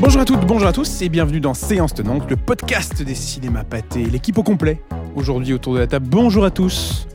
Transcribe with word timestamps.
Bonjour 0.00 0.20
à 0.20 0.24
toutes, 0.24 0.46
bonjour 0.46 0.68
à 0.68 0.72
tous 0.72 1.00
et 1.00 1.08
bienvenue 1.08 1.40
dans 1.40 1.54
Séance 1.54 1.94
Tenante, 1.94 2.28
le 2.28 2.36
podcast 2.36 3.02
des 3.02 3.14
cinémas 3.14 3.64
pâtés, 3.64 4.04
l'équipe 4.04 4.36
au 4.36 4.42
complet. 4.42 4.82
Aujourd'hui 5.14 5.54
autour 5.54 5.74
de 5.74 5.78
la 5.78 5.86
table, 5.86 6.06
bonjour 6.08 6.44
à 6.44 6.50
tous. 6.50 7.08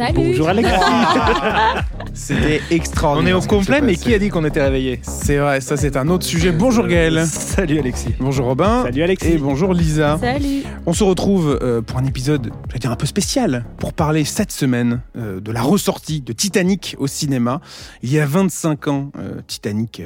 Salut 0.00 0.14
Bonjour 0.14 0.48
Alexis. 0.48 0.72
C'était 2.14 2.62
On 2.70 2.74
extraordinaire. 2.74 3.36
est 3.36 3.38
au 3.38 3.46
complet, 3.46 3.82
mais 3.82 3.96
qui 3.96 4.14
a 4.14 4.18
dit 4.18 4.30
qu'on 4.30 4.46
était 4.46 4.62
réveillé 4.62 4.98
C'est 5.02 5.36
vrai, 5.36 5.60
ça 5.60 5.76
c'est 5.76 5.94
un 5.94 6.08
autre 6.08 6.24
sujet. 6.24 6.52
Bonjour 6.52 6.86
Gaël. 6.86 7.26
Salut 7.26 7.78
Alexis. 7.78 8.14
Bonjour 8.18 8.46
Robin. 8.46 8.84
Salut 8.84 9.02
Alexis. 9.02 9.32
Et 9.32 9.36
bonjour 9.36 9.74
Lisa. 9.74 10.16
Salut 10.18 10.62
On 10.86 10.94
se 10.94 11.04
retrouve 11.04 11.58
euh, 11.60 11.82
pour 11.82 11.98
un 11.98 12.06
épisode, 12.06 12.50
je 12.68 12.72
vais 12.72 12.78
dire 12.78 12.90
un 12.90 12.96
peu 12.96 13.04
spécial, 13.04 13.66
pour 13.76 13.92
parler 13.92 14.24
cette 14.24 14.52
semaine 14.52 15.02
euh, 15.18 15.38
de 15.38 15.52
la 15.52 15.60
ressortie 15.60 16.22
de 16.22 16.32
Titanic 16.32 16.96
au 16.98 17.06
cinéma. 17.06 17.60
Il 18.02 18.10
y 18.10 18.18
a 18.20 18.24
25 18.24 18.88
ans, 18.88 19.12
euh, 19.18 19.42
Titanic 19.46 20.00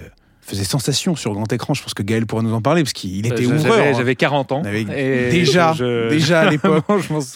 faisait 0.47 0.65
sensation 0.65 1.17
sur 1.17 1.33
grand 1.33 1.51
écran. 1.53 1.75
Je 1.75 1.83
pense 1.83 1.95
que 1.95 2.03
Gaël 2.03 2.27
pourra 2.27 2.43
nous 2.43 2.53
en 2.53 2.61
parler 2.61 2.83
parce 2.83 2.93
qu'il 2.93 3.27
était 3.27 3.45
Euh, 3.47 3.57
ouvreur. 3.57 3.77
J'avais- 3.79 3.95
J'avais 3.95 4.15
40 4.17 4.53
ans. 4.53 4.63
Avec- 4.65 4.89
Et 4.91 5.31
déjà, 5.31 5.73
je- 5.73 6.09
déjà 6.11 6.41
à 6.43 6.51
l'époque. 6.51 6.85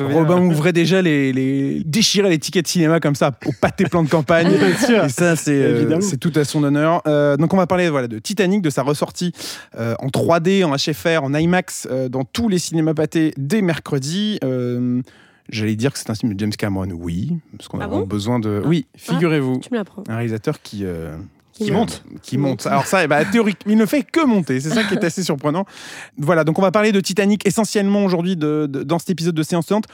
Robin 0.01 0.39
ouvrait 0.43 0.73
déjà 0.73 1.01
les, 1.03 1.33
les 1.33 1.83
déchirait 1.85 2.31
les 2.31 2.39
tickets 2.39 2.65
de 2.65 2.69
cinéma 2.71 3.01
comme 3.01 3.15
ça 3.15 3.33
au 3.47 3.51
pâté 3.61 3.85
plan 3.85 4.03
de 4.03 4.09
campagne. 4.09 4.49
Et 5.05 5.09
ça, 5.09 5.37
c'est 5.37 5.51
euh, 5.53 6.01
c'est 6.01 6.19
tout 6.19 6.33
à 6.35 6.45
son 6.45 6.63
honneur. 6.65 7.03
Euh, 7.07 7.37
donc, 7.37 7.53
on 7.55 7.57
va 7.57 7.67
parler 7.67 7.89
voilà 7.91 8.09
de 8.09 8.19
Titanic, 8.19 8.63
de 8.63 8.71
sa 8.71 8.83
ressortie 8.83 9.33
euh, 9.79 9.95
en 10.01 10.09
3D, 10.09 10.65
en 10.65 10.75
HFR, 10.77 11.23
en 11.25 11.35
IMAX 11.35 11.89
euh, 11.91 12.09
dans 12.09 12.25
tous 12.25 12.49
les 12.49 12.59
cinémas 12.59 12.95
pâtés 12.95 13.33
dès 13.37 13.63
mercredi. 13.63 14.39
Euh, 14.45 15.01
J'allais 15.51 15.77
dire 15.77 15.95
que 15.95 15.99
c'est 15.99 16.11
un 16.11 16.15
film 16.15 16.35
de 16.35 16.39
James 16.41 16.53
Cameron, 16.53 16.91
oui, 16.93 17.39
parce 17.57 17.69
qu'on 17.69 17.81
a 17.81 17.85
Ah 17.85 17.87
vraiment 17.87 18.03
bon? 18.03 18.07
besoin 18.07 18.39
de. 18.39 18.61
Oui, 18.67 18.87
figurez-vous, 18.99 19.61
Tu 19.61 19.71
me 19.73 19.79
l'apprends. 19.79 20.05
un 20.07 20.15
réalisateur 20.17 20.61
qui. 20.61 20.81
euh, 20.85 21.17
Qui 21.59 21.71
monte, 21.73 22.03
qui 22.23 22.39
monte. 22.39 22.67
Alors 22.67 22.87
ça, 22.87 23.03
eh 23.05 23.07
ben, 23.09 23.25
théorique, 23.25 23.59
il 23.67 23.77
ne 23.77 23.87
fait 23.87 24.03
que 24.03 24.25
monter. 24.25 24.61
C'est 24.61 24.71
ça 24.71 24.85
qui 24.85 24.95
est 24.95 25.05
assez 25.05 25.23
surprenant. 25.25 25.65
Voilà, 26.17 26.45
donc 26.45 26.59
on 26.59 26.63
va 26.63 26.71
parler 26.71 26.93
de 26.93 27.01
Titanic 27.01 27.47
essentiellement 27.47 28.05
aujourd'hui 28.05 28.37
de- 28.37 28.67
de- 28.71 28.83
dans 28.83 28.99
cet 28.99 29.11
épisode 29.11 29.35
de 29.35 29.43
Séance 29.43 29.67
Tenante. 29.67 29.87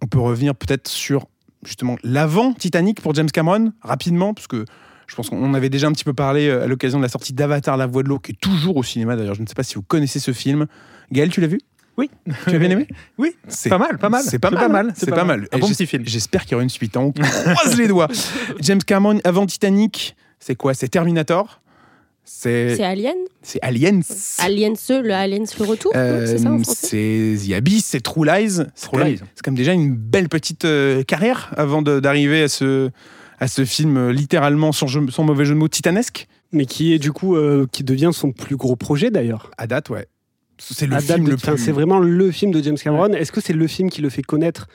On 0.00 0.06
peut 0.06 0.18
revenir 0.20 0.54
peut-être 0.54 0.88
sur 0.88 1.26
justement 1.64 1.96
l'avant 2.02 2.54
Titanic 2.54 3.00
pour 3.00 3.14
James 3.14 3.30
Cameron 3.30 3.72
rapidement, 3.82 4.34
parce 4.34 4.46
que 4.46 4.64
je 5.06 5.14
pense 5.14 5.28
qu'on 5.28 5.52
avait 5.54 5.68
déjà 5.68 5.86
un 5.88 5.92
petit 5.92 6.04
peu 6.04 6.14
parlé 6.14 6.48
euh, 6.48 6.64
à 6.64 6.66
l'occasion 6.66 6.98
de 6.98 7.02
la 7.02 7.08
sortie 7.10 7.34
d'Avatar, 7.34 7.76
La 7.76 7.86
Voix 7.86 8.02
de 8.02 8.08
l'eau, 8.08 8.18
qui 8.18 8.32
est 8.32 8.40
toujours 8.40 8.76
au 8.78 8.82
cinéma 8.82 9.14
d'ailleurs. 9.14 9.34
Je 9.34 9.42
ne 9.42 9.46
sais 9.46 9.54
pas 9.54 9.62
si 9.62 9.74
vous 9.74 9.82
connaissez 9.82 10.18
ce 10.18 10.32
film. 10.32 10.66
Gaël, 11.12 11.28
tu 11.30 11.40
l'as 11.42 11.46
vu? 11.46 11.60
Oui. 11.98 12.08
Tu 12.48 12.56
as 12.56 12.58
bien 12.58 12.70
aimé? 12.70 12.88
Oui, 13.18 13.36
C'est 13.48 13.68
pas 13.68 13.76
mal, 13.76 13.98
pas 13.98 14.08
mal. 14.08 14.22
C'est 14.26 14.38
pas, 14.38 14.50
mal. 14.50 14.92
C'est 14.96 15.10
pas, 15.10 15.24
mal. 15.24 15.46
Un 15.52 15.58
Et 15.58 15.60
bon 15.60 15.68
petit 15.68 15.86
film. 15.86 16.04
J'espère 16.06 16.44
qu'il 16.44 16.52
y 16.52 16.54
aura 16.54 16.62
une 16.62 16.70
suite. 16.70 16.96
hein. 16.96 17.02
On 17.02 17.12
croise 17.12 17.76
les 17.76 17.86
doigts. 17.86 18.08
James 18.60 18.82
Cameron 18.82 19.20
avant 19.24 19.44
Titanic, 19.44 20.16
c'est 20.44 20.54
quoi? 20.56 20.74
C'est 20.74 20.88
Terminator? 20.88 21.60
C'est 22.24 22.76
C'est 22.76 22.84
Alien? 22.84 23.16
C'est 23.42 23.58
Aliens. 23.62 24.00
Aliens, 24.38 24.74
le 25.02 25.10
Aliens, 25.12 25.44
le 25.58 25.64
retour 25.64 25.92
non 25.92 26.00
Euh, 26.00 26.26
C'est 26.26 26.38
ça 26.38 26.52
en 26.52 26.58
français? 26.62 27.34
c'est 27.36 27.48
The 27.48 27.52
Abyss, 27.54 27.84
c'est 27.86 28.00
True 28.00 28.24
Lies. 28.24 28.60
C'est 28.74 28.86
True 28.86 28.98
quand 28.98 29.04
même-. 29.04 29.16
C'est 29.44 29.54
déjà 29.54 29.72
une 29.72 29.92
belle 29.94 30.28
petite 30.28 30.64
euh, 30.64 31.02
carrière 31.02 31.52
avant 31.56 31.82
d'arriver 31.82 32.42
à 32.44 32.48
ce, 32.48 32.90
à 33.40 33.48
ce 33.48 33.64
film 33.64 33.96
euh, 33.96 34.12
littéralement, 34.12 34.70
sans, 34.70 34.86
jeu- 34.86 35.10
sans 35.10 35.24
mauvais 35.24 35.44
jeu 35.44 35.54
de 35.54 35.58
mots, 35.58 35.68
titanesque. 35.68 36.28
Mais 36.52 36.66
qui 36.66 36.92
est 36.92 36.98
du 37.00 37.12
coup 37.12 37.34
euh, 37.34 37.66
qui 37.72 37.82
devient 37.82 38.10
son 38.12 38.30
plus 38.30 38.56
gros 38.56 38.76
projet 38.76 39.10
d'ailleurs. 39.10 39.50
À 39.58 39.66
date, 39.66 39.90
ouais. 39.90 40.06
C'est 40.58 40.86
le 40.86 40.94
À 40.94 41.00
film 41.00 41.24
de- 41.24 41.30
le 41.30 41.36
plus. 41.36 41.58
C'est 41.58 41.72
vraiment 41.72 41.98
le 41.98 42.30
film 42.30 42.52
de 42.52 42.62
James 42.62 42.76
Cameron. 42.78 43.12
Est-ce 43.14 43.32
que 43.32 43.40
c'est 43.40 43.52
le 43.54 43.66
film 43.66 43.90
qui 43.90 44.00
le 44.00 44.10
fait 44.10 44.22
connaître 44.22 44.68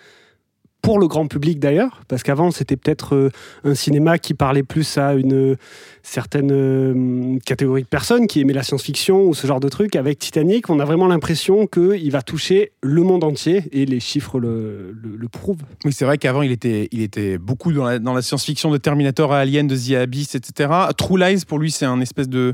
pour 0.82 1.00
le 1.00 1.08
grand 1.08 1.28
public 1.28 1.60
d'ailleurs 1.60 2.02
Parce 2.08 2.24
qu'avant 2.24 2.52
c'était 2.52 2.78
peut-être 2.78 3.14
euh, 3.16 3.30
un 3.66 3.76
cinéma 3.76 4.18
qui 4.20 4.34
parlait 4.34 4.64
plus 4.64 4.98
à 4.98 5.16
une 5.16 5.34
euh, 5.34 5.56
certaine 6.04 6.50
euh, 6.52 7.38
catégorie 7.46 7.84
de 7.84 7.88
personnes 7.88 8.28
qui 8.28 8.40
aimaient 8.40 8.54
la 8.54 8.64
science-fiction 8.64 9.26
ou 9.26 9.34
ce 9.34 9.48
genre 9.48 9.60
de 9.60 9.68
truc. 9.70 9.96
Avec 9.98 10.20
Titanic, 10.20 10.70
on 10.70 10.80
a 10.80 10.86
vraiment 10.86 11.08
l'impression 11.08 11.68
qu'il 11.68 12.10
va 12.12 12.22
toucher 12.22 12.72
le 12.82 13.02
monde 13.04 13.24
entier 13.26 13.64
et 13.74 13.86
les 13.86 14.00
chiffres 14.00 14.40
le, 14.40 14.92
le- 15.02 15.18
le 15.18 15.28
prouvent. 15.28 15.58
Oui, 15.84 15.92
c'est 15.92 16.06
vrai 16.06 16.18
qu'avant, 16.18 16.42
il 16.42 16.52
était, 16.52 16.88
il 16.92 17.02
était 17.02 17.38
beaucoup 17.38 17.74
dans 17.74 17.84
la, 17.86 18.00
dans 18.00 18.14
la 18.14 18.22
science-fiction 18.22 18.72
de 18.72 18.78
Terminator 18.78 19.34
à 19.34 19.40
Alien, 19.40 19.68
de 19.68 19.76
The 19.76 19.96
Abyss, 20.02 20.36
etc. 20.36 20.70
True 20.98 21.20
Lies, 21.20 21.44
pour 21.46 21.60
lui, 21.60 21.72
c'est 21.72 21.86
un 21.86 22.00
espèce 22.00 22.30
de. 22.30 22.54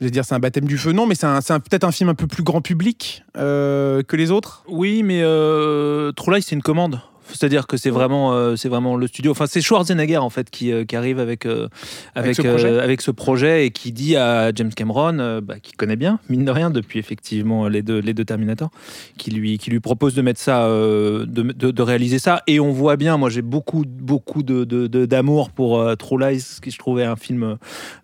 Je 0.00 0.06
vais 0.06 0.10
dire, 0.10 0.24
c'est 0.24 0.34
un 0.34 0.40
baptême 0.40 0.64
du 0.66 0.76
feu. 0.78 0.92
Non, 0.92 1.06
mais 1.06 1.14
c'est 1.14 1.26
un- 1.26 1.40
c'est 1.40 1.52
un- 1.52 1.60
peut-être 1.60 1.84
un 1.84 1.92
film 1.92 2.08
un 2.08 2.14
peu 2.14 2.26
plus 2.26 2.42
grand 2.42 2.60
public 2.62 3.22
euh, 3.36 4.02
que 4.02 4.16
les 4.16 4.30
autres. 4.30 4.64
Oui, 4.68 5.02
mais 5.02 5.20
euh, 5.22 6.10
True 6.12 6.34
Lies, 6.34 6.42
c'est 6.42 6.54
une 6.54 6.62
commande. 6.62 7.00
C'est-à-dire 7.28 7.66
que 7.66 7.76
c'est 7.76 7.90
vraiment, 7.90 8.32
euh, 8.32 8.56
c'est 8.56 8.68
vraiment 8.68 8.96
le 8.96 9.06
studio. 9.06 9.32
Enfin, 9.32 9.46
c'est 9.46 9.60
Schwarzenegger 9.60 10.18
en 10.18 10.30
fait 10.30 10.50
qui, 10.50 10.72
euh, 10.72 10.84
qui 10.84 10.96
arrive 10.96 11.18
avec 11.18 11.46
euh, 11.46 11.68
avec 12.14 12.34
ce 12.34 12.42
projet. 12.42 12.78
avec 12.78 13.00
ce 13.00 13.10
projet 13.10 13.66
et 13.66 13.70
qui 13.70 13.92
dit 13.92 14.16
à 14.16 14.52
James 14.54 14.72
Cameron, 14.74 15.40
bah, 15.42 15.58
qui 15.62 15.72
connaît 15.72 15.96
bien 15.96 16.18
mine 16.28 16.44
de 16.44 16.50
rien 16.50 16.70
depuis 16.70 16.98
effectivement 16.98 17.68
les 17.68 17.82
deux 17.82 17.98
les 17.98 18.14
deux 18.14 18.24
Terminator, 18.24 18.70
qui 19.16 19.30
lui 19.30 19.58
qui 19.58 19.70
lui 19.70 19.80
propose 19.80 20.14
de 20.14 20.22
mettre 20.22 20.40
ça, 20.40 20.68
de, 20.68 21.24
de, 21.26 21.70
de 21.70 21.82
réaliser 21.82 22.18
ça. 22.18 22.42
Et 22.46 22.60
on 22.60 22.72
voit 22.72 22.96
bien. 22.96 23.16
Moi, 23.16 23.30
j'ai 23.30 23.42
beaucoup 23.42 23.84
beaucoup 23.86 24.42
de 24.42 24.64
d'amour 25.04 25.50
pour 25.50 25.84
True 25.96 26.18
Lies, 26.18 26.44
qui 26.62 26.70
je 26.70 26.78
trouvais 26.78 27.04
un 27.04 27.16
film 27.16 27.56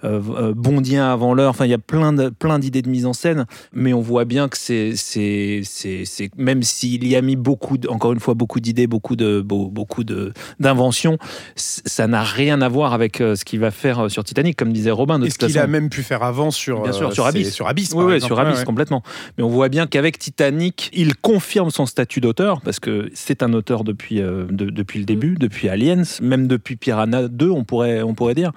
bondien 0.02 1.10
avant 1.12 1.34
l'heure. 1.34 1.50
Enfin, 1.50 1.66
il 1.66 1.70
y 1.70 1.74
a 1.74 1.78
plein 1.78 2.12
de 2.12 2.28
plein 2.30 2.58
d'idées 2.58 2.82
de 2.82 2.88
mise 2.88 3.06
en 3.06 3.12
scène, 3.12 3.46
mais 3.72 3.92
on 3.92 4.00
voit 4.00 4.24
bien 4.24 4.48
que 4.48 4.56
c'est 4.56 4.92
c'est 4.96 5.60
c'est 5.64 6.04
c'est 6.04 6.30
même 6.36 6.62
s'il 6.62 7.06
y 7.06 7.16
a 7.16 7.22
mis 7.22 7.36
beaucoup 7.36 7.76
encore 7.88 8.12
une 8.12 8.20
fois 8.20 8.34
beaucoup 8.34 8.60
d'idées, 8.60 8.86
beaucoup 8.86 9.09
de 9.16 9.40
beau- 9.40 9.68
beaucoup 9.68 10.04
de 10.04 10.32
d'inventions, 10.58 11.18
ça 11.56 12.06
n'a 12.06 12.22
rien 12.22 12.60
à 12.62 12.68
voir 12.68 12.92
avec 12.94 13.20
euh, 13.20 13.34
ce 13.36 13.44
qu'il 13.44 13.60
va 13.60 13.70
faire 13.70 14.00
euh, 14.04 14.08
sur 14.08 14.24
Titanic, 14.24 14.56
comme 14.56 14.72
disait 14.72 14.90
Robin. 14.90 15.18
De 15.18 15.26
Et 15.26 15.30
ce 15.30 15.38
qu'il 15.38 15.58
a 15.58 15.66
même 15.66 15.88
pu 15.90 16.02
faire 16.02 16.22
avant 16.22 16.50
sur. 16.50 16.82
Bien 16.82 16.92
sûr, 16.92 17.08
euh, 17.08 17.12
sur 17.12 17.26
Abyss. 17.26 17.52
Sur 17.52 17.66
Abyss. 17.68 17.92
Oui, 17.94 18.04
oui, 18.04 18.20
sur 18.20 18.38
Abyss, 18.38 18.58
Ouais, 18.60 18.64
complètement. 18.64 19.02
Mais 19.38 19.44
on 19.44 19.48
voit 19.48 19.68
bien 19.68 19.86
qu'avec 19.86 20.18
Titanic, 20.18 20.90
il 20.92 21.16
confirme 21.16 21.70
son 21.70 21.86
statut 21.86 22.20
d'auteur, 22.20 22.60
parce 22.60 22.80
que 22.80 23.10
c'est 23.14 23.42
un 23.42 23.52
auteur 23.52 23.84
depuis, 23.84 24.20
euh, 24.20 24.44
de- 24.50 24.70
depuis 24.70 24.98
le 24.98 25.04
début, 25.04 25.36
depuis 25.38 25.68
Aliens, 25.68 26.02
même 26.22 26.46
depuis 26.46 26.76
Piranha 26.76 27.28
2, 27.28 27.50
on 27.50 27.64
pourrait, 27.64 28.02
on 28.02 28.14
pourrait 28.14 28.34
dire. 28.34 28.52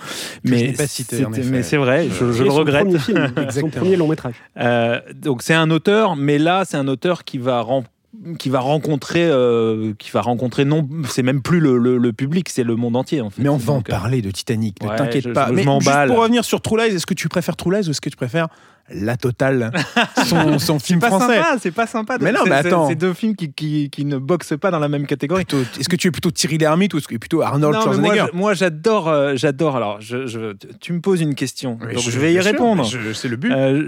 Que 0.45 0.49
mais 0.49 0.73
pas 0.73 0.87
cité, 0.87 1.23
c'est 1.63 1.77
vrai, 1.77 2.07
je, 2.09 2.43
le 2.43 2.49
regrette. 2.49 2.83
Premier 2.85 2.99
film, 2.99 3.33
son 3.51 3.69
premier 3.69 3.95
long 3.95 4.07
métrage. 4.07 4.35
Euh, 4.59 4.99
donc 5.15 5.41
c'est 5.41 5.53
un 5.53 5.69
auteur, 5.71 6.15
mais 6.15 6.37
là 6.37 6.63
c'est 6.65 6.77
un 6.77 6.87
auteur 6.87 7.23
qui 7.23 7.37
va 7.37 7.61
ren- 7.61 7.83
qui 8.39 8.49
va 8.49 8.59
rencontrer, 8.59 9.23
euh, 9.25 9.93
qui 9.99 10.11
va 10.11 10.21
rencontrer 10.21 10.65
non, 10.65 10.87
c'est 11.09 11.23
même 11.23 11.41
plus 11.41 11.59
le, 11.59 11.77
le- 11.77 11.97
le 11.97 12.13
public, 12.13 12.49
c'est 12.49 12.63
le 12.63 12.75
monde 12.75 12.95
entier 12.95 13.21
en 13.21 13.29
fait. 13.29 13.41
Mais 13.41 13.49
on 13.49 13.57
va 13.57 13.73
en 13.73 13.75
Donc, 13.77 13.89
euh, 13.89 13.91
parler 13.91 14.21
de 14.21 14.31
Titanic, 14.31 14.81
ne 14.83 14.89
ouais, 14.89 14.95
t'inquiète 14.95 15.33
pas. 15.33 15.47
je 15.47 15.53
Mais 15.53 15.63
juste 15.63 16.07
pour 16.07 16.19
revenir 16.19 16.45
sur 16.45 16.61
True 16.61 16.77
Lies, 16.77 16.95
est-ce 16.95 17.05
que 17.05 17.13
tu 17.13 17.29
préfères 17.29 17.55
True 17.55 17.73
Lies 17.75 17.87
ou 17.87 17.91
est-ce 17.91 18.01
que 18.01 18.09
tu 18.09 18.15
préfères 18.17 18.47
La 18.89 19.15
Totale 19.17 19.71
Son, 20.25 20.59
son 20.59 20.77
film 20.77 20.99
pas 20.99 21.07
français 21.07 21.37
sympa, 21.37 21.55
c'est 21.59 21.71
pas 21.71 21.87
sympa. 21.87 22.17
de- 22.17 22.23
Mais 22.23 22.31
non, 22.33 22.39
c'est- 22.43 22.49
mais 22.49 22.61
c'est- 22.61 22.67
attends. 22.67 22.89
C'est 22.89 22.95
deux 22.95 23.13
films 23.13 23.35
qui, 23.35 23.51
qui, 23.53 23.89
qui 23.89 24.03
ne 24.05 24.17
boxent 24.17 24.57
pas 24.59 24.71
dans 24.71 24.79
la 24.79 24.89
même 24.89 25.07
catégorie. 25.07 25.45
Est-ce 25.79 25.87
que 25.87 25.95
tu 25.95 26.09
es 26.09 26.11
plutôt 26.11 26.31
Thierry 26.31 26.57
Lhermitte 26.57 26.93
ou 26.93 26.97
est-ce 26.97 27.07
que 27.07 27.15
plutôt 27.15 27.41
Arnold 27.41 27.73
Non, 27.75 27.81
Schwarzenegger 27.81 28.25
moi, 28.33 28.53
j'adore, 28.53 29.07
euh, 29.07 29.33
j'adore. 29.35 29.77
Alors, 29.77 30.01
je, 30.01 30.27
je- 30.27 30.53
tu 30.81 30.91
me 30.93 30.99
poses 30.99 31.21
une 31.21 31.33
question, 31.35 31.79
Oui, 31.81 31.93
donc 31.95 32.03
je, 32.03 32.19
vais 32.19 32.33
y 32.33 32.39
répondre. 32.39 32.85
C'est 33.13 33.29
le 33.29 33.37
but. 33.37 33.51
Euh, 33.51 33.85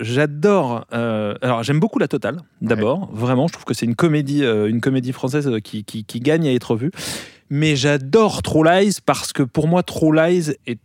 j'adore. 0.00 0.86
euh, 0.92 1.34
alors, 1.42 1.62
j'aime 1.62 1.80
beaucoup 1.80 1.98
La 1.98 2.08
Totale. 2.08 2.38
D'abord, 2.62 3.10
vraiment, 3.12 3.46
je 3.46 3.52
trouve 3.52 3.64
que 3.64 3.74
c'est 3.74 3.86
une 3.86 3.94
comédie, 3.96 4.42
une 4.44 4.80
comédie 4.80 5.12
française 5.12 5.50
qui, 5.62 5.84
qui, 5.84 6.04
qui 6.04 6.20
gagne 6.20 6.48
à 6.48 6.52
être 6.52 6.76
vue. 6.76 6.90
Mais 7.50 7.74
j'adore 7.76 8.42
True 8.42 8.64
Lies 8.64 8.98
parce 9.04 9.32
que 9.32 9.42
pour 9.42 9.66
moi, 9.68 9.82
True 9.82 10.14
Lies 10.14 10.52
est 10.66 10.78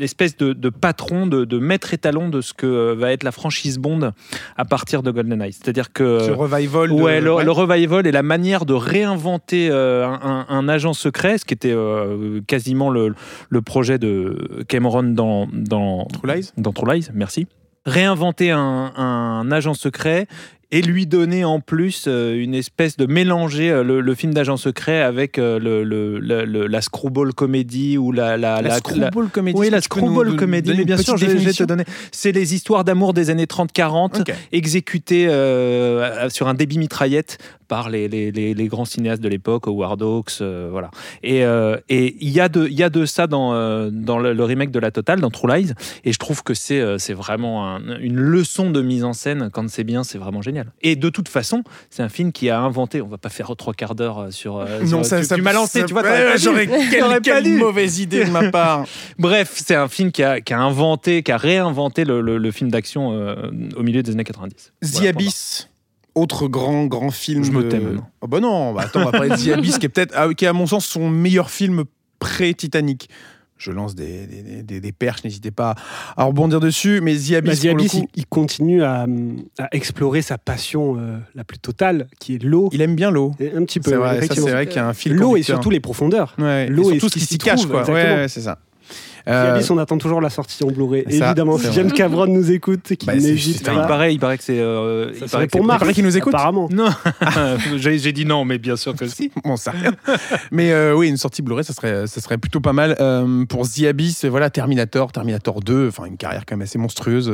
une 0.00 0.04
espèce 0.04 0.34
de, 0.38 0.54
de 0.54 0.70
patron, 0.70 1.26
de, 1.26 1.44
de 1.44 1.58
maître 1.58 1.92
étalon 1.92 2.30
de 2.30 2.40
ce 2.40 2.54
que 2.54 2.64
euh, 2.66 2.94
va 2.94 3.12
être 3.12 3.22
la 3.22 3.32
franchise 3.32 3.78
Bond 3.78 4.12
à 4.56 4.64
partir 4.64 5.02
de 5.02 5.10
GoldenEye. 5.10 5.52
C'est-à-dire 5.52 5.92
que 5.92 6.20
Ce 6.20 6.30
revival. 6.30 6.88
de- 6.88 6.94
Ouais, 6.94 7.20
le, 7.20 7.34
ouais. 7.34 7.44
le 7.44 7.50
revival 7.50 8.06
et 8.06 8.12
la 8.12 8.22
manière 8.22 8.64
de 8.64 8.72
réinventer 8.72 9.68
euh, 9.70 10.06
un, 10.06 10.18
un- 10.22 10.46
un 10.48 10.68
agent 10.70 10.94
secret, 10.94 11.36
ce 11.36 11.44
qui 11.44 11.52
était 11.52 11.72
euh, 11.74 12.40
quasiment 12.46 12.88
le, 12.88 13.14
le 13.50 13.60
projet 13.60 13.98
de 13.98 14.64
Cameron 14.68 15.02
dans, 15.02 15.46
dans, 15.52 16.06
True 16.06 16.34
Lies 16.34 16.50
dans 16.56 16.72
True 16.72 16.94
Lies, 16.94 17.08
merci. 17.12 17.46
Réinventer 17.84 18.50
un, 18.52 18.92
un 18.96 19.52
agent 19.52 19.74
secret 19.74 20.26
et 20.72 20.82
lui 20.82 21.06
donner 21.06 21.44
en 21.44 21.58
plus 21.60 22.04
euh, 22.06 22.34
une 22.40 22.54
espèce 22.54 22.96
de 22.96 23.06
mélanger 23.06 23.70
euh, 23.70 23.82
le, 23.82 24.00
le 24.00 24.14
film 24.14 24.32
d'agent 24.32 24.56
secret 24.56 25.00
avec 25.02 25.38
euh, 25.38 25.58
le, 25.58 25.82
le- 25.84 26.66
la 26.68 26.80
screwball 26.80 27.34
comédie 27.34 27.98
ou 27.98 28.12
la 28.12 28.36
la, 28.36 28.62
La 28.62 28.76
screwball 28.76 29.28
comédie. 29.30 29.58
oui, 29.58 29.70
la 29.70 29.80
screwball 29.80 30.36
comédie, 30.36 30.74
mais 30.76 30.84
bien 30.84 30.96
sûr, 30.96 31.16
je, 31.16 31.26
vais- 31.26 31.38
je 31.38 31.44
vais 31.44 31.52
te 31.52 31.64
donner. 31.64 31.84
C'est 32.12 32.32
les 32.32 32.54
histoires 32.54 32.84
d'amour 32.84 33.14
des 33.14 33.30
années 33.30 33.46
30-40, 33.46 34.20
Ok. 34.20 34.32
exécutées 34.52 35.26
euh, 35.28 36.28
sur 36.30 36.46
un 36.48 36.54
débit 36.54 36.78
mitraillette 36.78 37.38
par 37.70 37.88
les, 37.88 38.08
les, 38.08 38.32
les, 38.32 38.66
grands 38.66 38.84
cinéastes 38.84 39.22
de 39.22 39.28
l'époque, 39.28 39.68
Howard 39.68 40.02
Hawks, 40.02 40.42
voilà. 40.70 40.90
Et 41.22 41.44
il 41.88 42.28
y, 42.28 42.40
a 42.40 42.48
de, 42.48 42.66
y 42.66 42.82
a 42.82 42.90
de 42.90 43.06
ça 43.06 43.28
dans, 43.28 43.88
dans 43.92 44.18
le, 44.18 44.44
remake 44.44 44.72
de 44.72 44.80
La 44.80 44.90
Totale, 44.90 45.20
dans 45.20 45.30
True 45.30 45.54
Lies, 45.54 45.72
et 46.04 46.12
je 46.12 46.18
trouve 46.18 46.42
que 46.42 46.52
c'est 46.52 46.98
c'est 46.98 47.12
vraiment 47.12 47.78
une 48.00 48.16
leçon 48.16 48.70
de 48.70 48.82
mise 48.82 49.04
en 49.04 49.12
scène. 49.12 49.50
Quand 49.52 49.70
c'est 49.70 49.84
bien, 49.84 50.02
c'est 50.02 50.18
vraiment 50.18 50.42
génial. 50.42 50.72
Et 50.82 50.96
de 50.96 51.08
toute 51.10 51.28
façon, 51.28 51.62
c'est 51.90 52.02
un 52.02 52.08
film 52.08 52.32
qui 52.32 52.50
a 52.50 52.60
inventé, 52.60 53.00
on 53.02 53.06
va 53.06 53.18
pas 53.18 53.28
faire 53.28 53.54
trois 53.56 53.72
quarts 53.72 53.94
d'heure 53.94 54.32
sur... 54.32 54.66
non, 54.86 55.04
ça, 55.04 55.24
tu, 55.24 55.40
m'as 55.40 55.52
lancé, 55.52 55.84
tu 55.84 55.92
vois, 55.92 56.02
j'aurais 56.36 56.68
quelle, 57.22 57.56
mauvaise 57.56 58.00
idée 58.00 58.24
de 58.24 58.30
ma 58.30 58.50
part. 58.50 58.84
Bref, 59.18 59.52
c'est 59.54 59.76
un 59.76 59.86
film 59.86 60.10
qui 60.10 60.24
a, 60.24 60.40
qui 60.40 60.52
a, 60.52 60.58
inventé, 60.58 61.22
qui 61.22 61.30
a 61.30 61.36
réinventé 61.36 62.04
le, 62.04 62.20
le, 62.20 62.50
film 62.50 62.68
d'action 62.68 63.10
au 63.76 63.82
milieu 63.84 64.02
des 64.02 64.10
années 64.10 64.24
90. 64.24 64.72
The 64.82 65.06
Abyss 65.06 65.68
autre 66.14 66.48
grand 66.48 66.86
grand 66.86 67.10
film. 67.10 67.44
Je 67.44 67.52
me 67.52 67.68
t'aime. 67.68 68.02
Oh 68.20 68.26
bah 68.26 68.40
non, 68.40 68.72
bah 68.72 68.82
attends, 68.82 69.00
on 69.00 69.04
va 69.04 69.12
parler 69.12 69.30
de 69.30 69.36
The 69.36 69.48
Abyss 69.58 69.78
qui 69.78 69.86
est 69.86 69.88
peut-être, 69.88 70.14
ah, 70.16 70.32
qui 70.34 70.44
est 70.44 70.48
à 70.48 70.52
mon 70.52 70.66
sens 70.66 70.86
son 70.86 71.08
meilleur 71.08 71.50
film 71.50 71.84
pré-Titanic. 72.18 73.08
Je 73.56 73.72
lance 73.72 73.94
des, 73.94 74.26
des, 74.62 74.80
des, 74.80 74.92
perches, 74.92 75.22
n'hésitez 75.22 75.50
pas 75.50 75.74
à 76.16 76.24
rebondir 76.24 76.60
dessus. 76.60 77.02
Mais 77.02 77.14
The 77.14 77.32
Abyss, 77.32 77.62
bah, 77.62 77.72
il, 78.16 78.26
continue 78.26 78.82
à, 78.82 79.06
à, 79.58 79.68
explorer 79.72 80.22
sa 80.22 80.38
passion 80.38 80.96
euh, 80.96 81.18
la 81.34 81.44
plus 81.44 81.58
totale, 81.58 82.06
qui 82.18 82.36
est 82.36 82.42
l'eau. 82.42 82.70
Il 82.72 82.80
aime 82.80 82.96
bien 82.96 83.10
l'eau. 83.10 83.32
Un 83.54 83.64
petit 83.64 83.78
peu. 83.78 83.90
C'est 83.90 83.96
vrai, 83.96 84.20
c'est 84.26 84.40
vrai 84.40 84.66
qu'il 84.66 84.76
y 84.76 84.78
a 84.78 84.88
un 84.88 84.94
fil. 84.94 85.14
L'eau 85.14 85.36
et 85.36 85.42
surtout 85.42 85.68
les 85.68 85.80
profondeurs. 85.80 86.34
l'eau 86.38 86.90
et, 86.90 86.96
tout 86.96 87.10
ce 87.10 87.14
qui 87.14 87.20
s'y 87.20 87.36
cache, 87.36 87.66
quoi. 87.66 87.88
Ouais, 87.90 88.28
c'est 88.28 88.40
ça. 88.40 88.58
Euh... 89.28 89.60
on 89.70 89.78
attend 89.78 89.98
toujours 89.98 90.20
la 90.20 90.30
sortie 90.30 90.64
en 90.64 90.68
Blu-ray. 90.68 91.04
Évidemment, 91.08 91.58
si 91.58 91.72
James 91.72 91.92
Cameron 91.92 92.26
nous 92.26 92.50
écoute, 92.50 92.82
qu'il 92.82 93.06
bah, 93.06 93.14
n'hésite 93.14 93.64
pas. 93.64 93.72
Il 93.72 93.86
paraît, 93.86 94.14
il 94.14 94.18
paraît 94.18 94.38
que 94.38 94.44
c'est. 94.44 94.58
Euh, 94.58 95.12
il 95.20 95.28
paraît 95.28 95.46
pour 95.46 95.64
Marc. 95.64 95.78
Il 95.78 95.80
paraît 95.80 95.94
qu'il 95.94 96.04
nous 96.04 96.16
écoute. 96.16 96.34
Apparemment. 96.34 96.68
Non, 96.70 96.90
j'ai 97.76 98.12
dit 98.12 98.24
non, 98.24 98.44
mais 98.44 98.58
bien 98.58 98.76
sûr 98.76 98.94
que 98.94 99.06
si. 99.06 99.30
bon, 99.44 99.56
ça 99.56 99.72
rien. 99.72 99.92
mais 100.50 100.72
euh, 100.72 100.94
oui, 100.94 101.08
une 101.08 101.16
sortie 101.16 101.42
Blu-ray, 101.42 101.64
ça 101.64 101.72
serait, 101.72 102.06
ça 102.06 102.20
serait 102.20 102.38
plutôt 102.38 102.60
pas 102.60 102.72
mal. 102.72 102.96
Euh, 103.00 103.44
pour 103.46 103.68
The 103.68 103.84
Abyss, 103.84 104.24
voilà, 104.24 104.50
Terminator, 104.50 105.12
Terminator 105.12 105.60
2, 105.60 105.88
enfin 105.88 106.04
une 106.06 106.16
carrière 106.16 106.44
quand 106.46 106.56
même 106.56 106.62
assez 106.62 106.78
monstrueuse. 106.78 107.32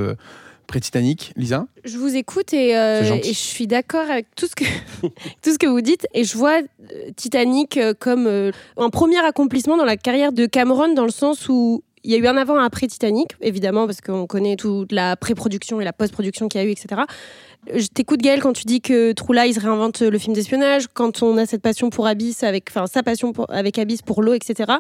Euh, 0.67 0.77
pré-Titanic, 0.77 1.33
Lisa 1.37 1.67
Je 1.85 1.97
vous 1.99 2.17
écoute 2.17 2.53
et, 2.53 2.77
euh, 2.77 3.03
et 3.23 3.23
je 3.23 3.33
suis 3.33 3.67
d'accord 3.67 4.11
avec 4.11 4.27
tout 4.35 4.47
ce, 4.47 4.55
que, 4.55 4.65
tout 5.43 5.53
ce 5.53 5.59
que 5.59 5.67
vous 5.67 5.81
dites. 5.81 6.07
Et 6.15 6.25
je 6.25 6.37
vois 6.37 6.61
euh, 6.61 7.11
Titanic 7.17 7.77
euh, 7.77 7.95
comme 7.99 8.27
un 8.77 8.91
premier 8.91 9.19
accomplissement 9.25 9.77
dans 9.77 9.85
la 9.85 9.97
carrière 9.97 10.33
de 10.33 10.47
Cameron, 10.47 10.93
dans 10.95 11.05
le 11.05 11.11
sens 11.11 11.49
où 11.49 11.83
il 12.05 12.13
y 12.13 12.15
a 12.15 12.19
eu 12.19 12.27
un 12.27 12.37
avant 12.37 12.57
et 12.57 12.61
un 12.61 12.65
après 12.65 12.87
Titanic, 12.87 13.31
évidemment, 13.41 13.87
parce 13.87 14.01
qu'on 14.01 14.27
connaît 14.27 14.57
toute 14.57 14.93
la 14.93 15.17
pré-production 15.17 15.81
et 15.81 15.85
la 15.85 15.93
post-production 15.93 16.49
qu'il 16.49 16.61
y 16.61 16.65
a 16.65 16.67
eu, 16.67 16.71
etc. 16.71 17.03
Je 17.75 17.87
t'écoute 17.89 18.21
Gaël 18.21 18.41
quand 18.41 18.53
tu 18.53 18.65
dis 18.65 18.81
que 18.81 19.11
True 19.13 19.35
Lies 19.35 19.59
réinvente 19.59 20.03
le 20.03 20.19
film 20.19 20.33
d'espionnage, 20.33 20.87
quand 20.95 21.25
on 21.25 21.37
a 21.37 21.47
cette 21.47 21.63
passion 21.63 21.91
pour 21.91 22.07
Abyss, 22.07 22.45
avec, 22.45 22.69
enfin 22.71 22.87
sa 22.87 23.03
passion 23.03 23.33
pour, 23.33 23.47
avec 23.51 23.77
Abyss 23.79 24.03
pour 24.03 24.23
l'eau, 24.23 24.35
etc 24.35 24.75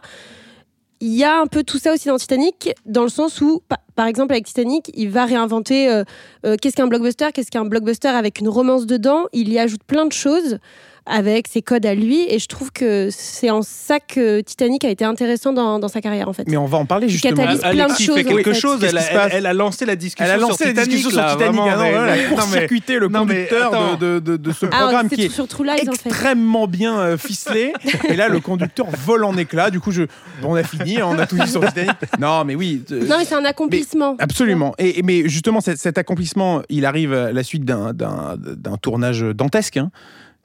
il 1.00 1.14
y 1.14 1.24
a 1.24 1.40
un 1.40 1.46
peu 1.46 1.62
tout 1.62 1.78
ça 1.78 1.92
aussi 1.92 2.08
dans 2.08 2.16
Titanic, 2.16 2.70
dans 2.86 3.02
le 3.02 3.08
sens 3.08 3.40
où, 3.40 3.62
par 3.94 4.06
exemple, 4.06 4.32
avec 4.32 4.46
Titanic, 4.46 4.90
il 4.94 5.10
va 5.10 5.26
réinventer 5.26 5.88
euh, 5.90 6.04
euh, 6.44 6.56
qu'est-ce 6.60 6.76
qu'un 6.76 6.86
blockbuster, 6.86 7.28
qu'est-ce 7.32 7.50
qu'un 7.50 7.64
blockbuster 7.64 8.08
avec 8.08 8.40
une 8.40 8.48
romance 8.48 8.86
dedans? 8.86 9.26
Il 9.32 9.52
y 9.52 9.58
ajoute 9.58 9.82
plein 9.84 10.06
de 10.06 10.12
choses 10.12 10.58
avec 11.06 11.48
ses 11.48 11.62
codes 11.62 11.86
à 11.86 11.94
lui. 11.94 12.26
Et 12.28 12.38
je 12.38 12.46
trouve 12.46 12.72
que 12.72 13.08
c'est 13.10 13.50
en 13.50 13.62
ça 13.62 14.00
que 14.00 14.40
Titanic 14.40 14.84
a 14.84 14.90
été 14.90 15.04
intéressant 15.04 15.52
dans, 15.52 15.78
dans 15.78 15.88
sa 15.88 16.00
carrière, 16.00 16.28
en 16.28 16.32
fait. 16.32 16.44
Mais 16.48 16.56
on 16.56 16.66
va 16.66 16.78
en 16.78 16.86
parler 16.86 17.08
justement. 17.08 17.44
Il 17.50 17.58
plein 17.58 17.86
de 17.88 17.92
choses. 17.94 18.16
fait 18.16 18.24
quelque 18.24 18.52
chose. 18.52 18.82
Elle, 18.82 19.00
elle, 19.32 19.46
a 19.46 19.54
lancé 19.54 19.86
la 19.86 19.96
discussion. 19.96 20.24
Elle 20.24 20.38
a 20.38 20.42
lancé 20.42 20.64
sur 20.64 20.74
la 20.74 20.84
discussion 20.84 21.10
sur 21.10 21.26
Titanic. 21.26 21.60
elle 21.66 22.08
a 22.08 22.28
court-circuité 22.28 22.98
le 22.98 23.08
conducteur 23.08 23.96
de, 23.98 24.18
de, 24.18 24.36
de, 24.36 24.52
ce 24.52 24.66
ah, 24.66 24.78
programme 24.78 25.08
qui 25.08 25.22
est 25.22 25.28
sur 25.28 25.46
True 25.48 25.64
Lies, 25.64 25.82
extrêmement 25.82 26.62
en 26.62 26.66
fait. 26.66 26.76
bien 26.76 26.98
euh, 26.98 27.16
ficelé. 27.16 27.72
et 28.08 28.16
là, 28.16 28.28
le 28.28 28.40
conducteur 28.40 28.86
vole 29.04 29.24
en 29.24 29.36
éclats. 29.36 29.70
Du 29.70 29.80
coup, 29.80 29.92
je... 29.92 30.02
on 30.42 30.54
a 30.54 30.62
fini, 30.62 31.02
on 31.02 31.18
a 31.18 31.26
tout 31.26 31.36
dit 31.36 31.48
sur 31.48 31.64
Titanic. 31.66 31.96
Non, 32.18 32.44
mais 32.44 32.54
oui. 32.54 32.82
Euh, 32.90 33.06
non, 33.06 33.16
mais 33.18 33.24
c'est 33.24 33.34
un 33.34 33.44
accomplissement. 33.44 34.16
absolument. 34.18 34.74
Et, 34.78 35.02
mais 35.02 35.28
justement, 35.28 35.60
cet, 35.60 35.98
accomplissement, 35.98 36.62
il 36.68 36.84
arrive 36.84 37.12
à 37.12 37.32
la 37.32 37.42
suite 37.42 37.64
d'un 37.64 38.76
tournage 38.80 39.22
dantesque. 39.22 39.76
Hein. 39.76 39.90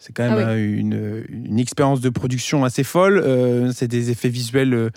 C'est 0.01 0.13
quand 0.13 0.24
même 0.24 0.44
ah 0.44 0.53
euh, 0.53 0.57
une, 0.57 1.24
une, 1.30 1.59
expérience 1.59 2.01
de 2.01 2.09
production 2.09 2.65
assez 2.65 2.83
folle. 2.83 3.21
Euh, 3.24 3.71
c'est 3.71 3.88
des 3.88 4.09
effets 4.09 4.30
visuels 4.30 4.74
euh, 4.74 4.89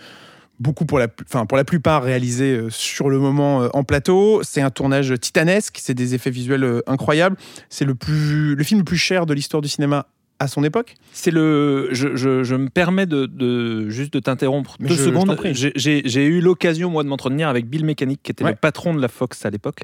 beaucoup 0.61 0.87
pour 0.87 0.99
la, 0.99 1.09
enfin, 1.27 1.45
pour 1.45 1.59
la 1.59 1.65
plupart 1.65 2.03
réalisés 2.03 2.59
sur 2.71 3.11
le 3.11 3.19
moment 3.19 3.69
en 3.75 3.85
plateau. 3.85 4.41
C'est 4.43 4.63
un 4.63 4.71
tournage 4.71 5.13
titanesque, 5.21 5.77
c'est 5.79 5.93
des 5.93 6.15
effets 6.15 6.31
visuels 6.31 6.81
incroyables. 6.87 7.37
C'est 7.69 7.85
le, 7.85 7.95
plus, 7.95 8.55
le 8.55 8.65
film 8.65 8.81
le 8.81 8.85
plus 8.85 8.97
cher 8.97 9.27
de 9.27 9.35
l'histoire 9.35 9.61
du 9.61 9.69
cinéma 9.69 10.07
à 10.39 10.49
son 10.49 10.65
époque 10.65 10.97
C'est 11.13 11.31
le. 11.31 11.89
Je, 11.93 12.17
je, 12.17 12.55
me 12.55 12.69
permets 12.69 13.07
de, 13.07 13.27
de 13.27 13.89
juste 13.89 14.13
de 14.13 14.19
t'interrompre 14.19 14.77
deux 14.81 14.97
secondes. 14.97 15.37
J'ai 15.53 16.25
eu 16.25 16.41
l'occasion 16.41 16.91
moi 16.91 17.03
de 17.03 17.09
m'entretenir 17.09 17.49
avec 17.49 17.69
Bill 17.69 17.85
Mechanic, 17.85 18.21
qui 18.23 18.33
était 18.33 18.45
le 18.45 18.55
patron 18.55 18.95
de 18.95 19.01
la 19.01 19.09
Fox 19.09 19.45
à 19.45 19.51
l'époque, 19.51 19.83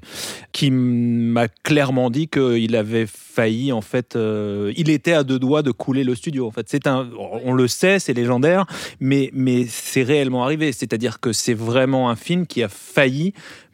qui 0.52 0.70
m'a 0.70 1.49
clairement 1.49 2.11
dit 2.11 2.29
qu'il 2.29 2.76
avait 2.76 3.06
failli 3.06 3.73
en 3.73 3.81
fait. 3.81 4.17
Euh, 4.17 4.73
il 4.76 4.91
était 4.91 5.12
à 5.12 5.25
deux 5.25 5.38
doigts 5.38 5.62
de 5.62 5.70
couler 5.70 6.05
le 6.05 6.14
studio. 6.14 6.47
En 6.47 6.50
fait, 6.50 6.67
c'est 6.69 6.87
un. 6.87 7.08
On 7.19 7.53
le 7.53 7.69
sait, 7.69 7.99
c'est 7.99 8.14
légendaire, 8.14 8.67
mais 8.99 9.31
mais 9.32 9.67
c'est 9.69 10.03
réellement 10.03 10.44
arrivé. 10.44 10.73
C'est-à-dire 10.73 11.20
que 11.20 11.32
c'est 11.32 11.55
vraiment 11.55 12.11
un 12.11 12.17
film 12.17 12.46
qui 12.46 12.62
a 12.62 12.69
failli 12.69 13.32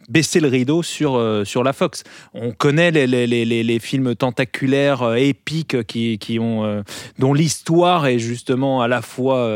baisser 0.08 0.40
le 0.40 0.48
rideau 0.48 0.82
sur, 0.82 1.16
euh, 1.16 1.44
sur 1.44 1.62
la 1.62 1.72
Fox. 1.72 2.04
On 2.34 2.52
connaît 2.52 2.90
les, 2.90 3.06
les, 3.06 3.26
les, 3.26 3.78
films 3.78 4.14
tentaculaires 4.14 5.02
euh, 5.02 5.14
épiques 5.16 5.84
qui, 5.86 6.18
qui 6.18 6.38
ont, 6.38 6.64
euh, 6.64 6.82
dont 7.18 7.34
l'histoire 7.34 8.06
est 8.06 8.18
justement 8.18 8.82
à 8.82 8.88
la 8.88 9.02
fois 9.02 9.48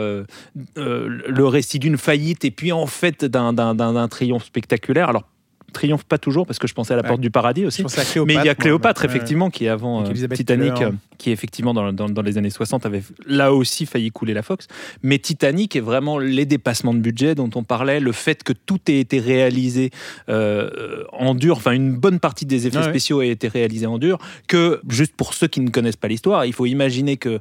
le 0.77 1.45
récit 1.45 1.79
d'une 1.79 1.97
faillite 1.97 2.45
et 2.45 2.51
puis 2.51 2.73
en 2.73 2.87
fait 2.87 3.25
d'un 3.25 4.09
triomphe 4.09 4.45
spectaculaire. 4.45 5.09
Alors 5.09 5.25
triomphe 5.71 6.05
pas 6.05 6.19
toujours 6.19 6.47
parce 6.47 6.59
que 6.59 6.67
je 6.67 6.75
pensais 6.75 6.95
à 6.95 6.97
la 6.97 7.03
porte 7.03 7.21
du 7.21 7.31
paradis 7.31 7.67
aussi. 7.67 7.85
Mais 8.27 8.35
il 8.35 8.45
y 8.45 8.49
a 8.49 8.55
Cléopâtre 8.55 9.05
effectivement 9.05 9.51
qui 9.51 9.67
est 9.67 9.69
avant 9.69 10.05
Titanic 10.05 10.75
qui 11.21 11.31
effectivement 11.31 11.75
dans, 11.75 11.93
dans, 11.93 12.23
les 12.23 12.39
années 12.39 12.51
60 12.51 12.87
avait 12.87 13.03
là 13.27 13.53
aussi 13.53 13.85
failli 13.85 14.11
couler 14.11 14.33
la 14.33 14.43
Fox. 14.43 14.69
Mais 15.03 15.19
Titanic 15.19 15.77
est 15.77 15.81
vraiment 15.81 16.19
les 16.19 16.47
dépassements 16.47 16.95
de 16.95 16.99
budget 16.99 17.35
dont 17.35 17.51
on 17.55 17.63
parlait, 17.63 18.01
le 18.01 18.13
fait 18.13 18.43
que 18.43 18.55
tout 18.55 18.81
ait 18.89 19.01
été 19.01 19.21
réalisé 19.21 19.91
euh, 20.31 21.05
en 21.13 21.35
dur, 21.35 21.59
enfin 21.59 21.73
une 21.73 21.95
bonne 21.95 22.21
partie 22.21 22.47
des 22.47 22.67
effets 22.67 22.83
spéciaux 22.83 23.21
a 23.21 23.27
été 23.27 23.49
réalisé 23.49 23.87
en 23.87 23.99
dur, 23.99 24.19
que 24.49 24.81
juste 24.89 25.15
pour 25.15 25.35
ceux 25.35 25.47
qui 25.47 25.61
ne 25.61 25.69
connaissent 25.69 25.97
pas 25.97 26.09
l'histoire, 26.09 26.47
il 26.47 26.55
faut 26.55 26.65
imaginer 26.65 27.19
que 27.19 27.39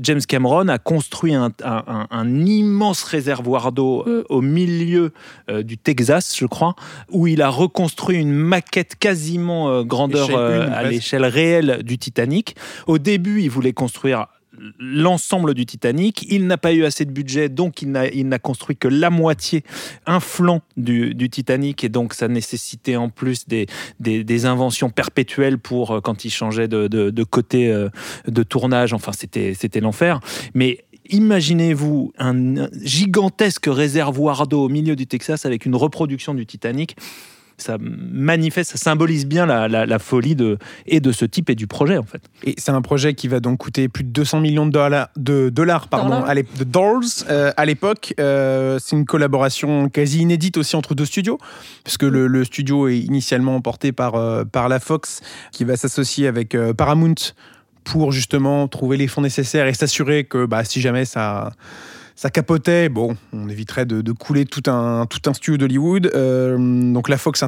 James 0.00 0.20
Cameron 0.26 0.66
a 0.66 0.78
construit 0.78 1.34
un, 1.34 1.52
un, 1.62 2.46
immense 2.46 3.04
réservoir 3.04 3.70
d'eau 3.70 4.04
mm. 4.04 4.22
au 4.28 4.40
milieu 4.40 5.12
euh, 5.48 5.62
du 5.62 5.78
Texas, 5.78 6.36
je 6.36 6.46
crois, 6.46 6.74
où 7.10 7.28
il 7.28 7.42
a 7.42 7.50
reconstruit 7.70 8.18
une 8.18 8.32
maquette 8.32 8.96
quasiment 8.98 9.70
euh, 9.70 9.84
grandeur 9.84 10.36
à 10.36 10.82
l'échelle 10.82 11.24
réelle 11.24 11.82
du 11.84 11.98
Titanic. 11.98 12.56
Au 12.86 12.98
début, 12.98 13.42
il 13.42 13.50
voulait 13.50 13.72
construire 13.72 14.26
l'ensemble 14.78 15.54
du 15.54 15.64
Titanic. 15.66 16.26
Il 16.28 16.46
n'a 16.46 16.58
pas 16.58 16.72
eu 16.72 16.84
assez 16.84 17.04
de 17.04 17.10
budget, 17.10 17.48
donc 17.48 17.82
il 17.82 17.90
n'a 17.90 18.38
construit 18.38 18.76
que 18.76 18.88
la 18.88 19.10
moitié, 19.10 19.64
un 20.06 20.20
flanc 20.20 20.60
du, 20.76 21.30
Titanic, 21.30 21.84
et 21.84 21.88
donc 21.88 22.14
ça 22.14 22.28
nécessitait 22.28 22.96
en 22.96 23.08
plus 23.08 23.46
des, 23.46 23.66
des, 24.00 24.46
inventions 24.46 24.90
perpétuelles 24.90 25.58
pour 25.58 25.92
euh, 25.92 26.00
quand 26.00 26.24
il 26.24 26.30
changeait 26.30 26.68
de, 26.68 26.88
de, 26.88 27.24
côté 27.24 27.68
euh, 27.68 27.88
de 28.26 28.42
tournage. 28.42 28.92
Enfin, 28.92 29.12
c'était 29.12 29.80
l'enfer. 29.80 30.20
Mais 30.54 30.84
imaginez-vous 31.08 32.12
un 32.18 32.68
gigantesque 32.82 33.66
réservoir 33.66 34.46
d'eau 34.46 34.64
au 34.64 34.68
milieu 34.68 34.96
du 34.96 35.06
Texas 35.06 35.46
avec 35.46 35.66
une 35.66 35.76
reproduction 35.76 36.34
du 36.34 36.46
Titanic 36.46 36.96
ça 37.62 37.76
manifeste, 37.80 38.72
ça 38.72 38.78
symbolise 38.78 39.26
bien 39.26 39.46
la, 39.46 39.98
folie 39.98 40.34
de, 40.34 40.58
et 40.86 41.00
de 41.00 41.12
ce 41.12 41.24
type 41.24 41.50
et 41.50 41.54
du 41.54 41.66
projet 41.66 41.98
en 41.98 42.02
fait. 42.02 42.22
Et 42.44 42.54
c'est 42.58 42.72
un 42.72 42.82
projet 42.82 43.14
qui 43.14 43.28
va 43.28 43.40
donc 43.40 43.58
coûter 43.58 43.88
plus 43.88 44.04
de 44.04 44.10
200 44.10 44.40
millions 44.40 44.66
de 44.66 44.72
dollars, 44.72 45.08
de 45.16 45.48
dollars 45.48 45.88
pardon, 45.88 46.22
à 46.24 46.34
de 46.34 46.64
dollars 46.64 47.00
euh, 47.28 47.52
à 47.56 47.64
l'époque. 47.64 48.14
Euh, 48.18 48.78
c'est 48.80 48.96
une 48.96 49.04
collaboration 49.04 49.88
quasi 49.88 50.20
inédite 50.20 50.56
aussi 50.56 50.76
entre 50.76 50.94
deux 50.94 51.04
studios, 51.04 51.38
puisque 51.84 52.02
le, 52.02 52.26
le 52.26 52.44
studio 52.44 52.88
est 52.88 52.98
initialement 52.98 53.60
porté 53.60 53.92
par, 53.92 54.14
euh, 54.14 54.44
par 54.44 54.68
la 54.68 54.80
Fox, 54.80 55.20
qui 55.52 55.64
va 55.64 55.76
s'associer 55.76 56.26
avec 56.26 56.56
Paramount 56.76 57.14
pour 57.84 58.12
justement 58.12 58.68
trouver 58.68 58.96
les 58.96 59.06
fonds 59.06 59.22
nécessaires 59.22 59.66
et 59.66 59.74
s'assurer 59.74 60.24
que 60.24 60.46
bah, 60.46 60.64
si 60.64 60.80
jamais 60.80 61.04
ça 61.04 61.50
ça 62.20 62.28
capotait. 62.28 62.90
Bon, 62.90 63.16
on 63.32 63.48
éviterait 63.48 63.86
de, 63.86 64.12
couler 64.12 64.44
tout 64.44 64.70
un, 64.70 65.06
tout 65.06 65.22
un 65.30 65.32
studio 65.32 65.56
d'Hollywood. 65.56 66.10
Euh, 66.14 66.92
donc 66.92 67.08
la 67.08 67.16
Fox 67.16 67.42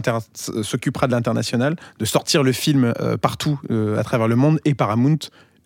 s'occupera 0.62 1.07
de 1.09 1.12
l'international, 1.12 1.76
de 1.99 2.05
sortir 2.07 2.43
le 2.43 2.52
film 2.52 2.95
euh, 2.99 3.19
partout 3.19 3.61
euh, 3.71 3.99
à 3.99 4.02
travers 4.02 4.29
le 4.29 4.37
monde 4.37 4.61
et 4.64 4.73
Paramount 4.73 5.19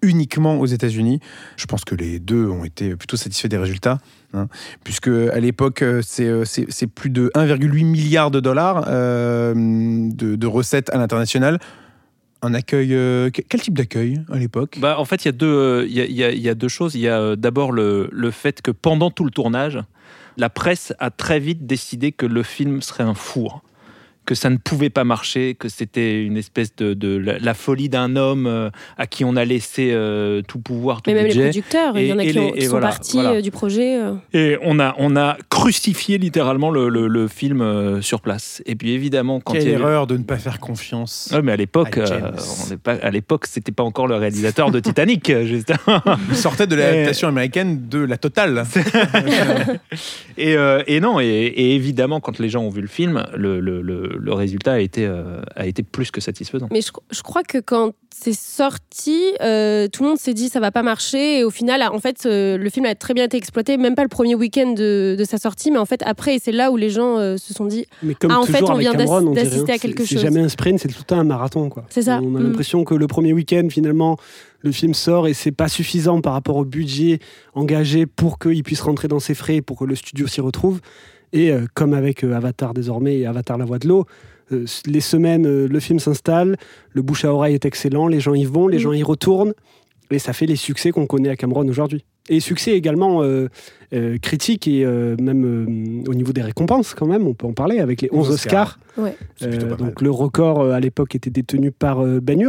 uniquement 0.03 0.59
aux 0.59 0.67
États-Unis. 0.67 1.21
Je 1.57 1.67
pense 1.67 1.85
que 1.85 1.95
les 1.95 2.19
deux 2.19 2.49
ont 2.49 2.65
été 2.65 2.97
plutôt 2.97 3.17
satisfaits 3.17 3.47
des 3.47 3.59
résultats, 3.59 4.01
hein, 4.35 4.49
puisque 4.83 5.07
à 5.07 5.39
l'époque, 5.39 5.85
c'est 6.03 6.87
plus 6.93 7.11
de 7.11 7.31
1,8 7.37 7.85
milliard 7.85 8.33
de 8.33 8.41
dollars 8.41 8.87
de, 8.87 10.35
de, 10.35 10.47
recettes 10.49 10.91
à 10.91 10.99
l'international 10.99 11.61
un 12.43 12.55
accueil. 12.55 12.88
quel 13.49 13.61
type 13.61 13.76
d'accueil 13.76 14.21
à 14.31 14.38
l'époque? 14.38 14.78
Bah, 14.78 14.97
En 14.99 15.05
fait, 15.05 15.25
il 15.25 15.28
y, 15.28 15.31
a 15.31 15.33
deux, 15.33 15.87
il 15.88 16.12
y, 16.12 16.49
a, 16.49 16.55
deux 16.55 16.69
choses. 16.69 16.95
Il 16.95 17.00
y 17.00 17.09
a 17.09 17.37
d'abord 17.37 17.73
le, 17.73 18.09
le, 18.12 18.31
fait 18.31 18.62
que 18.62 18.71
pendant 18.71 19.11
tout 19.11 19.25
le 19.25 19.31
tournage, 19.31 19.81
la 20.37 20.50
presse 20.50 20.93
a 20.99 21.11
très 21.11 21.40
vite 21.40 21.66
décidé 21.66 22.12
que 22.12 22.26
le 22.26 22.43
film 22.43 22.83
serait 22.83 23.05
un 23.05 23.14
four 23.14 23.62
que 24.26 24.35
ça 24.35 24.50
ne 24.50 24.56
pouvait 24.56 24.90
pas 24.90 25.04
marcher, 25.04 25.54
que 25.54 25.68
c'était 25.68 26.23
une 26.23 26.37
espèce 26.37 26.75
de, 26.76 27.16
la, 27.16 27.54
folie 27.54 27.88
d'un 27.88 28.16
homme 28.16 28.47
euh, 28.47 28.71
à 28.99 29.06
qui 29.06 29.25
on 29.25 29.37
a 29.37 29.45
laissé 29.45 29.90
euh, 29.92 30.42
tout 30.42 30.59
pouvoir, 30.59 31.00
tout 31.00 31.11
Mais 31.11 31.23
même 31.23 31.26
les 31.28 31.42
producteurs, 31.45 31.97
il 31.97 32.06
y 32.09 32.12
en 32.12 32.18
a 32.18 32.25
qui, 32.25 32.66
sont 32.66 32.80
partis 32.80 33.21
euh, 33.21 33.40
du 33.40 33.52
projet. 33.52 33.99
Et 34.33 34.59
on 34.62 34.80
a, 34.80 34.95
on 34.99 35.16
a 35.16 35.38
crucifié 35.49 36.18
littéralement 36.18 36.71
le, 36.71 37.28
film 37.28 38.02
sur 38.02 38.21
place. 38.21 38.62
Et 38.66 38.75
puis 38.75 38.92
évidemment, 38.92 39.40
quand 39.40 39.54
Quelle 39.54 39.68
erreur 39.68 40.06
de 40.06 40.16
ne 40.16 40.25
pas 40.25 40.38
faire 40.38 40.59
confiance. 40.59 41.33
mais 41.42 41.52
à 41.52 41.56
l'époque, 41.56 41.99
on 41.99 42.76
pas, 42.78 42.95
à 42.95 43.11
l'époque, 43.11 43.47
c'était 43.47 43.73
pas 43.73 43.85
encore 43.85 44.09
le 44.09 44.16
réalisateur 44.16 44.71
de 44.71 44.80
Titanic. 44.80 45.33
justement. 45.45 46.02
Il 46.30 46.37
sortait 46.37 46.66
de 46.66 46.75
l'adaptation 46.75 47.28
américaine 47.28 47.88
de 47.88 48.00
la 48.00 48.18
totale. 48.18 48.64
et, 50.38 50.56
et, 50.87 51.00
non, 51.00 51.21
et, 51.21 51.52
évidemment, 51.56 52.21
quand 52.21 52.40
les 52.40 52.49
gens 52.49 52.62
ont 52.62 52.71
vu 52.71 52.80
le 52.80 52.88
film, 52.88 53.25
le, 53.37 53.61
le 53.61 54.16
le 54.19 54.33
résultat 54.33 54.75
a 54.75 54.79
été, 54.79 55.05
euh, 55.05 55.41
a 55.55 55.67
été 55.67 55.83
plus 55.83 56.11
que 56.11 56.21
satisfaisant. 56.21 56.69
Mais 56.71 56.81
je, 56.81 57.23
crois 57.23 57.43
que 57.43 57.59
quand 57.59 57.93
c'est 58.15 58.37
sorti, 58.37 59.21
euh, 59.43 59.89
tout 59.89 60.03
le 60.03 60.11
monde 60.11 60.19
s'est 60.19 60.35
dit 60.35 60.49
ça 60.49 60.61
va 60.61 60.71
pas 60.71 60.83
marcher. 60.83 61.39
Et 61.39 61.45
au 61.45 61.51
final, 61.51 61.83
en 61.83 61.99
fait, 61.99 62.25
euh, 62.27 62.57
le 62.57 62.71
film 62.71 62.87
a 62.87 62.95
très 62.95 63.15
bien 63.15 63.25
été 63.25 63.37
exploité, 63.37 63.77
même 63.77 63.95
pas 63.95 64.03
le 64.03 64.09
premier 64.09 64.35
week-end 64.35 64.73
de, 64.73 65.17
sa 65.29 65.39
sortie, 65.39 65.71
mais 65.71 65.79
en 65.79 65.87
fait, 65.87 66.03
après, 66.05 66.39
c'est 66.43 66.53
là 66.53 66.71
où 66.71 66.77
les 66.77 66.91
gens 66.91 67.17
se 67.37 67.53
sont 67.53 67.67
dit 67.67 67.87
mais 68.03 68.15
comme 68.15 68.31
ah, 68.31 68.41
en 68.41 68.45
fait, 68.45 68.63
on 68.63 68.75
vient 68.75 68.95
d'assister 68.95 69.73
à 69.73 69.79
quelque 69.79 70.05
chose. 70.05 70.19
C'est 70.19 70.25
jamais 70.25 70.41
un 70.41 70.49
sprint, 70.49 70.81
c'est 70.81 70.89
tout 70.89 71.15
un 71.15 71.25
marathon. 71.25 71.71
C'est 71.89 72.03
ça. 72.03 72.21
On 72.23 72.37
a 72.37 72.41
mm. 72.41 72.45
l'impression 72.45 72.85
que 72.85 72.95
le 72.95 73.07
premier 73.07 73.33
week-end, 73.33 73.67
finalement, 73.71 74.17
le 74.61 74.73
film 74.73 74.95
sort 74.95 75.29
et 75.29 75.35
c'est 75.35 75.53
pas 75.53 75.69
suffisant 75.69 76.21
par 76.21 76.33
rapport 76.33 76.57
au 76.57 76.65
budget 76.65 77.21
engagé 77.55 78.07
pour 78.07 78.39
qu'il 78.39 78.63
puisse 78.63 78.81
rentrer 78.81 79.09
dans 79.09 79.21
ses 79.21 79.35
frais, 79.35 79.63
pour 79.63 79.79
que 79.79 79.85
le 79.85 79.95
studio 79.95 80.27
s'y 80.27 80.41
retrouve. 80.41 80.81
Et 81.33 81.50
euh, 81.50 81.66
comme 81.75 81.95
avec 81.95 82.25
euh, 82.25 82.35
Avatar 82.35 82.75
désormais 82.75 83.18
et 83.18 83.26
Avatar 83.26 83.59
la 83.59 83.64
voix 83.64 83.78
de 83.78 83.88
l'eau, 83.88 84.06
euh, 84.52 84.64
les 84.87 85.00
semaines, 85.00 85.66
le 85.66 85.80
film 85.80 85.99
s'installe, 85.99 86.56
le 86.92 87.02
bouche 87.02 87.25
à 87.25 87.33
oreille 87.33 87.54
est 87.54 87.64
excellent, 87.64 88.06
les 88.09 88.21
gens 88.21 88.35
y 88.35 88.45
vont, 88.45 88.68
les 88.68 88.78
mm. 88.78 88.80
gens 88.80 88.92
y 88.92 89.02
retournent, 89.02 89.54
et 90.11 90.18
ça 90.18 90.33
fait 90.33 90.47
les 90.47 90.56
succès 90.56 90.92
qu'on 90.92 91.06
connaît 91.06 91.30
à 91.30 91.37
Cameron 91.37 91.66
aujourd'hui. 91.68 92.04
Et 92.28 92.40
succès 92.40 92.73
également 92.73 93.23
critique 94.21 94.66
et 94.66 94.85
même 94.85 96.02
au 96.09 96.14
niveau 96.14 96.33
des 96.33 96.42
récompenses 96.42 96.92
quand 96.92 97.06
même, 97.06 97.25
on 97.25 97.35
peut 97.35 97.47
en 97.47 97.52
parler 97.52 97.78
avec 97.78 98.02
les 98.02 98.09
11 98.11 98.30
Oscars. 98.30 98.80
donc 98.99 100.00
le 100.00 100.11
record 100.11 100.73
à 100.73 100.80
l'époque 100.80 101.14
était 101.14 101.30
détenu 101.30 101.71
par 101.71 102.04
Ben 102.04 102.42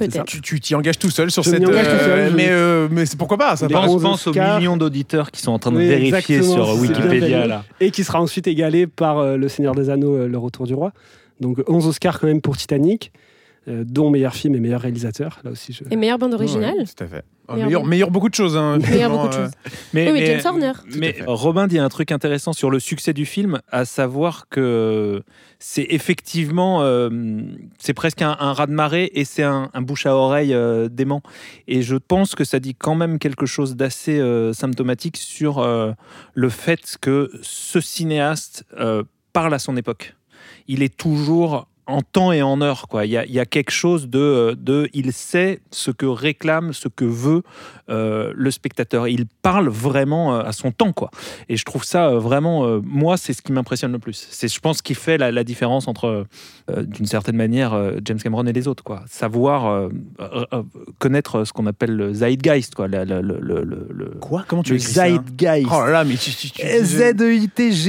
Hur, 0.00 0.24
tu 0.24 0.60
t'y 0.60 0.74
engages 0.74 0.98
tout 0.98 1.10
seul 1.10 1.30
sur 1.30 1.44
cette. 1.44 1.62
Euh, 1.62 2.30
mais, 2.34 2.48
euh, 2.50 2.88
mais 2.90 3.06
c'est 3.06 3.16
pourquoi 3.16 3.38
pas 3.38 3.56
ça 3.56 3.68
pense, 3.68 4.02
pense 4.02 4.26
aux 4.26 4.32
millions 4.32 4.76
d'auditeurs 4.76 5.30
qui 5.30 5.40
sont 5.40 5.52
en 5.52 5.58
train 5.58 5.72
de 5.72 5.78
vérifier 5.78 6.42
sur 6.42 6.74
Wikipédia 6.78 7.46
là. 7.46 7.64
Et 7.80 7.90
qui 7.90 8.04
sera 8.04 8.20
ensuite 8.20 8.46
égalé 8.46 8.86
par 8.86 9.18
euh, 9.18 9.36
Le 9.36 9.48
Seigneur 9.48 9.74
des 9.74 9.90
Anneaux, 9.90 10.26
Le 10.26 10.38
Retour 10.38 10.66
du 10.66 10.74
Roi. 10.74 10.92
Donc 11.40 11.62
11 11.66 11.86
Oscars 11.86 12.18
quand 12.20 12.26
même 12.26 12.40
pour 12.40 12.56
Titanic, 12.56 13.12
dont 13.66 14.10
meilleur 14.10 14.34
film 14.34 14.54
et 14.54 14.60
meilleur 14.60 14.80
réalisateur. 14.80 15.40
Là 15.44 15.50
aussi, 15.50 15.78
Et 15.90 15.96
meilleure 15.96 16.18
bande 16.18 16.34
originale. 16.34 16.84
tout 16.96 17.04
à 17.04 17.06
fait. 17.06 17.24
Ah, 17.48 17.56
meilleur, 17.56 18.10
beaucoup 18.10 18.28
de 18.28 18.34
choses. 18.34 18.56
Hein, 18.56 18.78
meilleur 18.78 19.10
beaucoup 19.10 19.28
de 19.28 19.32
choses. 19.32 19.50
Mais, 19.92 20.10
oui, 20.10 20.20
mais, 20.20 20.26
James 20.26 20.40
Horner. 20.44 20.72
Mais 20.96 21.16
Robin 21.26 21.66
dit 21.66 21.78
un 21.78 21.88
truc 21.88 22.12
intéressant 22.12 22.52
sur 22.52 22.70
le 22.70 22.80
succès 22.80 23.12
du 23.12 23.24
film, 23.24 23.60
à 23.70 23.84
savoir 23.84 24.48
que 24.48 25.22
c'est 25.58 25.86
effectivement, 25.90 26.82
euh, 26.82 27.08
c'est 27.78 27.94
presque 27.94 28.22
un, 28.22 28.34
raz-de-marée 28.34 29.10
et 29.14 29.24
c'est 29.24 29.42
un, 29.42 29.70
bouche 29.80 30.06
à 30.06 30.14
oreille 30.14 30.54
euh, 30.54 30.88
dément. 30.88 31.22
Et 31.68 31.82
je 31.82 31.96
pense 31.96 32.34
que 32.34 32.44
ça 32.44 32.60
dit 32.60 32.74
quand 32.74 32.94
même 32.94 33.18
quelque 33.18 33.46
chose 33.46 33.76
d'assez 33.76 34.18
euh, 34.18 34.52
symptomatique 34.52 35.16
sur 35.16 35.66
le 36.34 36.48
fait 36.48 36.96
que 37.00 37.30
ce 37.42 37.80
cinéaste 37.80 38.64
parle 39.32 39.54
à 39.54 39.58
son 39.58 39.76
époque. 39.76 40.14
Il 40.68 40.82
est 40.82 40.96
toujours 40.96 41.68
en 41.86 42.02
temps 42.02 42.32
et 42.32 42.42
en 42.42 42.60
heure. 42.60 42.88
Quoi. 42.88 43.06
Il, 43.06 43.12
y 43.12 43.16
a, 43.16 43.24
il 43.24 43.32
y 43.32 43.38
a 43.40 43.46
quelque 43.46 43.70
chose 43.70 44.08
de, 44.08 44.56
de, 44.58 44.90
Il 44.92 45.12
sait 45.12 45.60
ce 45.70 45.92
que 45.92 46.06
réclame, 46.06 46.72
ce 46.72 46.88
que 46.88 47.04
veut 47.04 47.42
euh, 47.88 48.32
le 48.34 48.50
spectateur. 48.50 49.06
Il 49.06 49.26
parle 49.26 49.68
vraiment 49.68 50.34
euh, 50.34 50.42
à 50.42 50.52
son 50.52 50.72
temps. 50.72 50.92
Quoi. 50.92 51.10
Et 51.48 51.56
je 51.56 51.64
trouve 51.64 51.84
ça 51.84 52.08
euh, 52.08 52.18
vraiment... 52.18 52.80
moi, 52.82 53.16
c'est 53.16 53.32
ce 53.32 53.40
qui 53.42 53.52
m'impressionne 53.52 53.92
le 53.92 54.00
plus. 54.00 54.26
C'est, 54.30 54.48
je 54.52 54.58
pense, 54.60 54.82
qu'il 54.82 54.96
fait 54.96 55.16
la, 55.18 55.44
différence 55.44 55.86
entre, 55.86 56.26
d'une 56.68 57.06
certaine 57.06 57.36
manière, 57.36 57.80
James 58.04 58.18
Cameron 58.18 58.44
et 58.46 58.52
les 58.52 58.66
autres. 58.66 58.82
Quoi. 58.82 59.04
Savoir 59.06 59.88
connaître 60.98 61.44
ce 61.44 61.52
qu'on 61.52 61.66
appelle 61.66 61.94
le 61.94 62.12
zeitgeist. 62.12 62.74
Quoi. 62.74 62.88
Le, 62.88 63.04
le, 63.04 64.06
quoi? 64.20 64.44
Comment 64.48 64.64
tu 64.64 64.72
le 64.72 64.78
zeitgeist. 64.78 65.68
Oh 65.70 65.84
là 65.84 65.90
là, 65.90 66.02
mais 66.04 66.16
Z-E-I-T-G-E-I-S-T. 66.82 67.84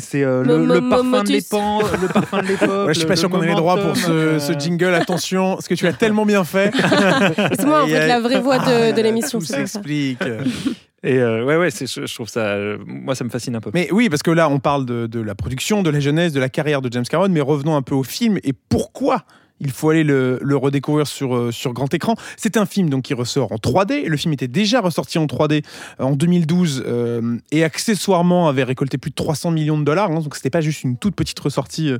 C'est 0.00 0.22
le, 0.22 0.88
parfum 0.88 1.22
de 1.22 1.32
l'épan, 1.32 1.80
le 2.00 2.08
parfum 2.08 2.40
de 2.42 2.48
je 2.88 2.92
suis 2.92 3.06
pas 3.06 3.16
sûr 3.16 3.30
qu'on 3.30 3.42
ait 3.42 3.48
les 3.48 3.54
droits 3.54 3.76
pour 3.76 3.96
ce, 3.96 4.38
ce, 4.38 4.52
jingle. 4.52 4.94
Attention, 4.94 5.54
parce 5.54 5.68
que 5.68 5.74
tu 5.74 5.84
l'as 5.84 5.92
tellement 5.92 6.26
bien 6.26 6.44
fait. 6.44 6.72
C'est 7.56 7.64
moi 7.64 7.84
en 7.84 7.86
fait 7.86 8.06
la 8.06 8.20
vraie 8.20 8.40
voix 8.40 8.58
de, 8.58 8.94
de 8.94 9.02
l'émission. 9.02 9.38
Tout 9.38 9.46
s'explique. 9.46 10.22
Et 11.04 11.18
euh, 11.18 11.44
ouais, 11.44 11.56
ouais, 11.56 11.70
je, 11.70 12.14
trouve 12.14 12.28
ça. 12.28 12.40
Euh, 12.40 12.78
moi, 12.86 13.16
ça 13.16 13.24
me 13.24 13.28
fascine 13.28 13.56
un 13.56 13.60
peu. 13.60 13.70
Mais 13.74 13.88
oui, 13.90 14.08
parce 14.08 14.22
que 14.22 14.30
là, 14.30 14.48
on 14.48 14.60
parle 14.60 14.86
de, 14.86 15.06
de, 15.06 15.20
la 15.20 15.34
production, 15.34 15.82
de 15.82 15.90
la 15.90 15.98
jeunesse, 15.98 16.32
de 16.32 16.38
la 16.38 16.48
carrière 16.48 16.80
de 16.80 16.92
James 16.92 17.04
Cameron, 17.04 17.28
mais 17.30 17.40
revenons 17.40 17.74
un 17.74 17.82
peu 17.82 17.96
au 17.96 18.04
film 18.04 18.38
et 18.44 18.52
pourquoi 18.52 19.24
il 19.62 19.70
faut 19.70 19.90
aller 19.90 20.04
le, 20.04 20.38
redécouvrir 20.56 21.06
sur, 21.06 21.34
euh, 21.34 21.52
sur 21.52 21.72
grand 21.72 21.92
écran. 21.94 22.14
C'est 22.36 22.56
un 22.56 22.66
film 22.66 22.90
donc 22.90 23.04
qui 23.04 23.14
ressort 23.14 23.52
en 23.52 23.56
3D. 23.56 24.06
Le 24.06 24.16
film 24.16 24.34
était 24.34 24.48
déjà 24.48 24.80
ressorti 24.80 25.18
en 25.18 25.26
3D 25.26 25.64
euh, 26.00 26.04
en 26.04 26.12
2012 26.12 26.84
euh, 26.84 27.38
et 27.52 27.64
accessoirement 27.64 28.48
avait 28.48 28.64
récolté 28.64 28.98
plus 28.98 29.10
de 29.10 29.14
300 29.14 29.52
millions 29.52 29.78
de 29.78 29.84
dollars. 29.84 30.10
Hein. 30.10 30.20
donc 30.20 30.34
c'était 30.34 30.50
pas 30.50 30.60
juste 30.60 30.82
une 30.82 30.96
toute 30.96 31.14
petite 31.14 31.38
ressortie 31.38 31.92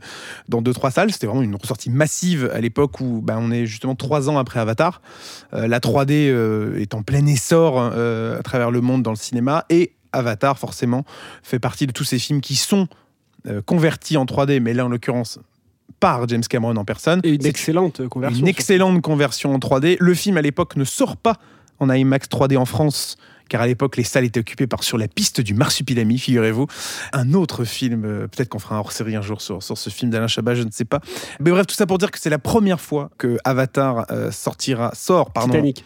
dans 0.48 0.60
deux 0.60 0.74
trois 0.74 0.90
salles. 0.90 1.12
C'était 1.12 1.26
vraiment 1.26 1.42
une 1.42 1.54
ressortie 1.54 1.90
massive 1.90 2.50
à 2.52 2.60
l'époque 2.60 3.00
où 3.00 3.20
bah, 3.22 3.38
on 3.38 3.50
est 3.50 3.66
justement 3.66 3.94
trois 3.94 4.28
ans 4.28 4.38
après 4.38 4.60
Avatar. 4.60 5.00
la 5.52 5.78
3D 5.78 6.12
est 6.80 6.94
en 6.94 7.02
plein 7.02 7.24
essor 7.26 7.80
à 7.80 8.42
travers 8.42 8.70
le 8.70 8.80
monde 8.80 9.02
dans 9.02 9.10
le 9.10 9.16
cinéma 9.16 9.64
et 9.70 9.92
Avatar 10.12 10.58
forcément 10.58 11.04
fait 11.42 11.58
partie 11.58 11.86
de 11.86 11.92
tous 11.92 12.04
ces 12.04 12.18
films 12.18 12.40
qui 12.40 12.56
sont 12.56 12.88
convertis 13.66 14.16
en 14.16 14.24
3D, 14.24 14.60
mais 14.60 14.74
là 14.74 14.84
en 14.84 14.88
l'occurrence 14.88 15.38
par 16.02 16.26
James 16.26 16.42
Cameron 16.42 16.74
en 16.74 16.84
personne. 16.84 17.20
Et 17.22 17.30
une 17.30 17.46
excellente 17.46 18.08
conversion. 18.08 18.40
Une 18.40 18.48
excellente 18.48 19.00
conversion 19.02 19.54
en 19.54 19.58
3D. 19.58 19.96
Le 20.00 20.14
film 20.14 20.36
à 20.36 20.42
l'époque 20.42 20.74
ne 20.74 20.82
sort 20.82 21.16
pas 21.16 21.36
en 21.78 21.88
IMAX 21.88 22.26
3D 22.28 22.56
en 22.56 22.64
France 22.64 23.16
car 23.48 23.60
à 23.60 23.66
l'époque 23.68 23.96
les 23.96 24.02
salles 24.02 24.24
étaient 24.24 24.40
occupées 24.40 24.66
par 24.66 24.82
Sur 24.82 24.98
la 24.98 25.06
piste 25.06 25.40
du 25.40 25.54
marsupilami, 25.54 26.18
figurez-vous. 26.18 26.66
Un 27.12 27.34
autre 27.34 27.64
film, 27.64 28.04
euh, 28.04 28.26
peut-être 28.26 28.48
qu'on 28.48 28.58
fera 28.58 28.76
un 28.76 28.78
hors-série 28.78 29.14
un 29.14 29.22
jour 29.22 29.40
sur, 29.40 29.62
sur 29.62 29.78
ce 29.78 29.90
film 29.90 30.10
d'Alain 30.10 30.26
Chabat, 30.26 30.54
je 30.54 30.62
ne 30.62 30.70
sais 30.70 30.86
pas. 30.86 31.00
Mais 31.38 31.50
bref, 31.50 31.66
tout 31.66 31.74
ça 31.74 31.86
pour 31.86 31.98
dire 31.98 32.10
que 32.10 32.18
c'est 32.18 32.30
la 32.30 32.38
première 32.38 32.80
fois 32.80 33.10
que 33.18 33.36
Avatar 33.44 34.06
euh, 34.10 34.32
sortira, 34.32 34.92
sort, 34.94 35.32
pardon. 35.32 35.52
Titanic. 35.52 35.84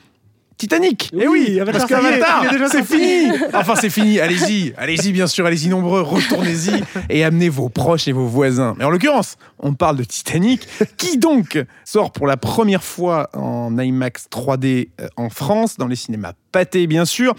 Titanic. 0.58 1.10
Eh 1.12 1.28
oui, 1.28 1.60
parce 1.70 1.84
qu'Avatar, 1.84 2.44
c'est 2.70 2.84
fini. 2.84 3.30
Enfin, 3.52 3.74
c'est 3.76 3.90
fini, 3.90 4.20
allez-y, 4.20 4.72
allez-y, 4.76 5.12
bien 5.12 5.26
sûr, 5.26 5.44
allez-y 5.44 5.68
nombreux, 5.68 6.00
retournez-y 6.00 6.82
et 7.10 7.24
amenez 7.24 7.48
vos 7.48 7.68
proches 7.68 8.08
et 8.08 8.12
vos 8.12 8.26
voisins. 8.26 8.74
Mais 8.78 8.84
en 8.84 8.90
l'occurrence, 8.90 9.36
on 9.58 9.74
parle 9.74 9.96
de 9.96 10.04
Titanic, 10.04 10.66
qui 10.96 11.18
donc 11.18 11.62
sort 11.84 12.10
pour 12.10 12.26
la 12.26 12.36
première 12.36 12.82
fois 12.82 13.28
en 13.34 13.76
IMAX 13.76 14.28
3D 14.30 14.88
euh, 15.00 15.08
en 15.16 15.28
France, 15.28 15.76
dans 15.76 15.88
les 15.88 15.96
cinémas 15.96 16.32
pâtés, 16.52 16.86
bien 16.86 17.04
sûr. 17.04 17.34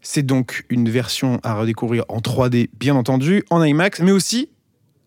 C'est 0.00 0.22
donc 0.22 0.64
une 0.70 0.88
version 0.88 1.40
à 1.42 1.54
redécouvrir 1.54 2.04
en 2.08 2.18
3D, 2.18 2.68
bien 2.78 2.94
entendu, 2.94 3.44
en 3.50 3.62
IMAX, 3.62 4.00
mais 4.00 4.12
aussi 4.12 4.50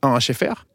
en 0.02 0.18
HFR 0.18 0.66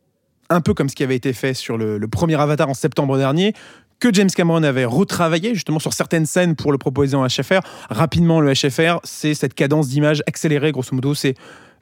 un 0.53 0.61
peu 0.61 0.75
comme 0.75 0.89
ce 0.89 0.95
qui 0.95 1.03
avait 1.03 1.17
été 1.17 1.33
fait 1.33 1.55
sur 1.55 1.79
le, 1.79 1.99
le, 1.99 2.09
premier 2.09 2.39
Avatar 2.39 2.69
en 2.69 2.75
septembre 2.75 3.17
dernier, 3.17 3.55
que 4.03 4.13
James 4.13 4.31
Cameron 4.35 4.65
avait 4.65 4.85
retravaillé 4.85 5.55
justement 5.55 5.79
sur 5.79 5.93
certaines 5.93 6.27
scènes 6.27 6.57
pour 6.57 6.73
le 6.73 6.79
proposer 6.79 7.17
en 7.17 7.25
HFR. 7.25 7.61
Rapidement, 7.89 8.41
le 8.41 8.53
HFR, 8.53 8.99
c'est 9.05 9.33
cette 9.33 9.55
cadence 9.55 9.89
d'image 9.89 10.25
accélérée, 10.27 10.73
grosso 10.73 10.93
modo, 10.93 11.15
c'est 11.15 11.37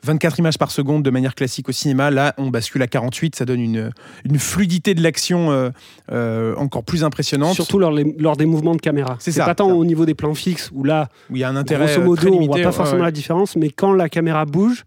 24 0.04 0.38
images 0.38 0.58
par 0.58 0.70
seconde 0.70 1.02
de 1.02 1.08
manière 1.08 1.34
classique 1.34 1.70
au 1.70 1.72
cinéma. 1.72 2.10
Là, 2.10 2.34
on 2.36 2.48
bascule 2.48 2.82
à 2.82 2.88
48, 2.88 3.36
ça 3.36 3.46
donne 3.46 3.60
une, 3.60 3.90
une 4.26 4.38
fluidité 4.38 4.92
de 4.92 5.02
l'action 5.02 5.50
euh, 5.50 5.70
euh, 6.12 6.54
encore 6.56 6.84
plus 6.84 7.04
impressionnante. 7.04 7.54
Surtout 7.54 7.78
lors, 7.78 7.92
lors, 8.18 8.36
des 8.36 8.46
mouvements 8.46 8.74
de 8.74 8.82
caméra. 8.82 9.16
C'est 9.18 9.34
pas 9.38 9.54
tant 9.54 9.70
au 9.70 9.84
niveau 9.86 10.04
des 10.04 10.14
plans 10.14 10.34
fixes 10.34 10.70
où 10.74 10.84
là, 10.84 11.08
où 11.30 11.36
il 11.36 11.38
y 11.38 11.44
a 11.44 11.48
un 11.48 11.56
intérêt 11.56 11.86
grosso 11.86 12.02
modo, 12.02 12.34
on 12.34 12.46
voit 12.46 12.60
pas 12.60 12.72
forcément 12.72 13.04
la 13.04 13.12
différence, 13.12 13.56
mais 13.56 13.70
quand 13.70 13.94
la 13.94 14.10
caméra 14.10 14.44
bouge, 14.44 14.84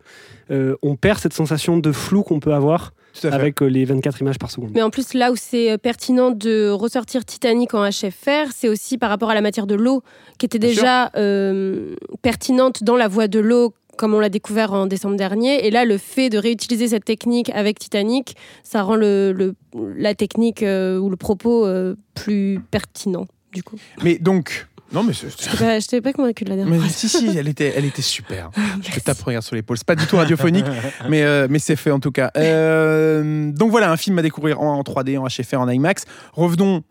euh, 0.52 0.76
on 0.84 0.96
perd 0.96 1.18
cette 1.18 1.34
sensation 1.34 1.80
de 1.80 1.92
flou 1.92 2.22
qu'on 2.22 2.40
peut 2.40 2.54
avoir 2.54 2.94
avec 3.24 3.62
euh, 3.62 3.68
les 3.68 3.86
24 3.86 4.22
images 4.22 4.40
par 4.40 4.52
seconde. 4.52 4.72
Mais 4.74 4.82
en 4.82 4.90
plus, 4.90 5.14
là 5.14 5.32
où 5.32 5.36
c'est 5.36 5.72
euh, 5.72 5.78
pertinent 5.78 6.32
de 6.32 6.70
ressortir 6.70 7.26
Titanic 7.26 7.74
en 7.74 7.88
HFR, 7.88 8.52
c'est 8.54 8.70
aussi 8.70 8.98
par 8.98 9.10
rapport 9.10 9.30
à 9.30 9.34
la 9.34 9.42
matière 9.42 9.68
de 9.68 9.76
l'eau, 9.76 10.04
qui 10.38 10.46
était 10.46 10.60
déjà 10.60 11.12
euh, 11.16 11.96
pertinente 12.22 12.84
dans 12.84 12.96
la 12.96 13.08
voie 13.08 13.28
de 13.28 13.40
l'eau 13.40 13.74
comme 13.96 14.16
on 14.16 14.20
l'a 14.20 14.30
découvert 14.30 14.74
en 14.74 14.88
décembre 14.88 15.18
dernier. 15.18 15.68
Et 15.68 15.70
là, 15.70 15.86
le 15.86 16.00
fait 16.00 16.32
de 16.32 16.40
réutiliser 16.40 16.88
cette 16.88 17.06
technique 17.06 17.52
avec 17.52 17.78
Titanic, 17.78 18.36
ça 18.64 18.82
rend 18.82 18.96
le, 18.96 19.54
la 19.76 20.16
technique 20.16 20.62
ou 20.62 21.10
le 21.10 21.16
propos 21.16 21.68
plus 22.16 22.60
pertinent, 22.72 23.28
du 23.54 23.62
coup. 23.62 23.76
Mais 24.04 24.18
donc, 24.18 24.66
non, 24.94 25.04
mais 25.04 25.14
je 25.14 25.28
t'avais 25.28 26.02
pas, 26.02 26.12
pas 26.12 26.14
convaincu 26.14 26.44
de 26.44 26.50
la 26.52 26.56
dernière 26.58 26.80
mais, 26.80 26.90
Si, 26.90 27.10
si, 27.10 27.36
elle 27.36 27.48
était, 27.48 27.74
elle 27.76 27.86
était 27.86 28.04
super. 28.04 28.52
je 28.84 28.92
te 28.92 29.00
tape 29.00 29.22
regarde 29.22 29.44
sur 29.44 29.56
l'épaule. 29.56 29.78
C'est 29.78 29.88
pas 29.88 29.96
du 29.96 30.06
tout 30.06 30.18
radiophonique, 30.18 30.66
mais, 31.10 31.24
euh, 31.24 31.48
mais 31.50 31.60
c'est 31.60 31.76
fait 31.76 31.92
en 31.92 32.00
tout 32.00 32.12
cas. 32.12 32.32
Euh, 32.38 33.52
donc 33.52 33.72
voilà, 33.72 33.92
un 33.92 33.98
film 33.98 34.20
à 34.20 34.22
découvrir 34.22 34.62
en, 34.62 34.82
3D, 34.84 35.18
en 35.18 35.28
HFR, 35.28 35.62
en 35.62 35.70
IMAX. 35.70 36.06
Revenons 36.34 36.84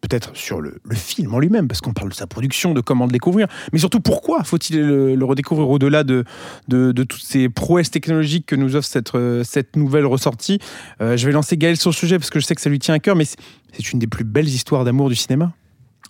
peut-être 0.00 0.34
sur 0.34 0.62
le, 0.62 0.80
film 0.94 1.34
en 1.34 1.38
lui-même, 1.38 1.68
parce 1.68 1.82
qu'on 1.82 1.92
parle 1.92 2.08
de 2.08 2.14
sa 2.14 2.26
production, 2.26 2.72
de 2.72 2.80
comment 2.80 3.04
le 3.04 3.12
découvrir, 3.12 3.46
mais 3.70 3.78
surtout 3.78 4.00
pourquoi 4.00 4.42
faut-il 4.44 4.80
le, 4.80 5.24
redécouvrir 5.26 5.68
au-delà 5.68 6.04
de, 6.04 6.24
de, 6.68 7.02
toutes 7.02 7.20
ces 7.20 7.50
prouesses 7.50 7.90
technologiques 7.90 8.46
que 8.46 8.56
nous 8.56 8.76
offre 8.76 8.88
cette, 8.88 9.14
euh, 9.14 9.44
cette 9.44 9.76
nouvelle 9.76 10.06
ressortie? 10.06 10.58
je 11.00 11.26
vais 11.26 11.32
lancer 11.32 11.58
Gaël 11.58 11.76
sur 11.76 11.90
le 11.90 11.94
sujet 11.94 12.18
parce 12.18 12.30
que 12.30 12.40
je 12.40 12.46
sais 12.46 12.54
que 12.54 12.62
ça 12.62 12.70
lui 12.70 12.78
tient 12.78 12.94
à 12.94 12.98
cœur, 12.98 13.14
mais 13.14 13.26
c'est 13.26 13.92
une 13.92 13.98
des 13.98 14.06
plus 14.06 14.24
belles 14.24 14.48
histoires 14.48 14.86
d'amour 14.86 15.10
du 15.10 15.16
cinéma. 15.16 15.52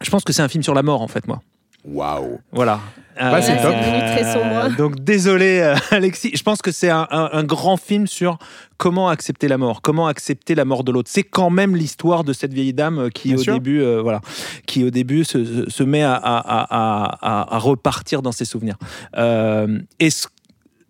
Je 0.00 0.11
pense 0.11 0.25
que 0.25 0.33
c'est 0.33 0.42
un 0.42 0.49
film 0.49 0.62
sur 0.62 0.75
la 0.75 0.83
mort, 0.83 1.02
en 1.02 1.09
fait, 1.09 1.26
moi. 1.26 1.40
Waouh. 1.85 2.40
Voilà. 2.52 2.80
Bah, 3.19 3.42
c'est 3.42 3.61
top. 3.61 3.75
très 3.75 4.33
sombre. 4.33 4.76
donc 4.76 5.00
désolé 5.00 5.61
euh, 5.61 5.75
Alexis, 5.90 6.33
je 6.35 6.42
pense 6.42 6.62
que 6.62 6.71
c'est 6.71 6.88
un, 6.88 7.45
grand 7.45 7.76
film 7.76 8.07
sur 8.07 8.38
comment 8.78 9.09
accepter 9.09 9.47
la 9.47 9.59
mort, 9.59 9.83
comment 9.83 10.07
accepter 10.07 10.54
la 10.54 10.64
mort 10.64 10.85
de 10.85 10.92
l'autre. 10.92 11.11
C'est 11.12 11.23
quand 11.23 11.50
même 11.50 11.76
l'histoire 11.76 12.25
de 12.25 12.33
cette 12.33 12.54
vieille 12.54 12.73
dame 12.73 12.99
euh, 12.99 13.09
qui 13.11 13.35
au 13.35 13.42
début, 13.42 13.83
euh, 13.83 14.00
voilà, 14.00 14.21
qui 14.66 14.85
au 14.85 14.90
début 14.90 15.25
se, 15.25 15.83
met 15.83 16.02
à, 16.02 16.19
à, 16.23 17.59
repartir 17.59 18.23
dans 18.23 18.33
ses 18.33 18.47
souvenirs. 18.47 18.76
et 19.16 20.09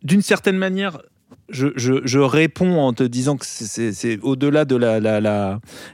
d'une 0.03 0.23
certaine 0.23 0.57
manière, 0.57 0.99
je, 1.51 2.19
réponds 2.19 2.81
en 2.81 2.93
te 2.93 3.03
disant 3.03 3.37
que 3.37 3.47
c'est 3.47 4.19
au-delà 4.23 4.65
de 4.65 4.79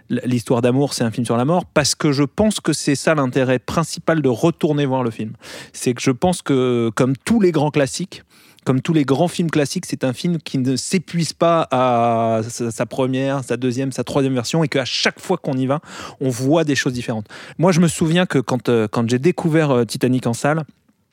l'histoire 0.09 0.63
d'amour, 0.63 0.95
c'est 0.95 1.05
un 1.05 1.11
film 1.11 1.25
sur 1.25 1.37
la 1.37 1.45
mort, 1.45 1.65
parce 1.67 1.95
que 1.95 2.13
je 2.13 2.25
pense 2.25 2.61
que 2.61 2.73
c'est 2.73 2.95
ça 2.95 3.15
l'intérêt 3.15 3.59
principal 3.59 4.23
de 4.23 4.29
retourner 4.29 4.87
voir 4.87 5.03
le 5.03 5.11
film. 5.11 5.33
C'est 5.73 5.95
que 5.95 6.03
je 6.03 6.11
pense 6.11 6.43
que, 6.43 6.91
comme 6.95 7.17
tous 7.17 7.41
les 7.41 7.53
grands 7.53 7.71
classiques, 7.71 8.23
comme 8.65 8.83
tous 8.83 8.93
les 8.93 9.05
grands 9.05 9.29
films 9.29 9.51
classiques, 9.51 9.87
c'est 9.87 10.03
un 10.03 10.13
film 10.13 10.39
qui 10.39 10.59
ne 10.59 10.75
s'épuise 10.75 11.33
pas 11.33 11.69
à 11.71 12.41
sa 12.49 12.85
première, 12.85 13.45
sa 13.45 13.57
deuxième, 13.57 13.93
sa 13.93 14.03
troisième 14.03 14.35
version 14.35 14.65
et 14.65 14.69
qu'à 14.69 14.85
chaque 14.85 15.21
fois 15.21 15.37
qu'on 15.37 15.57
y 15.57 15.67
va, 15.67 15.81
on 16.21 16.31
voit 16.31 16.65
des 16.65 16.75
choses 16.75 16.93
différentes. 16.93 17.29
Moi, 17.59 17.71
je 17.71 17.79
me 17.79 17.87
souviens 17.87 18.27
que 18.27 18.39
quand, 18.41 18.69
euh, 18.69 18.89
j'ai 19.07 19.21
découvert 19.21 19.71
euh, 19.71 19.85
Titanic 19.85 20.27
en 20.27 20.33
salle, 20.33 20.65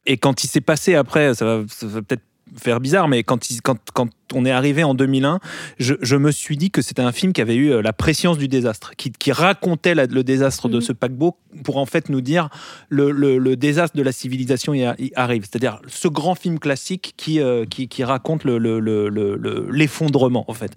et 0.07 0.17
quand 0.17 0.43
il 0.43 0.47
s'est 0.47 0.61
passé 0.61 0.95
après, 0.95 1.35
ça 1.35 1.45
va, 1.45 1.61
peut-être 1.61 2.23
faire 2.57 2.79
bizarre, 2.79 3.07
mais 3.07 3.23
quand 3.23 3.39
on 4.35 4.45
est 4.45 4.51
arrivé 4.51 4.83
en 4.83 4.93
2001, 4.93 5.39
je, 5.79 6.15
me 6.15 6.31
suis 6.31 6.57
dit 6.57 6.71
que 6.71 6.81
c'était 6.81 7.01
un 7.01 7.11
film 7.11 7.33
qui 7.33 7.41
avait 7.41 7.55
eu 7.55 7.71
euh, 7.71 7.81
la 7.81 7.93
préscience 7.93 8.37
du 8.37 8.47
désastre, 8.47 8.93
qui, 8.97 9.31
racontait 9.31 9.95
le 9.95 10.23
désastre 10.23 10.69
de 10.69 10.75
mhm. 10.75 10.81
ce 10.81 10.93
paquebot 10.93 11.37
pour 11.63 11.77
en 11.77 11.85
fait 11.85 12.09
nous 12.09 12.21
dire 12.21 12.49
le, 12.89 13.11
le, 13.11 13.55
désastre 13.55 13.95
de 13.95 14.03
la 14.03 14.11
civilisation 14.11 14.73
y, 14.73 14.85
arrive. 15.15 15.43
C'est-à-dire 15.43 15.79
ce 15.87 16.07
grand 16.07 16.35
film 16.35 16.59
classique 16.59 17.13
qui, 17.17 17.39
euh, 17.39 17.65
qui, 17.65 17.87
qui, 17.87 18.03
raconte 18.03 18.43
l'effondrement 18.45 20.45
en 20.47 20.53
fait. 20.53 20.73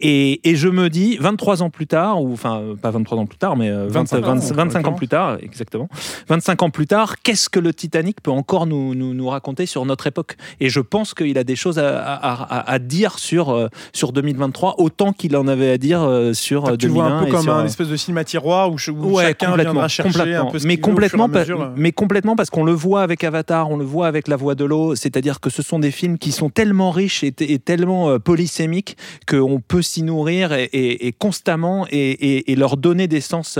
Et, 0.00 0.48
et, 0.48 0.56
je 0.56 0.68
me 0.68 0.88
dis, 0.88 1.16
23 1.18 1.62
ans 1.62 1.70
plus 1.70 1.86
tard, 1.86 2.22
ou 2.22 2.32
enfin 2.32 2.74
pas 2.80 2.90
23 2.90 3.18
ans 3.18 3.26
plus 3.26 3.38
tard, 3.38 3.56
mais 3.56 3.70
25, 3.70 4.16
euh, 4.16 4.20
25, 4.20 4.86
ans, 4.86 4.92
plus 4.92 5.08
tard, 5.08 5.38
exactement, 5.42 5.88
25 6.28 6.62
ans 6.62 6.70
plus 6.70 6.86
tard, 6.86 7.16
qu'est-ce 7.22 7.48
que 7.48 7.60
le 7.60 7.74
Titanic 7.74 8.22
peut 8.22 8.30
encore 8.30 8.66
nous, 8.66 8.94
nous, 8.94 9.14
nous 9.14 9.28
raconter 9.28 9.66
sur 9.66 9.84
notre 9.84 10.06
époque? 10.06 10.36
Et 10.60 10.68
je 10.68 10.80
pense 10.80 11.14
qu'il 11.14 11.36
a 11.38 11.44
des 11.44 11.56
choses 11.56 11.78
à, 11.78 11.98
à, 11.98 12.70
à 12.70 12.78
dire 12.78 12.99
sur, 13.08 13.50
euh, 13.50 13.68
sur 13.92 14.12
2023 14.12 14.76
autant 14.78 15.12
qu'il 15.12 15.36
en 15.36 15.48
avait 15.48 15.70
à 15.70 15.78
dire 15.78 16.02
euh, 16.02 16.32
sur 16.32 16.64
2001. 16.64 16.76
Tu 16.76 16.88
vois 16.88 17.04
un 17.04 17.24
peu 17.24 17.30
comme 17.30 17.48
un 17.48 17.64
espèce 17.64 17.88
de 17.88 17.96
cinéma 17.96 18.24
tiroir 18.24 18.70
où, 18.70 18.78
chacun 18.78 19.56
viendra 19.56 19.88
chercher 19.88 20.34
un 20.34 20.46
peu 20.46 20.58
mais 20.64 20.76
complètement, 20.76 21.28
mais 21.76 21.92
complètement 21.92 22.36
parce 22.36 22.50
qu'on 22.50 22.64
le 22.64 22.72
voit 22.72 23.02
avec 23.02 23.24
Avatar, 23.24 23.70
on 23.70 23.76
le 23.76 23.84
voit 23.84 24.06
avec 24.06 24.28
La 24.28 24.36
Voix 24.36 24.54
de 24.54 24.64
l'eau, 24.64 24.94
c'est-à-dire 24.94 25.40
que 25.40 25.50
ce 25.50 25.62
sont 25.62 25.78
des 25.78 25.90
films 25.90 26.18
qui 26.18 26.32
sont 26.32 26.50
tellement 26.50 26.90
riches 26.90 27.24
et, 27.24 27.32
tellement 27.58 28.10
euh, 28.10 28.18
polysémiques 28.18 28.96
qu'on 29.26 29.60
peut 29.60 29.82
s'y 29.82 30.02
nourrir 30.02 30.52
et, 30.52 31.14
constamment 31.18 31.86
et, 31.90 32.54
leur 32.56 32.76
donner 32.76 33.08
des 33.08 33.20
sens 33.20 33.58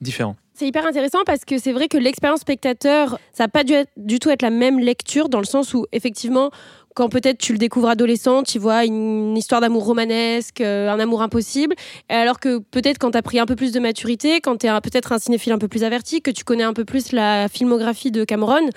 différents. 0.00 0.36
C'est 0.58 0.66
hyper 0.66 0.86
intéressant 0.86 1.18
parce 1.26 1.44
que 1.44 1.58
c'est 1.58 1.72
vrai 1.72 1.86
que 1.86 1.98
l'expérience 1.98 2.40
spectateur, 2.40 3.18
ça 3.34 3.44
n'a 3.44 3.48
pas 3.48 3.62
dû 3.62 3.74
du 3.98 4.18
tout 4.18 4.30
être 4.30 4.40
la 4.40 4.48
même 4.48 4.78
lecture 4.78 5.28
dans 5.28 5.40
le 5.40 5.44
sens 5.44 5.74
où 5.74 5.84
effectivement 5.92 6.50
quand 6.96 7.10
peut-être 7.10 7.36
tu 7.36 7.52
le 7.52 7.58
découvres 7.58 7.90
adolescent, 7.90 8.42
tu 8.42 8.58
vois 8.58 8.86
une 8.86 9.36
histoire 9.36 9.60
d'amour 9.60 9.84
romanesque, 9.84 10.62
euh, 10.62 10.88
un 10.88 10.98
amour 10.98 11.20
impossible, 11.20 11.74
alors 12.08 12.40
que 12.40 12.58
peut-être 12.58 12.98
quand 12.98 13.10
tu 13.10 13.18
as 13.18 13.22
pris 13.22 13.38
un 13.38 13.44
peu 13.44 13.54
plus 13.54 13.70
de 13.70 13.78
maturité, 13.78 14.40
quand 14.40 14.56
tu 14.56 14.66
es 14.66 14.80
peut-être 14.80 15.12
un 15.12 15.18
cinéphile 15.18 15.52
un 15.52 15.58
peu 15.58 15.68
plus 15.68 15.84
averti, 15.84 16.22
que 16.22 16.30
tu 16.30 16.42
connais 16.42 16.62
un 16.62 16.72
peu 16.72 16.86
plus 16.86 17.12
la 17.12 17.48
filmographie 17.48 18.10
de 18.10 18.24
Cameron, 18.24 18.70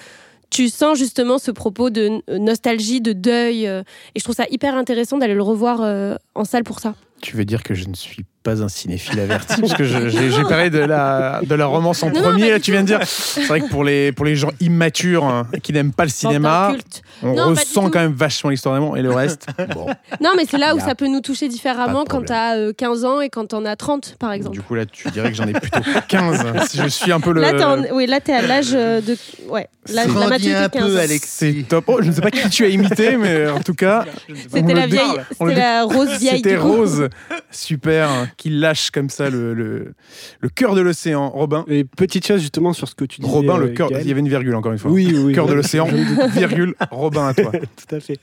tu 0.50 0.68
sens 0.68 0.98
justement 0.98 1.38
ce 1.38 1.50
propos 1.50 1.90
de 1.90 2.22
nostalgie, 2.38 3.00
de 3.00 3.14
deuil, 3.14 3.66
euh, 3.66 3.84
et 4.16 4.20
je 4.20 4.24
trouve 4.26 4.36
ça 4.36 4.46
hyper 4.52 4.76
intéressant 4.76 5.18
d'aller 5.18 5.34
le 5.34 5.44
revoir 5.44 5.80
euh, 5.82 6.16
en 6.36 6.44
salle 6.44 6.66
pour 6.66 6.82
ça. 6.82 6.96
Tu 7.22 7.38
veux 7.38 7.46
dire 7.46 7.64
que 7.64 7.74
je 7.74 7.88
ne 7.88 7.94
suis 7.94 8.26
pas 8.44 8.64
un 8.64 8.70
cinéphile 8.70 9.20
averti 9.20 9.60
parce 9.60 9.74
que 9.74 9.84
j'ai 9.84 10.44
parlé 10.44 10.70
de 10.70 10.80
la, 10.80 11.42
de 11.44 11.56
la 11.56 11.66
romance 11.66 12.04
en 12.04 12.10
premier. 12.10 12.52
là, 12.52 12.60
tu 12.60 12.72
viens 12.72 12.82
de 12.82 12.88
dire. 12.88 13.00
C'est 13.06 13.46
vrai 13.46 13.62
que 13.62 13.70
pour 13.70 13.84
les, 13.84 14.12
pour 14.12 14.26
les 14.26 14.36
gens 14.36 14.52
immatures 14.62 15.26
hein, 15.26 15.48
qui 15.62 15.74
n'aiment 15.74 15.92
pas 15.92 16.06
le 16.06 16.10
cinéma, 16.10 16.74
on 17.22 17.34
ressent 17.34 17.90
quand 17.90 18.00
même 18.00 18.14
vachement 18.14 18.50
l'histoire 18.50 18.76
d'amour 18.76 18.98
et 18.98 19.02
le 19.02 19.12
reste. 19.12 19.48
Bon. 19.76 19.86
Non, 20.20 20.32
mais 20.36 20.46
c'est 20.50 20.58
là 20.58 20.74
où 20.74 20.80
ça 20.80 20.96
peut 20.96 21.08
nous 21.08 21.22
toucher 21.22 21.48
différemment 21.48 22.04
quand 22.04 22.26
tu 22.26 22.34
as 22.34 22.74
15 22.76 23.06
ans 23.06 23.22
et 23.22 23.30
quand 23.30 23.54
en 23.54 23.66
as 23.66 23.76
30, 23.76 24.16
par 24.18 24.32
exemple. 24.32 24.56
Du 24.56 24.64
coup, 24.64 24.74
là, 24.74 24.86
tu 24.86 25.10
dirais 25.12 25.30
que 25.30 25.36
j'en 25.36 25.46
ai 25.48 25.54
plutôt 25.54 25.80
15. 26.08 26.68
si 26.68 26.78
je 26.78 26.88
suis 26.88 27.12
un 27.12 27.20
peu 27.20 27.32
le. 27.32 27.42
Là, 27.42 27.78
oui, 27.94 28.08
là, 28.08 28.20
tu 28.20 28.32
es 28.32 28.34
à 28.34 28.42
l'âge 28.42 28.72
de. 28.72 29.16
Ouais, 29.48 29.68
l'âge 29.94 30.08
de 30.08 30.20
la 30.20 30.28
maturité 30.28 30.80
15. 30.80 31.20
C'est 31.24 31.66
top. 31.68 31.86
Oh, 31.88 31.98
je 32.02 32.08
ne 32.08 32.14
sais 32.14 32.22
pas 32.22 32.32
qui 32.32 32.50
tu 32.50 32.66
as 32.66 32.70
imité, 32.70 33.16
mais 33.18 33.48
en 33.50 33.60
tout 33.60 33.76
cas. 33.76 34.06
C'était 34.52 34.74
la 34.74 34.88
vieille. 34.88 35.20
C'était 35.32 35.56
la 35.56 35.84
rose 35.84 36.18
vieille. 36.18 36.38
C'était 36.38 36.58
Rose. 36.58 37.10
Super 37.52 38.10
qui 38.38 38.50
lâche 38.50 38.92
comme 38.92 39.10
ça 39.10 39.30
le, 39.30 39.54
le, 39.54 39.94
le 40.40 40.50
cœur 40.50 40.76
de 40.76 40.82
l'océan. 40.82 41.30
Robin. 41.30 41.66
Et 41.68 41.84
petite 41.84 42.26
chose 42.26 42.42
justement 42.42 42.74
sur 42.74 42.88
ce 42.88 42.96
que 42.96 43.06
tu 43.06 43.22
disais. 43.22 43.32
Robin, 43.32 43.58
le 43.58 43.68
euh, 43.68 43.74
cœur. 43.74 43.90
Il 43.92 44.08
y 44.08 44.12
avait 44.12 44.20
une 44.20 44.30
virgule 44.30 44.56
encore 44.56 44.72
une 44.72 44.78
fois. 44.78 44.92
Oui, 44.92 45.14
oui. 45.16 45.34
Cœur 45.34 45.48
de 45.48 45.54
l'océan, 45.54 45.88
virgule, 46.34 46.76
Robin 46.92 47.28
à 47.28 47.34
toi. 47.34 47.52
Tout 47.88 47.96
à 47.96 48.00
fait. 48.00 48.20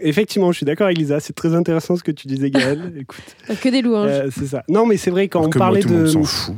Effectivement, 0.00 0.52
je 0.52 0.58
suis 0.58 0.66
d'accord 0.66 0.86
avec 0.86 0.98
Lisa. 0.98 1.20
C'est 1.20 1.34
très 1.34 1.54
intéressant 1.54 1.96
ce 1.96 2.02
que 2.02 2.12
tu 2.12 2.28
disais, 2.28 2.50
Gaël. 2.50 2.92
Écoute. 3.00 3.24
Que 3.60 3.68
des 3.68 3.82
louanges. 3.82 4.10
Euh, 4.10 4.28
c'est 4.30 4.46
ça. 4.46 4.62
Non, 4.68 4.86
mais 4.86 4.96
c'est 4.96 5.10
vrai, 5.10 5.28
quand 5.28 5.46
on 5.46 5.50
parlait 5.50 5.80
de. 5.80 5.86
Tout 5.86 5.94
le 5.94 6.06
s'en 6.06 6.24
fout. 6.24 6.54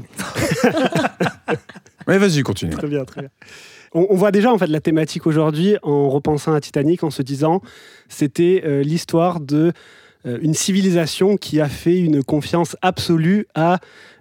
Mais 2.07 2.19
vas-y, 2.19 2.43
continue. 2.43 2.73
Très 2.73 2.89
bien, 2.89 3.05
très 3.05 3.21
bien. 3.21 3.31
On, 3.93 4.15
voit 4.17 4.31
déjà 4.31 4.53
en 4.53 4.59
fait 4.59 4.67
la 4.67 4.81
thématique 4.81 5.27
aujourd'hui 5.27 5.77
en 5.83 6.11
repensant 6.11 6.53
à 6.53 6.61
Titanic, 6.61 7.05
en 7.05 7.11
se 7.11 7.23
disant 7.23 7.63
c'était 8.09 8.63
euh, 8.65 8.83
l'histoire 8.83 9.41
de 9.41 9.57
euh, 9.67 9.73
une 10.43 10.55
civilisation 10.55 11.37
qui 11.37 11.61
a 11.61 11.69
fait 11.69 11.99
une 11.99 12.23
confiance 12.23 12.77
absolue 12.83 13.47
à 13.55 13.79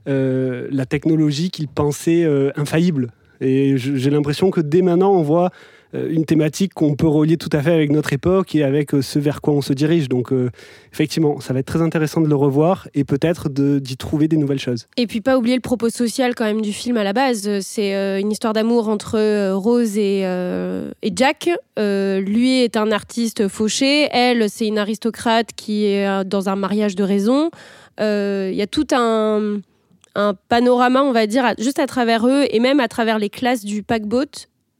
euh, 0.08 0.68
la 0.72 0.86
technologie 0.86 1.50
qu'il 1.50 1.68
pensait 1.68 2.24
euh, 2.24 2.52
infaillible. 2.56 3.12
Et 3.42 3.78
j'ai 3.78 4.10
l'impression 4.10 4.52
que 4.52 4.62
dès 4.62 4.82
maintenant, 4.82 5.12
on 5.12 5.22
voit 5.22 5.48
euh, 5.48 5.50
une 5.94 6.26
thématique 6.26 6.74
qu'on 6.74 6.96
peut 6.96 7.08
relier 7.08 7.38
tout 7.38 7.50
à 7.52 7.62
fait 7.62 7.72
avec 7.72 7.92
notre 7.92 8.14
époque 8.14 8.56
et 8.56 8.64
avec 8.64 8.94
euh, 8.94 9.02
ce 9.02 9.20
vers 9.20 9.42
quoi 9.42 9.54
on 9.54 9.62
se 9.62 9.74
dirige. 9.74 10.10
Donc 10.10 10.32
euh, 10.32 10.50
effectivement, 10.92 11.40
ça 11.40 11.54
va 11.54 11.60
être 11.60 11.66
très 11.66 11.82
intéressant 11.82 12.22
de 12.22 12.28
le 12.28 12.36
revoir 12.36 12.88
et 12.94 13.04
peut-être 13.04 13.50
d'y 13.50 13.98
trouver 13.98 14.28
des 14.28 14.38
nouvelles 14.38 14.60
choses. 14.60 14.88
Et 14.98 15.08
puis 15.08 15.22
pas 15.22 15.38
oublier 15.38 15.56
le 15.56 15.62
propos 15.62 15.90
social 15.90 16.36
quand 16.36 16.46
même 16.46 16.62
du 16.62 16.74
film 16.74 16.98
à 16.98 17.04
la 17.04 17.14
base. 17.14 17.60
C'est 17.62 18.20
une 18.20 18.32
histoire 18.32 18.54
d'amour 18.54 18.90
entre 18.90 19.52
Rose 19.54 19.98
et, 19.98 20.22
et 20.22 21.12
Jack. 21.16 21.50
lui 21.78 22.62
est 22.62 22.78
un 22.78 22.92
artiste 22.92 23.48
fauché, 23.48 24.10
elle 24.12 24.50
c'est 24.50 24.68
une 24.68 24.78
aristocrate 24.78 25.50
qui 25.56 25.86
est 25.86 26.26
dans 26.26 26.50
un 26.50 26.56
mariage 26.56 26.96
de 26.96 27.04
raison. 27.04 27.50
Il 28.00 28.56
y 28.56 28.62
a 28.62 28.68
tout 28.68 28.88
un 28.92 29.60
un 30.18 30.34
panorama, 30.50 31.04
on 31.04 31.12
va 31.12 31.28
dire, 31.28 31.54
juste 31.60 31.80
à 31.80 31.86
travers 31.86 32.28
eux 32.28 32.46
et 32.50 32.60
même 32.60 32.80
à 32.80 32.88
travers 32.88 33.20
les 33.20 33.30
classes 33.30 33.64
du 33.64 33.84
paquebot 33.84 34.26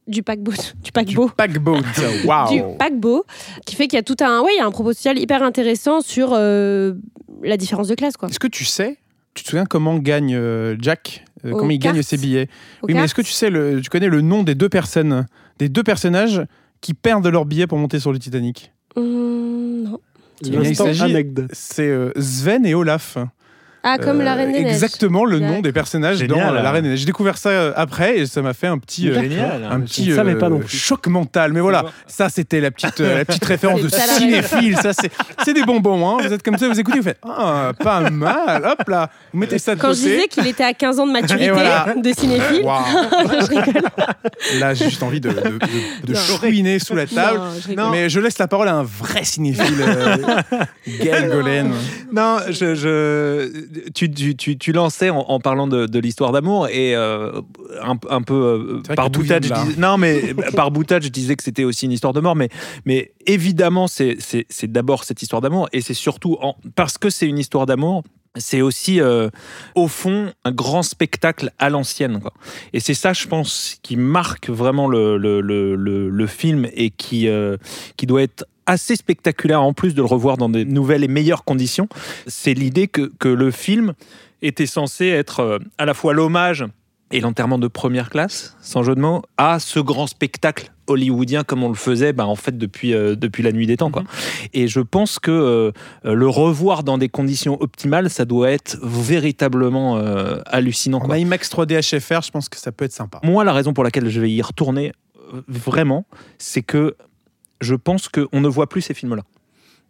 du 0.12 0.22
paquebot, 0.22 0.52
du 0.82 0.90
paquebot, 0.90 1.26
du 1.28 1.32
paquebot, 1.34 1.78
wow. 2.24 2.50
du 2.50 2.62
paquebot, 2.78 3.24
qui 3.66 3.76
fait 3.76 3.86
qu'il 3.86 3.96
y 3.96 4.00
a 4.00 4.02
tout 4.02 4.16
un, 4.20 4.40
ouais, 4.40 4.52
il 4.54 4.58
y 4.58 4.60
a 4.60 4.66
un 4.66 4.70
propos 4.70 4.92
social 4.92 5.18
hyper 5.18 5.42
intéressant 5.42 6.00
sur 6.00 6.30
euh, 6.32 6.94
la 7.42 7.56
différence 7.56 7.88
de 7.88 7.94
classe, 7.94 8.16
quoi. 8.16 8.28
Est-ce 8.28 8.40
que 8.40 8.46
tu 8.46 8.64
sais, 8.64 8.98
tu 9.34 9.44
te 9.44 9.50
souviens 9.50 9.66
comment 9.66 9.98
gagne 9.98 10.34
euh, 10.34 10.76
Jack, 10.80 11.24
euh, 11.44 11.52
comment 11.52 11.70
il 11.70 11.78
gagne 11.78 12.02
ses 12.02 12.16
billets 12.16 12.48
Oui, 12.82 12.94
mais 12.94 13.04
est-ce 13.04 13.14
que 13.14 13.22
tu 13.22 13.32
sais, 13.32 13.50
le, 13.50 13.80
tu 13.82 13.90
connais 13.90 14.08
le 14.08 14.22
nom 14.22 14.42
des 14.42 14.54
deux 14.54 14.70
personnes, 14.70 15.26
des 15.58 15.68
deux 15.68 15.82
personnages 15.82 16.42
qui 16.80 16.94
perdent 16.94 17.26
leurs 17.26 17.44
billets 17.44 17.66
pour 17.66 17.78
monter 17.78 18.00
sur 18.00 18.12
le 18.12 18.18
Titanic? 18.18 18.72
Mmh, 18.96 19.82
Non. 19.84 20.00
Il 20.42 20.76
s'agit, 20.76 21.16
c'est 21.52 21.92
Sven 22.16 22.64
et 22.64 22.74
Olaf. 22.74 23.18
Ah, 23.82 23.96
comme 23.98 24.20
la 24.20 24.34
Reine 24.34 24.52
des 24.52 24.64
Neiges. 24.64 24.74
Exactement 24.74 25.24
le 25.24 25.38
nom 25.38 25.60
des 25.60 25.72
personnages 25.72 26.20
dans 26.20 26.52
la 26.52 26.70
Reine 26.70 26.84
des 26.84 26.90
Neiges. 26.90 27.00
J'ai 27.00 27.06
découvert 27.06 27.38
ça 27.38 27.72
après 27.76 28.18
et 28.18 28.26
ça 28.26 28.42
m'a 28.42 28.54
fait 28.54 28.66
un 28.66 28.78
petit, 28.78 29.08
un 29.08 29.80
petit 29.80 30.12
choc 30.66 31.06
mental. 31.06 31.52
Mais 31.52 31.60
voilà, 31.60 31.84
ça 32.06 32.28
c'était 32.28 32.60
la 32.60 32.70
petite, 32.70 33.00
la 33.00 33.24
petite 33.24 33.44
référence 33.44 33.80
de 33.82 33.88
cinéphile. 33.88 34.76
Ça 34.76 34.92
c'est 34.92 35.54
des 35.54 35.64
bonbons. 35.64 36.08
Hein. 36.08 36.18
Vous 36.22 36.32
êtes 36.32 36.42
comme 36.42 36.58
ça, 36.58 36.68
vous 36.68 36.78
écoutez, 36.78 36.98
vous 36.98 37.04
faites 37.04 37.20
ah, 37.22 37.72
pas 37.78 38.10
mal. 38.10 38.64
Hop 38.64 38.88
là, 38.88 39.10
vous 39.32 39.38
mettez 39.40 39.58
ça 39.58 39.74
de 39.74 39.80
Quand 39.80 39.92
je 39.92 39.98
disais 40.00 40.28
qu'il 40.28 40.46
était 40.46 40.64
à 40.64 40.74
15 40.74 41.00
ans 41.00 41.06
de 41.06 41.12
maturité 41.12 41.50
de 41.50 42.12
cinéphile, 42.12 42.62
je 42.64 43.46
rigole. 43.46 43.82
Là, 44.58 44.74
j'ai 44.74 44.86
juste 44.86 45.02
envie 45.02 45.20
de, 45.20 45.30
de, 45.30 46.14
chouiner 46.14 46.78
sous 46.78 46.94
la 46.94 47.06
table. 47.06 47.40
mais 47.90 48.08
je 48.08 48.20
laisse 48.20 48.38
la 48.38 48.48
parole 48.48 48.68
à 48.68 48.74
un 48.74 48.82
vrai 48.82 49.24
cinéphile, 49.24 49.80
euh, 49.80 50.16
Gaël 51.00 51.30
Golen. 51.30 51.72
Non, 52.12 52.38
je, 52.48 52.74
je 52.74 53.67
tu, 53.94 54.10
tu, 54.10 54.58
tu, 54.58 54.72
lançais 54.72 55.10
en, 55.10 55.40
parlant 55.40 55.66
de, 55.66 55.98
l'histoire 55.98 56.32
d'amour 56.32 56.68
et 56.68 56.94
euh, 56.94 57.40
un, 57.82 58.22
peu 58.22 58.82
euh, 58.88 58.94
par 58.94 59.10
boutade, 59.10 59.44
je 59.44 59.52
disais, 59.52 59.80
non 59.80 59.98
mais 59.98 60.34
par 60.56 60.70
boutade, 60.70 61.02
je 61.02 61.08
disais 61.08 61.36
que 61.36 61.42
c'était 61.42 61.64
aussi 61.64 61.86
une 61.86 61.92
histoire 61.92 62.12
de 62.12 62.20
mort, 62.20 62.36
mais, 62.36 62.48
mais 62.84 63.12
évidemment, 63.26 63.86
c'est 63.88 64.18
d'abord 64.64 65.04
cette 65.04 65.22
histoire 65.22 65.42
d'amour 65.42 65.68
et 65.72 65.80
c'est 65.80 65.94
surtout 65.94 66.36
en, 66.40 66.56
parce 66.74 66.98
que 66.98 67.10
c'est 67.10 67.26
une 67.26 67.38
histoire 67.38 67.66
d'amour 67.66 68.02
c'est 68.36 68.60
aussi, 68.60 69.00
euh, 69.00 69.30
au 69.74 69.88
fond, 69.88 70.32
un 70.44 70.52
grand 70.52 70.84
spectacle 70.84 71.50
à 71.58 71.70
l'ancienne. 71.70 72.20
Et 72.72 72.78
c'est 72.78 72.94
ça, 72.94 73.12
je 73.12 73.26
pense, 73.26 73.78
qui 73.82 73.96
marque 73.96 74.48
vraiment 74.48 74.86
le, 74.86 75.16
le, 75.16 75.40
le, 75.40 75.74
le 75.74 76.26
film 76.26 76.68
et 76.72 76.90
qui, 76.90 77.26
qui 77.96 78.06
doit 78.06 78.22
être 78.22 78.44
assez 78.68 78.94
spectaculaire, 78.94 79.62
en 79.62 79.72
plus 79.72 79.94
de 79.94 80.02
le 80.02 80.06
revoir 80.06 80.36
dans 80.36 80.48
des 80.48 80.64
nouvelles 80.64 81.02
et 81.02 81.08
meilleures 81.08 81.44
conditions. 81.44 81.88
C'est 82.26 82.54
l'idée 82.54 82.86
que, 82.86 83.12
que 83.18 83.28
le 83.28 83.50
film 83.50 83.94
était 84.42 84.66
censé 84.66 85.06
être 85.06 85.40
euh, 85.40 85.58
à 85.78 85.84
la 85.84 85.94
fois 85.94 86.14
l'hommage 86.14 86.64
et 87.10 87.20
l'enterrement 87.20 87.58
de 87.58 87.68
première 87.68 88.10
classe, 88.10 88.56
sans 88.60 88.82
jeu 88.82 88.94
de 88.94 89.00
mots, 89.00 89.22
à 89.38 89.58
ce 89.58 89.80
grand 89.80 90.06
spectacle 90.06 90.70
hollywoodien 90.86 91.44
comme 91.44 91.62
on 91.62 91.68
le 91.68 91.74
faisait 91.74 92.12
bah, 92.12 92.26
en 92.26 92.36
fait 92.36 92.56
depuis, 92.56 92.94
euh, 92.94 93.14
depuis 93.14 93.42
la 93.42 93.52
nuit 93.52 93.66
des 93.66 93.76
temps. 93.76 93.90
Quoi. 93.90 94.02
Mhm. 94.02 94.08
Et 94.54 94.68
je 94.68 94.80
pense 94.80 95.18
que 95.18 95.30
euh, 95.30 95.72
le 96.04 96.28
revoir 96.28 96.82
dans 96.82 96.98
des 96.98 97.08
conditions 97.08 97.60
optimales, 97.60 98.10
ça 98.10 98.24
doit 98.24 98.50
être 98.50 98.78
véritablement 98.82 99.96
euh, 99.96 100.38
hallucinant. 100.46 100.98
En 100.98 101.14
IMAX 101.14 101.50
3D 101.50 101.80
HFR, 101.80 102.22
je 102.22 102.30
pense 102.30 102.48
que 102.48 102.58
ça 102.58 102.72
peut 102.72 102.84
être 102.84 102.92
sympa. 102.92 103.20
Moi, 103.22 103.44
la 103.44 103.52
raison 103.52 103.72
pour 103.72 103.84
laquelle 103.84 104.08
je 104.08 104.20
vais 104.20 104.30
y 104.30 104.42
retourner 104.42 104.92
vraiment, 105.46 106.06
c'est 106.38 106.62
que 106.62 106.96
je 107.60 107.74
pense 107.74 108.08
qu'on 108.08 108.40
ne 108.40 108.48
voit 108.48 108.68
plus 108.68 108.82
ces 108.82 108.94
films-là 108.94 109.24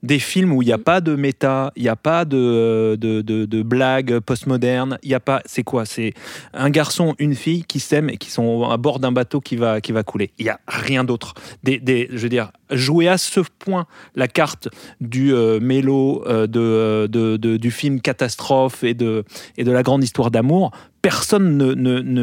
des 0.02 0.18
films 0.18 0.52
où 0.52 0.62
il 0.62 0.66
n'y 0.66 0.72
a 0.72 0.78
pas 0.78 1.00
de 1.00 1.14
méta, 1.14 1.72
il 1.76 1.82
n'y 1.82 1.88
a 1.88 1.96
pas 1.96 2.24
de, 2.24 2.96
de, 3.00 3.20
de, 3.22 3.62
blagues 3.62 4.20
postmodernes, 4.20 4.98
il 5.02 5.08
n'y 5.08 5.14
a 5.14 5.20
pas. 5.20 5.42
C'est 5.44 5.64
quoi? 5.64 5.84
C'est 5.84 6.14
un 6.52 6.70
garçon, 6.70 7.14
une 7.18 7.34
fille 7.34 7.64
qui 7.64 7.80
s'aiment 7.80 8.10
et 8.10 8.16
qui 8.16 8.30
sont 8.30 8.64
à 8.64 8.76
bord 8.76 9.00
d'un 9.00 9.12
bateau 9.12 9.40
qui 9.40 9.56
va, 9.56 9.80
qui 9.80 9.92
va 9.92 10.02
couler. 10.02 10.30
Il 10.38 10.44
n'y 10.44 10.50
a 10.50 10.60
rien 10.68 11.04
d'autre. 11.04 11.34
Des, 11.64 11.78
des, 11.78 12.08
je 12.12 12.18
veux 12.18 12.28
dire, 12.28 12.52
jouer 12.70 13.08
à 13.08 13.18
ce 13.18 13.40
point 13.58 13.86
la 14.14 14.28
carte 14.28 14.68
du 15.00 15.34
euh, 15.34 15.58
mélo, 15.60 16.22
euh, 16.26 16.46
de, 16.46 17.56
du 17.56 17.70
film 17.70 18.00
catastrophe 18.00 18.84
et 18.84 18.94
de, 18.94 19.24
et 19.56 19.64
de 19.64 19.72
la 19.72 19.82
grande 19.82 20.04
histoire 20.04 20.30
d'amour, 20.30 20.70
personne 21.02 21.56
ne, 21.56 21.72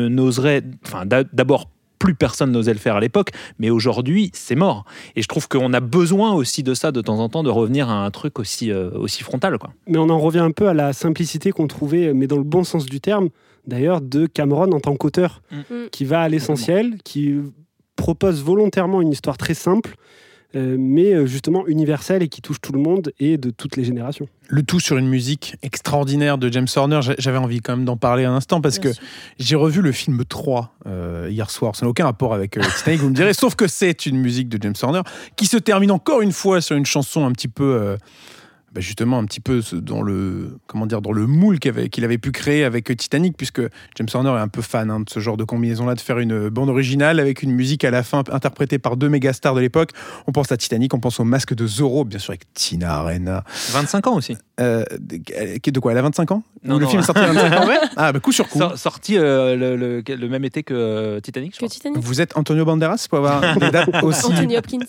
n'oserait. 0.08 0.64
Enfin, 0.86 1.06
d'abord, 1.06 1.70
plus 2.00 2.16
personne 2.16 2.52
n'osait 2.52 2.74
le 2.74 2.80
faire 2.80 2.96
à 2.96 3.00
l'époque, 3.00 3.30
mais 3.60 3.70
aujourd'hui, 3.70 4.32
c'est 4.34 4.56
mort. 4.56 4.86
Et 5.16 5.22
je 5.22 5.28
trouve 5.28 5.48
qu'on 5.48 5.74
a 5.74 5.80
besoin 5.80 6.34
aussi 6.34 6.64
de 6.64 6.74
ça 6.74 6.92
de 6.92 7.02
temps 7.02 7.20
en 7.20 7.30
temps, 7.30 7.44
de 7.44 7.50
revenir 7.50 7.90
à 7.90 8.06
un 8.06 8.12
truc 8.12 8.40
aussi, 8.40 8.72
euh, 8.72 8.90
aussi 8.92 9.24
frontal. 9.24 9.58
Quoi. 9.58 9.72
Mais 9.88 9.98
on 9.98 10.10
en 10.10 10.20
revient 10.20 10.40
un 10.40 10.52
peu 10.52 10.68
à 10.68 10.74
la 10.74 10.94
simplicité 10.94 11.52
qu'on 11.52 11.68
trouvait, 11.68 12.14
mais 12.14 12.28
dans 12.28 12.38
le 12.38 12.44
bon 12.44 12.64
sens 12.64 12.86
du 12.86 13.02
terme, 13.02 13.30
d'ailleurs, 13.68 14.02
de 14.02 14.26
Cameron 14.26 14.72
en 14.72 14.80
tant 14.80 14.96
qu'auteur, 14.96 15.42
mm. 15.52 15.88
Qui 15.92 16.06
va 16.06 16.22
à 16.22 16.30
l'essentiel, 16.30 16.98
qui 17.04 17.36
propose 17.96 18.44
volontairement 18.44 19.02
une 19.02 19.12
histoire 19.12 19.38
très 19.38 19.54
simple, 19.54 19.96
euh, 20.56 20.78
mais 20.80 21.14
euh, 21.14 21.26
justement 21.26 21.68
universelle 21.68 22.24
et 22.24 22.30
qui 22.30 22.42
touche 22.42 22.62
tout 22.62 22.72
le 22.72 22.80
monde 22.80 23.12
et 23.20 23.38
de 23.38 23.50
toutes 23.50 23.76
les 23.76 23.84
générations. 23.84 24.28
Le 24.48 24.64
tout 24.64 24.80
sur 24.80 24.98
une 24.98 25.08
musique 25.08 25.56
extraordinaire 25.64 26.38
de 26.38 26.52
James 26.52 26.68
Horner. 26.76 27.00
J'avais 27.18 27.38
envie 27.38 27.60
quand 27.60 27.76
même 27.76 27.86
d'en 27.86 27.98
parler 27.98 28.26
un 28.26 28.34
instant 28.34 28.62
parce 28.62 28.80
que 28.80 28.90
j'ai 29.40 29.56
revu 29.56 29.82
le 29.82 29.92
film 29.92 30.24
3 30.24 30.76
euh, 30.86 31.28
hier 31.30 31.50
soir. 31.50 31.76
Ça 31.76 31.86
n'a 31.86 31.90
aucun 31.90 32.06
rapport 32.06 32.34
avec 32.34 32.60
Titanic, 32.78 33.02
vous 33.02 33.10
me 33.10 33.16
direz, 33.16 33.34
sauf 33.34 33.56
que 33.56 33.68
c'est 33.68 34.06
une 34.06 34.18
musique 34.18 34.48
de 34.48 34.58
James 34.62 34.76
Horner 34.82 35.02
qui 35.36 35.46
se 35.46 35.58
termine 35.58 35.92
encore 35.92 36.22
une 36.22 36.32
fois 36.32 36.62
sur 36.62 36.78
une 36.78 36.86
chanson 36.86 37.26
un 37.26 37.32
petit 37.32 37.48
peu 37.48 37.98
bah, 38.76 38.82
justement 38.82 39.18
un 39.18 39.24
petit 39.24 39.40
peu 39.40 39.62
dans 39.72 40.02
le 40.02 40.60
comment 40.68 40.86
dire 40.86 41.02
dans 41.02 41.14
le 41.14 41.26
moule 41.28 41.60
qu'il 41.60 41.70
avait, 41.70 41.90
avait, 42.04 42.18
pu 42.18 42.34
créer 42.34 42.66
avec 42.66 42.96
Titanic, 42.98 43.38
puisque 43.38 43.62
James 43.96 44.08
Horner 44.14 44.32
est 44.32 44.42
un 44.42 44.50
peu 44.50 44.62
fan 44.62 44.92
hein, 44.92 45.00
de 45.00 45.10
ce 45.10 45.22
genre 45.22 45.38
de 45.38 45.46
combinaison-là, 45.46 45.96
de 45.96 46.02
faire 46.02 46.20
une 46.20 46.50
bande 46.50 46.70
originale 46.70 47.22
avec 47.22 47.42
une 47.42 47.52
musique 47.52 47.86
à 47.86 47.92
la 47.92 48.04
fin 48.04 48.20
interprétée 48.30 48.78
par 48.78 48.98
deux 48.98 49.08
méga 49.08 49.32
stars 49.32 49.56
de 49.56 49.62
l'époque. 49.62 49.92
On 50.28 50.34
pense 50.34 50.52
à 50.52 50.58
Titanic, 50.58 50.94
on 50.94 51.00
pense 51.00 51.22
au 51.22 51.24
Masque 51.24 51.56
de 51.56 51.66
Zorro, 51.66 52.04
bien 52.04 52.20
sûr 52.20 52.32
avec 52.32 52.54
Tina 52.54 52.96
Arena. 52.96 53.46
25 53.72 54.08
ans 54.08 54.16
aussi. 54.16 54.36
Euh, 54.60 54.84
de 54.92 55.80
quoi 55.80 55.92
Elle 55.94 55.98
a 55.98 56.02
25 56.02 56.32
ans? 56.32 56.44
Non, 56.64 56.78
Le 56.78 56.86
film 56.88 57.02
est 57.02 57.06
sorti 57.06 57.22
à 57.22 57.32
25 57.32 57.54
ans? 57.54 57.70
Ah, 57.98 58.12
bah 58.12 58.20
coup 58.20 58.32
sur 58.32 58.48
coup. 58.50 58.60
sorti 58.76 59.18
euh, 59.18 59.56
le, 59.56 60.02
le, 60.02 60.30
même 60.30 60.44
été 60.44 60.64
que 60.64 60.74
euh, 60.74 61.20
Titanic, 61.22 61.56
je 61.56 61.60
que 61.60 61.72
Titanic? 61.72 61.98
Vous 61.98 62.20
êtes 62.20 62.38
Antonio 62.38 62.66
Banderas 62.66 63.06
pour 63.10 63.20
avoir 63.20 63.58
des 63.58 63.72
dates 63.72 63.90
aussi? 64.04 64.26
Anthony 64.26 64.58
Hopkins. 64.58 64.80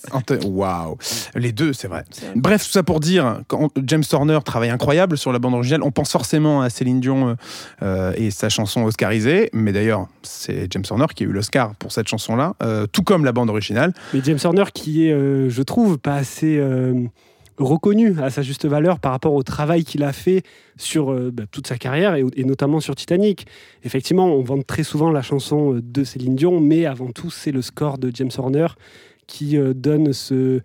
Waouh 0.44 0.96
Les 1.34 1.52
deux, 1.52 1.72
c'est 1.72 1.88
vrai. 1.88 2.04
Bref, 2.34 2.64
tout 2.64 2.72
ça 2.72 2.82
pour 2.82 3.00
dire, 3.00 3.42
quand 3.46 3.70
James 3.84 4.02
Horner 4.12 4.38
travaille 4.44 4.70
incroyable 4.70 5.18
sur 5.18 5.32
la 5.32 5.38
bande 5.38 5.54
originale. 5.54 5.82
On 5.82 5.90
pense 5.90 6.10
forcément 6.10 6.62
à 6.62 6.70
Céline 6.70 7.00
Dion 7.00 7.28
euh, 7.28 7.34
euh, 7.82 8.12
et 8.16 8.30
sa 8.30 8.48
chanson 8.48 8.82
oscarisée, 8.82 9.50
mais 9.52 9.72
d'ailleurs, 9.72 10.08
c'est 10.22 10.72
James 10.72 10.84
Horner 10.88 11.06
qui 11.14 11.24
a 11.24 11.26
eu 11.26 11.32
l'Oscar 11.32 11.74
pour 11.76 11.92
cette 11.92 12.08
chanson-là, 12.08 12.54
euh, 12.62 12.86
tout 12.86 13.02
comme 13.02 13.24
la 13.24 13.32
bande 13.32 13.50
originale. 13.50 13.92
Mais 14.14 14.20
James 14.22 14.38
Horner 14.42 14.64
qui 14.72 15.08
est, 15.08 15.50
je 15.50 15.62
trouve, 15.62 15.98
pas 15.98 16.14
assez 16.14 16.60
reconnu 17.58 18.20
à 18.20 18.28
sa 18.28 18.42
juste 18.42 18.66
valeur 18.66 18.98
par 18.98 19.12
rapport 19.12 19.32
au 19.32 19.42
travail 19.42 19.84
qu'il 19.84 20.02
a 20.02 20.12
fait 20.12 20.42
sur 20.76 21.14
bah, 21.32 21.44
toute 21.50 21.66
sa 21.66 21.78
carrière 21.78 22.14
et, 22.14 22.44
notamment 22.44 22.80
sur 22.80 22.94
Titanic. 22.94 23.46
Effectivement, 23.82 24.26
on 24.26 24.42
vante 24.42 24.66
très 24.66 24.82
souvent 24.82 25.10
la 25.10 25.22
chanson 25.22 25.80
de 25.82 26.04
Céline 26.04 26.36
Dion, 26.36 26.60
mais 26.60 26.86
avant 26.86 27.10
tout, 27.10 27.30
c'est 27.30 27.52
le 27.52 27.62
score 27.62 27.98
de 27.98 28.10
James 28.14 28.30
Horner 28.36 28.66
qui 29.26 29.58
donne 29.74 30.12
ce, 30.12 30.60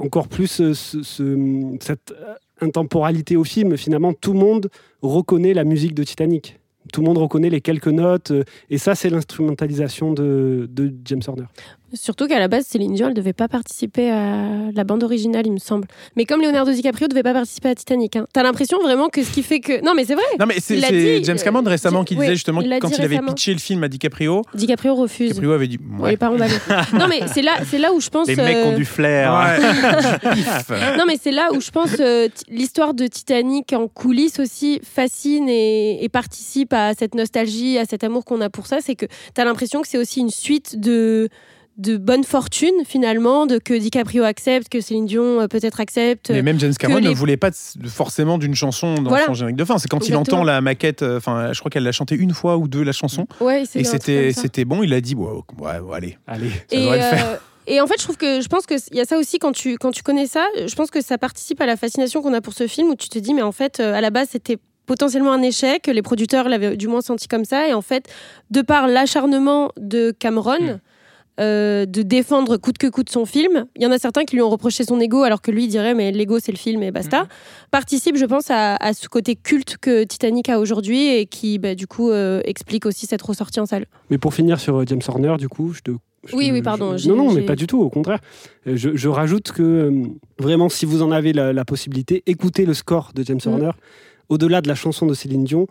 encore 0.00 0.28
plus 0.28 0.46
ce, 0.72 1.76
cette 1.80 2.14
intemporalité 2.60 3.36
au 3.36 3.44
film. 3.44 3.76
Finalement, 3.76 4.12
tout 4.12 4.32
le 4.32 4.38
monde 4.38 4.70
reconnaît 5.02 5.54
la 5.54 5.64
musique 5.64 5.94
de 5.94 6.04
Titanic. 6.04 6.58
Tout 6.92 7.00
le 7.00 7.06
monde 7.06 7.18
reconnaît 7.18 7.50
les 7.50 7.60
quelques 7.60 7.88
notes. 7.88 8.30
Euh, 8.30 8.44
et 8.68 8.78
ça, 8.78 8.94
c'est 8.94 9.08
l'instrumentalisation 9.08 10.12
de, 10.12 10.68
de 10.70 10.92
James 11.06 11.22
Horner. 11.26 11.46
Surtout 11.94 12.26
qu'à 12.26 12.38
la 12.38 12.48
base, 12.48 12.66
Céline 12.66 12.94
Dion, 12.94 13.08
elle 13.08 13.14
devait 13.14 13.32
pas 13.32 13.48
participer 13.48 14.10
à 14.10 14.70
la 14.74 14.84
bande 14.84 15.02
originale, 15.02 15.46
il 15.46 15.52
me 15.52 15.58
semble. 15.58 15.86
Mais 16.16 16.24
comme 16.24 16.40
Leonardo 16.40 16.72
DiCaprio 16.72 17.08
devait 17.08 17.22
pas 17.22 17.32
participer 17.32 17.70
à 17.70 17.74
Titanic, 17.74 18.16
hein. 18.16 18.26
t'as 18.32 18.42
l'impression 18.42 18.78
vraiment 18.82 19.08
que 19.08 19.22
ce 19.22 19.30
qui 19.30 19.42
fait 19.42 19.60
que. 19.60 19.84
Non, 19.84 19.94
mais 19.94 20.04
c'est 20.04 20.14
vrai. 20.14 20.24
Non, 20.38 20.46
mais 20.46 20.56
c'est 20.60 21.24
James 21.24 21.38
Cameron 21.38 21.64
euh, 21.66 21.70
récemment 21.70 22.04
qui 22.04 22.16
disait 22.16 22.34
justement 22.34 22.62
que 22.62 22.78
quand 22.78 22.90
il 22.90 23.04
avait 23.04 23.20
pitché 23.20 23.52
le 23.52 23.58
film 23.58 23.82
à 23.84 23.88
DiCaprio. 23.88 24.42
DiCaprio 24.54 24.94
refuse. 24.94 25.28
DiCaprio 25.30 25.52
avait 25.52 25.68
dit. 25.68 25.78
Ouais. 25.98 26.16
pas 26.16 26.30
non, 26.92 27.06
mais 27.08 27.20
c'est 27.32 27.42
là, 27.42 27.52
c'est 27.68 27.78
là 27.78 27.92
où 27.92 28.00
je 28.00 28.08
pense. 28.08 28.26
Les 28.26 28.36
mecs 28.36 28.66
ont 28.66 28.72
euh, 28.72 28.76
du 28.76 28.84
flair. 28.84 29.32
non, 30.98 31.04
mais 31.06 31.16
c'est 31.20 31.30
là 31.30 31.50
où 31.52 31.60
je 31.60 31.70
pense 31.70 31.96
euh, 32.00 32.28
l'histoire 32.48 32.94
de 32.94 33.06
Titanic 33.06 33.72
en 33.72 33.88
coulisses 33.88 34.40
aussi 34.40 34.80
fascine 34.82 35.48
et, 35.48 36.02
et, 36.02 36.08
participe 36.08 36.72
à 36.72 36.94
cette 36.94 37.14
nostalgie, 37.14 37.78
à 37.78 37.84
cet 37.84 38.04
amour 38.04 38.24
qu'on 38.24 38.40
a 38.40 38.50
pour 38.50 38.66
ça. 38.66 38.78
C'est 38.80 38.94
que 38.94 39.06
t'as 39.34 39.44
l'impression 39.44 39.82
que 39.82 39.88
c'est 39.88 39.98
aussi 39.98 40.20
une 40.20 40.30
suite 40.30 40.80
de 40.80 41.28
de 41.76 41.96
bonne 41.96 42.24
fortune 42.24 42.74
finalement, 42.84 43.46
de 43.46 43.58
que 43.58 43.74
DiCaprio 43.74 44.22
accepte, 44.24 44.68
que 44.68 44.80
Céline 44.80 45.06
Dion 45.06 45.40
euh, 45.40 45.46
peut-être 45.48 45.80
accepte. 45.80 46.30
Mais 46.30 46.42
même 46.42 46.58
James 46.60 46.74
Cameron 46.74 47.00
ne 47.00 47.10
voulait 47.10 47.36
pas 47.36 47.50
forcément 47.86 48.38
d'une 48.38 48.54
chanson 48.54 48.94
dans 48.94 49.16
son 49.26 49.34
générique 49.34 49.56
de 49.56 49.64
fin. 49.64 49.78
C'est 49.78 49.88
quand 49.88 50.08
il 50.08 50.16
entend 50.16 50.44
la 50.44 50.60
maquette, 50.60 51.02
euh, 51.02 51.18
enfin, 51.18 51.52
je 51.52 51.58
crois 51.58 51.70
qu'elle 51.70 51.82
l'a 51.82 51.92
chanté 51.92 52.14
une 52.14 52.32
fois 52.32 52.56
ou 52.56 52.68
deux 52.68 52.82
la 52.82 52.92
chanson. 52.92 53.26
Ouais, 53.40 53.64
et 53.74 53.84
c'était 53.84 54.32
c'était 54.32 54.64
bon. 54.64 54.82
Il 54.82 54.92
a 54.94 55.00
dit 55.00 55.14
ouais, 55.14 55.30
allez, 55.92 56.16
allez, 56.26 56.50
ça 56.50 56.76
et 56.76 56.84
le 56.84 56.98
faire. 56.98 57.26
Euh, 57.26 57.36
et 57.66 57.80
en 57.80 57.86
fait, 57.86 57.94
je 57.98 58.04
trouve 58.04 58.18
que 58.18 58.40
je 58.42 58.48
pense 58.48 58.66
qu'il 58.66 58.78
y 58.92 59.00
a 59.00 59.06
ça 59.06 59.18
aussi 59.18 59.38
quand 59.38 59.52
tu 59.52 59.76
quand 59.78 59.90
tu 59.90 60.02
connais 60.02 60.26
ça. 60.26 60.46
Je 60.66 60.74
pense 60.74 60.90
que 60.90 61.00
ça 61.00 61.18
participe 61.18 61.60
à 61.60 61.66
la 61.66 61.76
fascination 61.76 62.22
qu'on 62.22 62.34
a 62.34 62.40
pour 62.40 62.52
ce 62.52 62.66
film 62.66 62.90
où 62.90 62.94
tu 62.94 63.08
te 63.08 63.18
dis 63.18 63.34
mais 63.34 63.42
en 63.42 63.52
fait 63.52 63.80
à 63.80 64.00
la 64.00 64.10
base 64.10 64.28
c'était 64.30 64.58
potentiellement 64.86 65.32
un 65.32 65.42
échec. 65.42 65.86
Les 65.86 66.02
producteurs 66.02 66.48
l'avaient 66.48 66.76
du 66.76 66.88
moins 66.88 67.00
senti 67.00 67.26
comme 67.26 67.44
ça. 67.44 67.68
Et 67.68 67.72
en 67.72 67.82
fait, 67.82 68.08
de 68.50 68.62
par 68.62 68.86
l'acharnement 68.86 69.72
de 69.78 70.10
Cameron, 70.10 70.60
hmm. 70.60 70.78
Euh, 71.40 71.84
de 71.84 72.02
défendre 72.02 72.56
coûte 72.58 72.78
que 72.78 72.86
coûte 72.86 73.10
son 73.10 73.26
film. 73.26 73.66
Il 73.74 73.82
y 73.82 73.86
en 73.86 73.90
a 73.90 73.98
certains 73.98 74.24
qui 74.24 74.36
lui 74.36 74.42
ont 74.42 74.50
reproché 74.50 74.84
son 74.84 75.00
ego, 75.00 75.24
alors 75.24 75.42
que 75.42 75.50
lui 75.50 75.66
dirait 75.66 75.92
mais 75.92 76.12
l'ego 76.12 76.38
c'est 76.38 76.52
le 76.52 76.58
film 76.58 76.80
et 76.84 76.92
basta. 76.92 77.22
Mhm. 77.22 77.28
Participe, 77.72 78.16
je 78.16 78.24
pense, 78.24 78.50
à, 78.50 78.78
ce 78.92 79.08
côté 79.08 79.34
culte 79.34 79.78
que 79.80 80.04
Titanic 80.04 80.48
a 80.48 80.60
aujourd'hui 80.60 81.08
et 81.08 81.26
qui, 81.26 81.58
bah, 81.58 81.74
du 81.74 81.88
coup, 81.88 82.10
euh, 82.10 82.40
explique 82.44 82.86
aussi 82.86 83.06
cette 83.06 83.22
ressortie 83.22 83.58
en 83.58 83.66
salle. 83.66 83.86
Mais 84.10 84.18
pour 84.18 84.32
finir 84.32 84.60
sur 84.60 84.76
euh, 84.76 84.84
James 84.86 85.00
Horner, 85.08 85.34
du 85.36 85.48
coup, 85.48 85.72
je 85.72 85.80
te 85.80 85.90
oui, 86.32 86.50
oui, 86.52 86.62
pardon. 86.62 86.96
non, 87.06 87.16
non, 87.16 87.32
mais 87.34 87.42
pas 87.42 87.56
du 87.56 87.66
tout, 87.66 87.80
au 87.82 87.90
contraire. 87.90 88.20
Je, 88.64 89.08
rajoute 89.08 89.52
que 89.52 89.92
vraiment, 90.38 90.70
si 90.70 90.86
vous 90.86 91.02
en 91.02 91.10
avez 91.10 91.34
la, 91.34 91.64
possibilité, 91.66 92.22
écoutez 92.26 92.64
le 92.64 92.72
score 92.72 93.10
de 93.14 93.22
James 93.24 93.40
mhm. 93.44 93.52
Horner. 93.52 93.70
au-delà 94.30 94.62
de 94.62 94.68
la 94.68 94.74
chanson 94.74 95.04
de 95.04 95.12
Céline 95.12 95.44
Dion. 95.44 95.66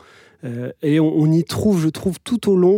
et 0.84 1.00
on, 1.00 1.32
y 1.32 1.44
trouve, 1.44 1.82
je 1.82 1.90
trouve, 1.90 2.20
tout 2.24 2.52
au 2.52 2.56
long, 2.56 2.78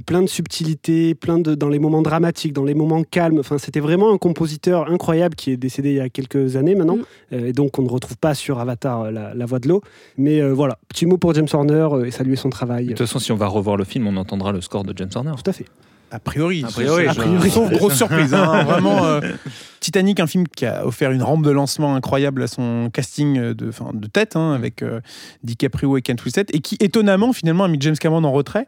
plein 0.00 0.22
de 0.22 0.26
subtilités, 0.26 1.14
plein 1.14 1.38
de 1.38 1.54
dans 1.54 1.68
les 1.68 1.78
moments 1.78 2.02
dramatiques, 2.02 2.52
dans 2.52 2.64
les 2.64 2.74
moments 2.74 3.02
calmes. 3.04 3.38
Enfin, 3.38 3.58
c'était 3.58 3.80
vraiment 3.80 4.12
un 4.12 4.18
compositeur 4.18 4.90
incroyable 4.90 5.34
qui 5.34 5.50
est 5.50 5.56
décédé 5.56 5.90
il 5.90 5.96
y 5.96 6.00
a 6.00 6.08
quelques 6.08 6.56
années 6.56 6.74
maintenant, 6.74 6.96
mm. 7.30 7.34
et 7.34 7.52
donc 7.52 7.78
on 7.78 7.82
ne 7.82 7.88
retrouve 7.88 8.16
pas 8.16 8.34
sur 8.34 8.58
Avatar 8.58 9.10
la, 9.10 9.46
voix 9.46 9.58
de 9.58 9.68
l'eau. 9.68 9.82
Mais 10.16 10.40
voilà, 10.50 10.78
petit 10.88 11.06
mot 11.06 11.18
pour 11.18 11.34
James 11.34 11.48
Horner 11.52 11.88
et 12.06 12.10
saluer 12.10 12.36
son 12.36 12.50
travail. 12.50 12.86
De 12.86 12.90
toute 12.90 13.06
façon, 13.06 13.18
si 13.18 13.32
on 13.32 13.36
va 13.36 13.46
revoir 13.46 13.76
le 13.76 13.84
film, 13.84 14.06
on 14.06 14.16
entendra 14.16 14.52
le 14.52 14.60
score 14.60 14.84
de 14.84 14.96
James 14.96 15.10
Horner. 15.14 15.32
Tout 15.36 15.50
à 15.50 15.52
fait. 15.52 15.66
A 16.12 16.18
priori. 16.18 16.62
A 16.62 16.68
priori. 16.68 17.06
grosse 17.70 17.94
surprise. 17.94 18.34
Hein, 18.34 18.64
vraiment. 18.64 19.04
Euh, 19.04 19.20
Titanic, 19.80 20.20
un 20.20 20.26
film 20.26 20.46
qui 20.46 20.66
a 20.66 20.86
offert 20.86 21.10
une 21.10 21.22
rampe 21.22 21.42
de 21.42 21.50
lancement 21.50 21.96
incroyable 21.96 22.42
à 22.42 22.46
son 22.46 22.90
casting 22.92 23.40
de, 23.40 23.54
de 23.54 24.06
tête, 24.06 24.36
hein, 24.36 24.52
avec 24.52 24.82
euh, 24.82 25.00
DiCaprio 25.42 25.96
et 25.96 26.02
Kent 26.02 26.22
Winslet, 26.24 26.46
et 26.52 26.60
qui, 26.60 26.76
étonnamment, 26.80 27.32
finalement, 27.32 27.64
a 27.64 27.68
mis 27.68 27.78
James 27.80 27.96
Cameron 27.96 28.24
en 28.24 28.32
retrait. 28.32 28.66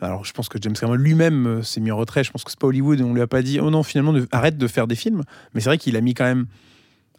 Alors, 0.00 0.24
je 0.24 0.32
pense 0.32 0.48
que 0.48 0.58
James 0.60 0.74
Cameron 0.74 0.96
lui-même 0.96 1.46
euh, 1.46 1.62
s'est 1.62 1.80
mis 1.80 1.90
en 1.90 1.96
retrait. 1.96 2.24
Je 2.24 2.30
pense 2.30 2.44
que 2.44 2.50
c'est 2.50 2.58
pas 2.58 2.66
Hollywood. 2.66 3.00
On 3.00 3.14
lui 3.14 3.20
a 3.20 3.26
pas 3.26 3.42
dit, 3.42 3.60
oh 3.60 3.70
non, 3.70 3.82
finalement, 3.82 4.14
arrête 4.32 4.58
de 4.58 4.66
faire 4.66 4.86
des 4.86 4.96
films. 4.96 5.22
Mais 5.54 5.60
c'est 5.60 5.68
vrai 5.68 5.78
qu'il 5.78 5.96
a 5.96 6.00
mis 6.00 6.14
quand 6.14 6.24
même 6.24 6.46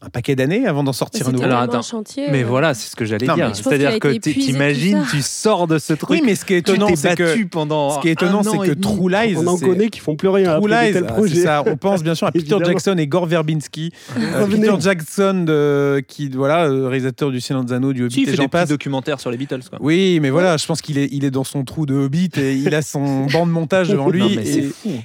un 0.02 0.10
paquet 0.10 0.36
d'années 0.36 0.68
avant 0.68 0.84
d'en 0.84 0.94
sortir 0.94 1.28
un 1.28 1.32
nouveau. 1.32 1.46
Alors 1.46 1.60
attends, 1.60 1.82
chantier, 1.82 2.28
mais 2.30 2.44
euh. 2.44 2.48
voilà, 2.48 2.74
c'est 2.74 2.90
ce 2.90 2.96
que 2.96 3.06
j'allais 3.06 3.26
dire. 3.28 3.56
C'est-à-dire 3.56 4.00
que 4.00 4.10
t'imagines, 4.10 5.04
tu 5.10 5.22
sors 5.22 5.68
de 5.68 5.78
ce 5.78 5.94
truc. 5.94 6.10
Oui, 6.10 6.22
mais 6.24 6.36
ce 6.36 6.46
qui 6.46 6.54
est 6.54 6.60
étonnant, 6.60 6.96
c'est 6.96 7.16
que 7.16 7.44
pendant 7.46 7.92
ce 7.92 8.02
qui 8.02 8.10
est 8.10 8.14
étonnant, 8.14 8.44
c'est 8.44 8.58
que 8.58 8.74
True 8.74 9.10
Lies, 9.10 9.36
on 9.38 9.48
en 9.48 9.58
connaît 9.58 9.90
qui 9.90 10.00
font 10.00 10.16
plus 10.16 10.30
rien. 10.30 10.60
True 10.60 10.70
Lies, 10.70 11.02
projet. 11.08 11.44
Ça, 11.44 11.64
on 11.66 11.78
pense 11.78 12.04
bien 12.04 12.16
sûr 12.16 12.28
à 12.28 12.32
Peter 12.32 12.58
Jackson 12.64 12.96
et 12.98 13.08
Gore 13.08 13.26
Verbinski. 13.26 13.92
Euh, 14.18 14.48
Peter 14.50 14.74
Jackson, 14.80 15.44
de, 15.46 16.04
qui 16.08 16.30
voilà, 16.30 16.66
euh, 16.66 16.88
réalisateur 16.88 17.32
du 17.32 17.40
Silence 17.40 17.66
des 17.66 17.74
Anneaux, 17.74 17.94
du 17.94 18.04
Hobbit. 18.04 18.22
il 18.22 18.30
fait 18.30 18.38
des 18.38 18.48
petits 18.48 18.70
documentaires 18.70 19.20
sur 19.20 19.32
les 19.32 19.38
Beatles. 19.38 19.62
Quoi. 19.70 19.80
Oui, 19.82 20.20
mais 20.22 20.30
voilà, 20.30 20.58
je 20.58 20.66
pense 20.66 20.82
qu'il 20.82 20.98
est, 20.98 21.10
il 21.12 21.24
est 21.26 21.32
dans 21.32 21.44
son 21.44 21.64
trou 21.64 21.86
de 21.86 21.96
Hobbit 21.96 22.32
et 22.38 22.54
il 22.54 22.74
a 22.76 22.82
son 22.82 23.26
banc 23.32 23.46
de 23.46 23.52
montage 23.52 23.90
devant 23.90 24.10
lui. 24.10 24.40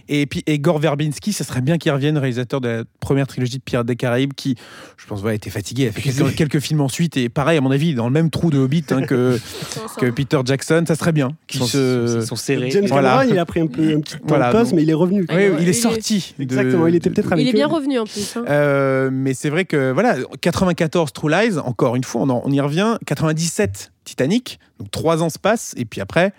Et 0.08 0.26
puis 0.26 0.42
et 0.46 0.58
Gore 0.58 0.78
Verbinski, 0.78 1.32
ça 1.32 1.44
serait 1.44 1.60
bien 1.60 1.78
qu'il 1.78 1.92
revienne, 1.92 2.18
réalisateur 2.18 2.60
de 2.60 2.68
la 2.68 2.84
première 3.00 3.26
trilogie 3.26 3.58
de 3.58 3.62
Pirates 3.62 3.86
des 3.86 3.96
Caraïbes, 3.96 4.32
qui, 4.34 4.56
je 4.96 5.06
pense, 5.06 5.22
va 5.22 5.34
être 5.34 5.48
fatigué 5.50 5.80
il 5.84 5.88
a 5.88 5.92
fait 5.92 6.34
quelques, 6.34 6.60
films 6.60 6.80
ensuite. 6.80 7.16
Et 7.16 7.28
pareil, 7.28 7.58
à 7.58 7.60
mon 7.60 7.70
avis, 7.70 7.94
dans 7.94 8.06
le 8.06 8.12
même 8.12 8.30
trou 8.30 8.50
de 8.50 8.58
Hobbit 8.58 8.84
hein, 8.90 9.02
que, 9.02 9.38
que 9.98 10.10
Peter 10.10 10.38
Jackson. 10.44 10.84
Ça 10.86 10.94
serait 10.94 11.12
bien. 11.12 11.30
Ils 11.52 11.58
sont, 11.58 11.66
sont, 11.66 12.36
serrés. 12.36 12.70
James 12.70 12.88
Cameron, 12.88 13.22
il 13.28 13.38
a 13.38 13.44
pris 13.44 13.60
un, 13.60 13.66
peu, 13.66 13.96
un 13.96 14.00
petit 14.00 14.16
temps 14.18 14.38
de 14.38 14.52
pause, 14.52 14.72
mais 14.72 14.82
il 14.82 14.90
est 14.90 14.94
revenu. 14.94 15.26
Oui, 15.30 15.50
il, 15.60 15.68
est 15.68 15.72
sorti. 15.72 16.34
Exactement, 16.38 16.86
il 16.86 16.94
était 16.94 17.10
peut-être 17.10 17.32
Il 17.38 17.48
est 17.48 17.52
bien 17.52 17.68
revenu 17.68 17.98
en 17.98 18.04
plus. 18.04 18.36
Hein. 18.36 18.44
Euh, 18.48 19.10
mais 19.12 19.34
c'est 19.34 19.50
vrai 19.50 19.64
que, 19.64 19.92
voilà, 19.92 20.16
94 20.40 21.12
True 21.12 21.30
Lies, 21.30 21.58
encore 21.58 21.96
une 21.96 22.04
fois, 22.04 22.22
on, 22.22 22.30
on 22.30 22.50
y 22.50 22.60
revient. 22.60 22.96
97 23.06 23.92
Titanic, 24.04 24.58
donc 24.78 24.90
trois 24.90 25.22
ans 25.22 25.30
se 25.30 25.38
passent. 25.38 25.74
Et 25.76 25.84
puis 25.84 26.00
après, 26.00 26.32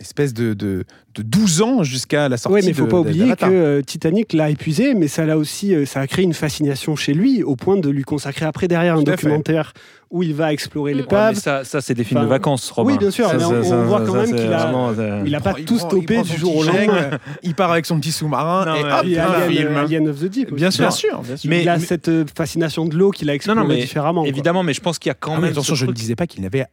espèce 0.00 0.34
de, 0.34 0.54
de, 0.54 0.84
de 1.14 1.22
12 1.22 1.62
ans 1.62 1.82
jusqu'à 1.82 2.28
la 2.28 2.36
sortie. 2.36 2.54
Oui, 2.54 2.60
mais 2.62 2.68
il 2.68 2.70
ne 2.70 2.76
faut 2.76 2.86
pas 2.86 3.00
oublier 3.00 3.34
que 3.36 3.44
euh, 3.44 3.82
Titanic 3.82 4.32
l'a 4.32 4.50
épuisé, 4.50 4.94
mais 4.94 5.08
ça 5.08 5.24
l'a 5.24 5.36
aussi, 5.36 5.74
euh, 5.74 5.84
ça 5.84 6.00
a 6.00 6.06
créé 6.06 6.24
une 6.24 6.34
fascination 6.34 6.96
chez 6.96 7.14
lui 7.14 7.42
au 7.42 7.56
point 7.56 7.76
de 7.76 7.88
lui 7.88 8.04
consacrer 8.04 8.46
après 8.46 8.68
derrière 8.68 8.96
un 8.96 9.02
documentaire 9.02 9.72
où 10.10 10.24
il 10.24 10.34
va 10.34 10.52
explorer 10.52 10.92
les 10.92 11.02
l'épave. 11.02 11.36
ça, 11.36 11.62
ça 11.62 11.80
c'est 11.80 11.94
des 11.94 12.02
films 12.02 12.22
de 12.22 12.26
vacances, 12.26 12.68
Robin. 12.70 12.92
Oui, 12.92 12.98
bien 12.98 13.12
sûr, 13.12 13.30
mais 13.32 13.44
on, 13.44 13.84
voit 13.84 14.00
quand 14.04 14.14
même 14.14 14.34
qu'il 14.34 14.52
a, 14.52 15.22
il 15.24 15.34
a 15.34 15.40
pas 15.40 15.54
tout 15.54 15.78
stoppé 15.78 16.22
du 16.22 16.36
jour 16.36 16.56
au 16.56 16.64
lendemain. 16.64 17.18
il 17.44 17.54
part 17.54 17.70
avec 17.70 17.86
son 17.86 18.00
petit 18.00 18.10
sous-marin 18.10 18.74
et 18.74 18.82
hop, 18.82 19.02
il 19.04 19.18
un 19.18 19.40
film. 19.42 19.76
Alien 19.76 20.08
of 20.08 20.18
the 20.18 20.24
Deep. 20.24 20.52
Bien 20.52 20.72
sûr, 20.72 20.88
bien 20.88 20.90
sûr. 20.90 21.22
Mais 21.44 21.62
il 21.62 21.68
a 21.68 21.78
cette 21.78 22.08
euh, 22.08 22.24
fascination 22.36 22.86
de 22.86 22.96
l'eau 22.96 23.12
qu'il 23.12 23.30
a 23.30 23.34
explorée 23.34 23.76
différemment. 23.76 24.24
Évidemment, 24.24 24.64
mais 24.64 24.74
je 24.74 24.80
pense 24.80 24.98
qu'il 24.98 25.10
y 25.10 25.12
a 25.12 25.14
quand 25.14 25.36
ah 25.36 25.40
même. 25.40 25.52
Attention, 25.52 25.76
je 25.76 25.86
ne 25.86 25.92
disais 25.92 26.16
pas 26.16 26.26
qu'il 26.26 26.42
n'avait 26.42 26.66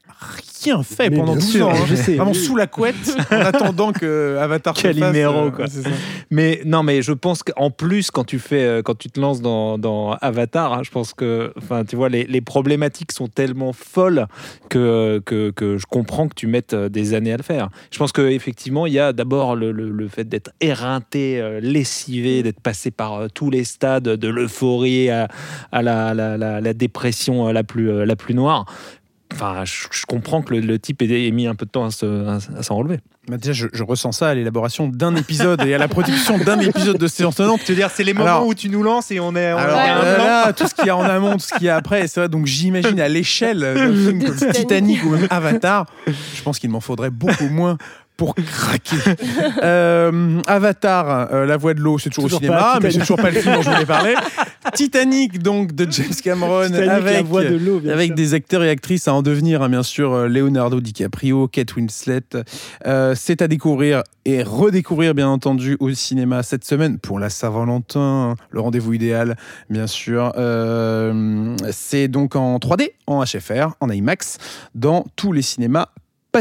rien 0.63 0.82
fait 0.82 1.12
pendant 1.12 1.36
12 1.36 1.62
ans. 1.62 1.69
Hein. 1.71 2.13
Vraiment 2.15 2.34
sous 2.34 2.56
la 2.56 2.65
couette, 2.65 2.95
en 3.32 3.36
attendant 3.41 3.91
que 3.91 4.27
Avatar 4.40 4.74
Calimero, 4.74 5.52
quoi. 5.52 5.66
Mais 6.30 6.62
non, 6.66 6.84
mais 6.84 7.02
je 7.02 7.13
pense 7.13 7.42
qu'en 7.42 7.72
plus, 7.72 8.12
quand 8.12 8.26
tu 8.26 8.40
fais, 8.40 8.63
euh, 8.63 8.82
quand 8.82 8.98
tu 8.98 9.10
te 9.10 9.20
lances 9.20 9.42
dans 9.42 10.18
Avatar, 10.22 10.74
hein, 10.74 10.82
je 10.84 10.92
pense 10.92 11.13
que, 11.13 11.54
enfin, 11.58 11.86
tu 11.86 11.96
vois, 11.96 12.10
les 12.10 12.42
problématiques 12.42 13.12
sont 13.12 13.28
tellement 13.28 13.74
folle 13.74 14.28
que, 14.70 15.22
que, 15.26 15.52
que, 15.52 15.78
je 15.78 15.86
comprends 15.86 16.28
que 16.28 16.36
tu 16.36 16.48
mettes 16.48 16.74
euh, 16.74 16.90
des 16.90 17.13
années 17.13 17.34
à 17.34 17.38
le 17.38 17.44
faire. 17.44 17.70
Je 17.92 17.98
pense 17.98 18.12
qu'effectivement, 18.12 18.86
il 18.86 18.94
y 18.94 19.00
a 19.00 19.13
d'abord 19.13 19.56
le, 19.56 19.72
le, 19.72 20.08
fait 20.08 20.24
d'être 20.24 20.52
éreinté, 20.62 21.40
euh, 21.40 21.60
lessivé, 21.60 22.44
d'être 22.44 22.60
passé 22.60 22.92
par 22.92 23.13
euh, 23.13 23.28
tous 23.34 23.50
les 23.50 23.63
stades, 23.63 24.04
de 24.04 24.28
l'euphorie 24.28 25.10
à, 25.10 25.28
à 25.72 25.82
la, 25.82 26.13
la, 26.13 26.38
la, 26.38 26.74
dépression 26.74 27.48
la 27.52 27.63
plus, 27.63 28.06
la 28.06 28.16
plus 28.16 28.34
noire. 28.34 28.66
Enfin, 29.34 29.63
je, 29.66 30.06
comprends 30.08 30.42
que 30.42 30.54
le, 30.54 30.80
type 30.80 31.02
ait, 31.02 31.32
mis 31.32 31.48
un 31.48 31.56
peu 31.56 31.66
de 31.66 31.72
temps 31.72 31.86
à 31.86 31.92
s'en 31.92 32.76
relever. 32.76 33.00
Bah, 33.28 33.36
déjà, 33.38 33.68
je, 33.72 33.84
ressens 33.84 34.13
ça 34.13 34.30
à 34.30 34.34
l'élaboration 34.34 34.88
d'un 34.88 35.16
épisode 35.16 35.62
et 35.63 35.74
à 35.74 35.78
la 35.78 35.90
production 35.90 36.38
d'un 36.38 36.60
épisode 36.60 36.98
de 36.98 37.08
séance 37.08 37.36
tenante. 37.36 37.60
Tu 37.66 37.74
veux 37.74 37.78
dire, 37.78 37.92
c'est 37.94 38.06
les 38.06 38.13
moments 38.13 38.46
où 38.46 38.54
tu 38.54 38.70
nous 38.70 38.84
lances 38.84 39.12
et 39.12 39.20
on 39.20 39.36
est. 39.36 39.54
On 39.54 39.58
alors, 39.58 40.54
tout 40.56 40.68
ce 40.68 40.74
qu'il 40.74 40.86
y 40.86 40.90
a 40.90 40.96
en 40.96 41.04
amont, 41.04 41.34
tout 41.34 41.40
ce 41.46 41.54
qu'il 41.54 41.68
y 41.68 41.70
a 41.70 41.76
après, 41.76 42.08
c'est 42.08 42.22
vrai. 42.22 42.30
Donc 42.30 42.46
j'imagine 42.46 43.00
à 43.02 43.10
l'échelle 43.10 43.60
d'un 43.60 43.94
film 43.94 44.24
comme 44.24 44.52
Titanic 44.52 45.04
ou 45.04 45.10
même 45.10 45.28
Avatar, 45.30 45.86
je 46.08 46.42
pense 46.42 46.60
qu'il 46.60 46.70
m'en 46.70 46.80
faudrait 46.80 47.10
beaucoup 47.10 47.50
moins 47.50 47.78
pour 48.18 48.34
craquer. 48.36 48.98
Euh, 49.63 50.42
Avatar, 50.48 51.30
euh, 51.32 51.46
La 51.46 51.58
Voix 51.58 51.74
de 51.74 51.80
l'eau, 51.80 51.98
c'est 51.98 52.10
toujours, 52.10 52.26
au 52.26 52.30
cinéma, 52.30 52.80
mais 52.82 52.92
c'est 52.92 53.00
toujours 53.00 53.18
pas 53.18 53.32
le 53.32 53.40
film 53.40 53.56
dont 53.56 53.62
je 53.62 53.70
voulais 53.70 53.86
parler. 53.86 54.16
Titanic, 54.73 55.41
donc, 55.41 55.73
de 55.73 55.89
James 55.89 56.13
Cameron, 56.23 56.73
avec, 56.73 57.27
de 57.30 57.91
avec 57.91 58.13
des 58.13 58.34
acteurs 58.34 58.63
et 58.63 58.69
actrices 58.69 59.08
à 59.08 59.13
en 59.13 59.21
devenir, 59.21 59.62
hein, 59.62 59.69
bien 59.69 59.84
sûr, 59.84 60.13
euh, 60.13 60.27
Leonardo 60.27 60.80
DiCaprio, 60.80 61.47
Kate 61.47 61.75
Winslet. 61.75 62.21
c'est 63.15 63.41
à 63.41 63.47
découvrir 63.47 64.03
et 64.25 64.43
redécouvrir, 64.43 65.13
bien 65.13 65.30
entendu, 65.30 65.77
au 65.80 65.91
cinéma 65.91 66.43
cette 66.43 66.65
semaine 66.65 66.99
pour 66.99 67.19
la 67.19 67.30
Saint-Valentin, 67.30 68.36
le 68.49 68.60
rendez-vous 68.60 68.93
idéal, 68.93 69.38
bien 69.69 69.88
sûr. 69.88 70.32
c'est 71.71 72.08
donc 72.08 72.36
en 72.36 72.58
3D, 72.58 72.91
en 73.08 73.23
HFR, 73.23 73.75
en 73.80 73.89
IMAX, 73.89 74.38
dans 74.75 75.06
tous 75.15 75.32
les 75.32 75.41
cinémas 75.41 75.88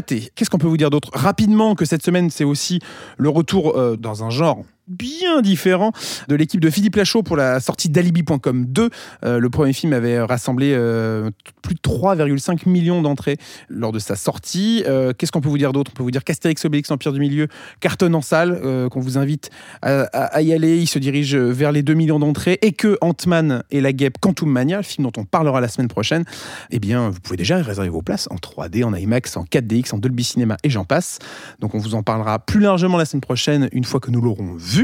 Qu'est-ce 0.03 0.51
qu'on 0.51 0.59
peut 0.59 0.67
vous 0.67 0.77
dire 0.77 0.91
d'autre 0.91 1.11
Rapidement, 1.15 1.75
que 1.75 1.85
cette 1.85 2.03
semaine, 2.03 2.31
c'est 2.31 2.45
aussi 2.45 2.81
le 3.17 3.29
retour 3.29 3.77
euh, 3.77 3.97
dans 3.97 4.25
un 4.25 4.31
genre 4.31 4.65
bien 4.89 5.43
différent 5.43 5.93
de 6.29 6.35
l'équipe 6.35 6.61
de 6.61 6.71
Philippe 6.71 6.97
Lachaud 6.97 7.23
pour 7.23 7.37
la 7.37 7.61
sortie 7.61 7.89
d'Alibi.com 7.89 8.67
2. 8.67 8.91
Euh, 9.25 9.39
le 9.39 9.51
premier 9.51 9.73
film 9.73 9.93
avait 9.93 10.21
rassemblé 10.21 10.73
euh, 10.75 11.31
plus 11.63 11.75
de 11.75 11.81
3,5 11.81 12.69
millions 12.69 13.03
d'entrées 13.03 13.37
lors 13.69 13.93
de 13.93 13.99
sa 13.99 14.17
sortie. 14.17 14.85
Euh, 14.87 15.13
qu'est-ce 15.17 15.33
qu'on 15.33 15.41
peut 15.41 15.49
vous 15.49 15.59
dire 15.59 15.73
d'autre? 15.73 15.91
On 15.95 15.97
peut 15.97 16.03
vous 16.03 16.11
dire 16.11 16.25
qu'Astérix 16.25 16.65
Obélix 16.65 16.91
Empire 16.91 17.13
du 17.13 17.21
Milieu 17.21 17.49
cartonne 17.81 18.15
en 18.15 18.23
salle, 18.23 18.61
qu'on 18.91 19.01
vous 19.01 19.19
invite 19.19 19.51
à, 19.83 20.43
y 20.43 20.53
aller. 20.53 20.79
Il 20.79 20.87
se 20.87 20.99
dirige 20.99 21.35
vers 21.37 21.73
les 21.73 21.83
2 21.83 21.95
millions 21.95 22.19
d'entrées 22.19 22.59
et 22.63 22.73
que 22.73 22.99
Ant-Man 23.01 23.63
et 23.71 23.81
la 23.81 23.93
guêpe 23.93 24.19
Quantum 24.21 24.51
Mania, 24.51 24.79
le 24.79 24.83
film 24.83 25.07
dont 25.07 25.21
on 25.21 25.25
parlera 25.25 25.61
la 25.61 25.69
semaine 25.69 25.89
prochaine, 25.89 26.25
eh 26.71 26.79
bien, 26.79 27.11
vous 27.11 27.21
pouvez 27.21 27.37
déjà 27.37 27.57
réserver 27.59 27.89
vos 27.89 28.03
places 28.03 28.29
en 28.31 28.37
3D, 28.37 28.85
en 28.85 28.95
IMAX, 28.95 29.37
en 29.37 29.45
4DX, 29.45 29.95
en 29.95 29.99
Dolby 29.99 30.25
Cinema 30.25 30.57
et 30.63 30.71
j'en 30.71 30.85
passe. 30.85 31.19
Donc 31.61 31.75
on 31.75 31.79
vous 31.79 31.95
en 31.95 32.03
parlera 32.03 32.39
plus 32.39 32.61
largement 32.61 32.99
la 32.99 33.05
semaine 33.05 33.21
prochaine 33.21 33.69
une 33.73 33.85
fois 33.85 34.01
que 34.01 34.11
nous 34.11 34.21
l'aurons 34.21 34.55
vu 34.55 34.76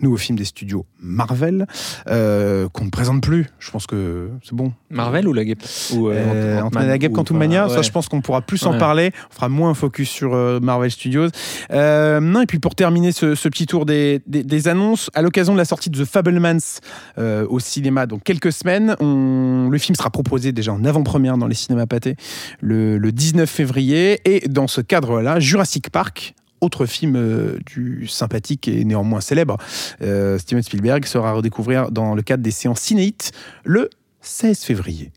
nouveau 0.00 0.16
film 0.16 0.38
des 0.38 0.44
studios 0.44 0.84
Marvel, 1.00 1.66
euh, 2.08 2.68
qu'on 2.68 2.84
ne 2.84 2.90
présente 2.90 3.22
plus. 3.22 3.46
Je 3.58 3.70
pense 3.70 3.86
que 3.86 4.30
c'est 4.42 4.54
bon. 4.54 4.72
Marvel 4.90 5.28
ou 5.28 5.32
la 5.32 5.44
guêpe 5.44 5.62
ou, 5.92 6.08
euh, 6.08 6.62
euh 6.62 6.70
La 6.74 6.98
guêpe 6.98 7.12
Quantum 7.12 7.38
Mania, 7.38 7.68
ça 7.68 7.82
je 7.82 7.90
pense 7.90 8.08
qu'on 8.08 8.20
pourra 8.20 8.42
plus 8.42 8.64
en 8.66 8.78
parler. 8.78 9.12
On 9.30 9.34
fera 9.34 9.48
moins 9.48 9.74
focus 9.74 10.08
sur 10.08 10.34
euh, 10.34 10.60
Marvel 10.60 10.90
Studios. 10.90 11.28
non, 11.70 12.42
et 12.42 12.46
puis 12.46 12.58
pour 12.58 12.74
terminer 12.74 13.12
ce, 13.12 13.48
petit 13.48 13.66
tour 13.66 13.86
des, 13.86 14.20
des, 14.26 14.68
annonces, 14.68 15.10
à 15.14 15.22
l'occasion 15.22 15.52
de 15.52 15.58
la 15.58 15.64
sortie 15.64 15.90
de 15.90 16.02
The 16.02 16.06
Fablemans 16.06 16.80
au 17.16 17.60
cinéma, 17.60 18.06
donc 18.06 18.22
quelques 18.24 18.52
semaines, 18.52 18.96
on, 19.00 19.68
le 19.70 19.78
film 19.78 19.96
sera 19.96 20.10
proposé 20.10 20.52
déjà 20.52 20.72
en 20.72 20.84
avant-première 20.84 21.38
dans 21.38 21.46
les 21.46 21.54
cinémas 21.54 21.86
pâtés 21.86 22.16
le, 22.60 22.98
le 22.98 23.12
19 23.12 23.48
février. 23.48 24.20
Et 24.24 24.48
dans 24.48 24.66
ce 24.66 24.80
cadre-là, 24.80 25.40
Jurassic 25.40 25.90
Park, 25.90 26.34
autre 26.60 26.86
film 26.86 27.16
euh, 27.16 27.58
du 27.66 28.06
sympathique 28.06 28.68
et 28.68 28.84
néanmoins 28.84 29.20
célèbre, 29.20 29.56
euh, 30.02 30.38
Steven 30.38 30.62
Spielberg 30.62 31.04
sera 31.04 31.30
à 31.30 31.32
redécouvrir 31.32 31.90
dans 31.90 32.14
le 32.14 32.22
cadre 32.22 32.42
des 32.42 32.50
séances 32.50 32.80
cinéites 32.80 33.32
le 33.64 33.90
16 34.20 34.60
février. 34.60 35.12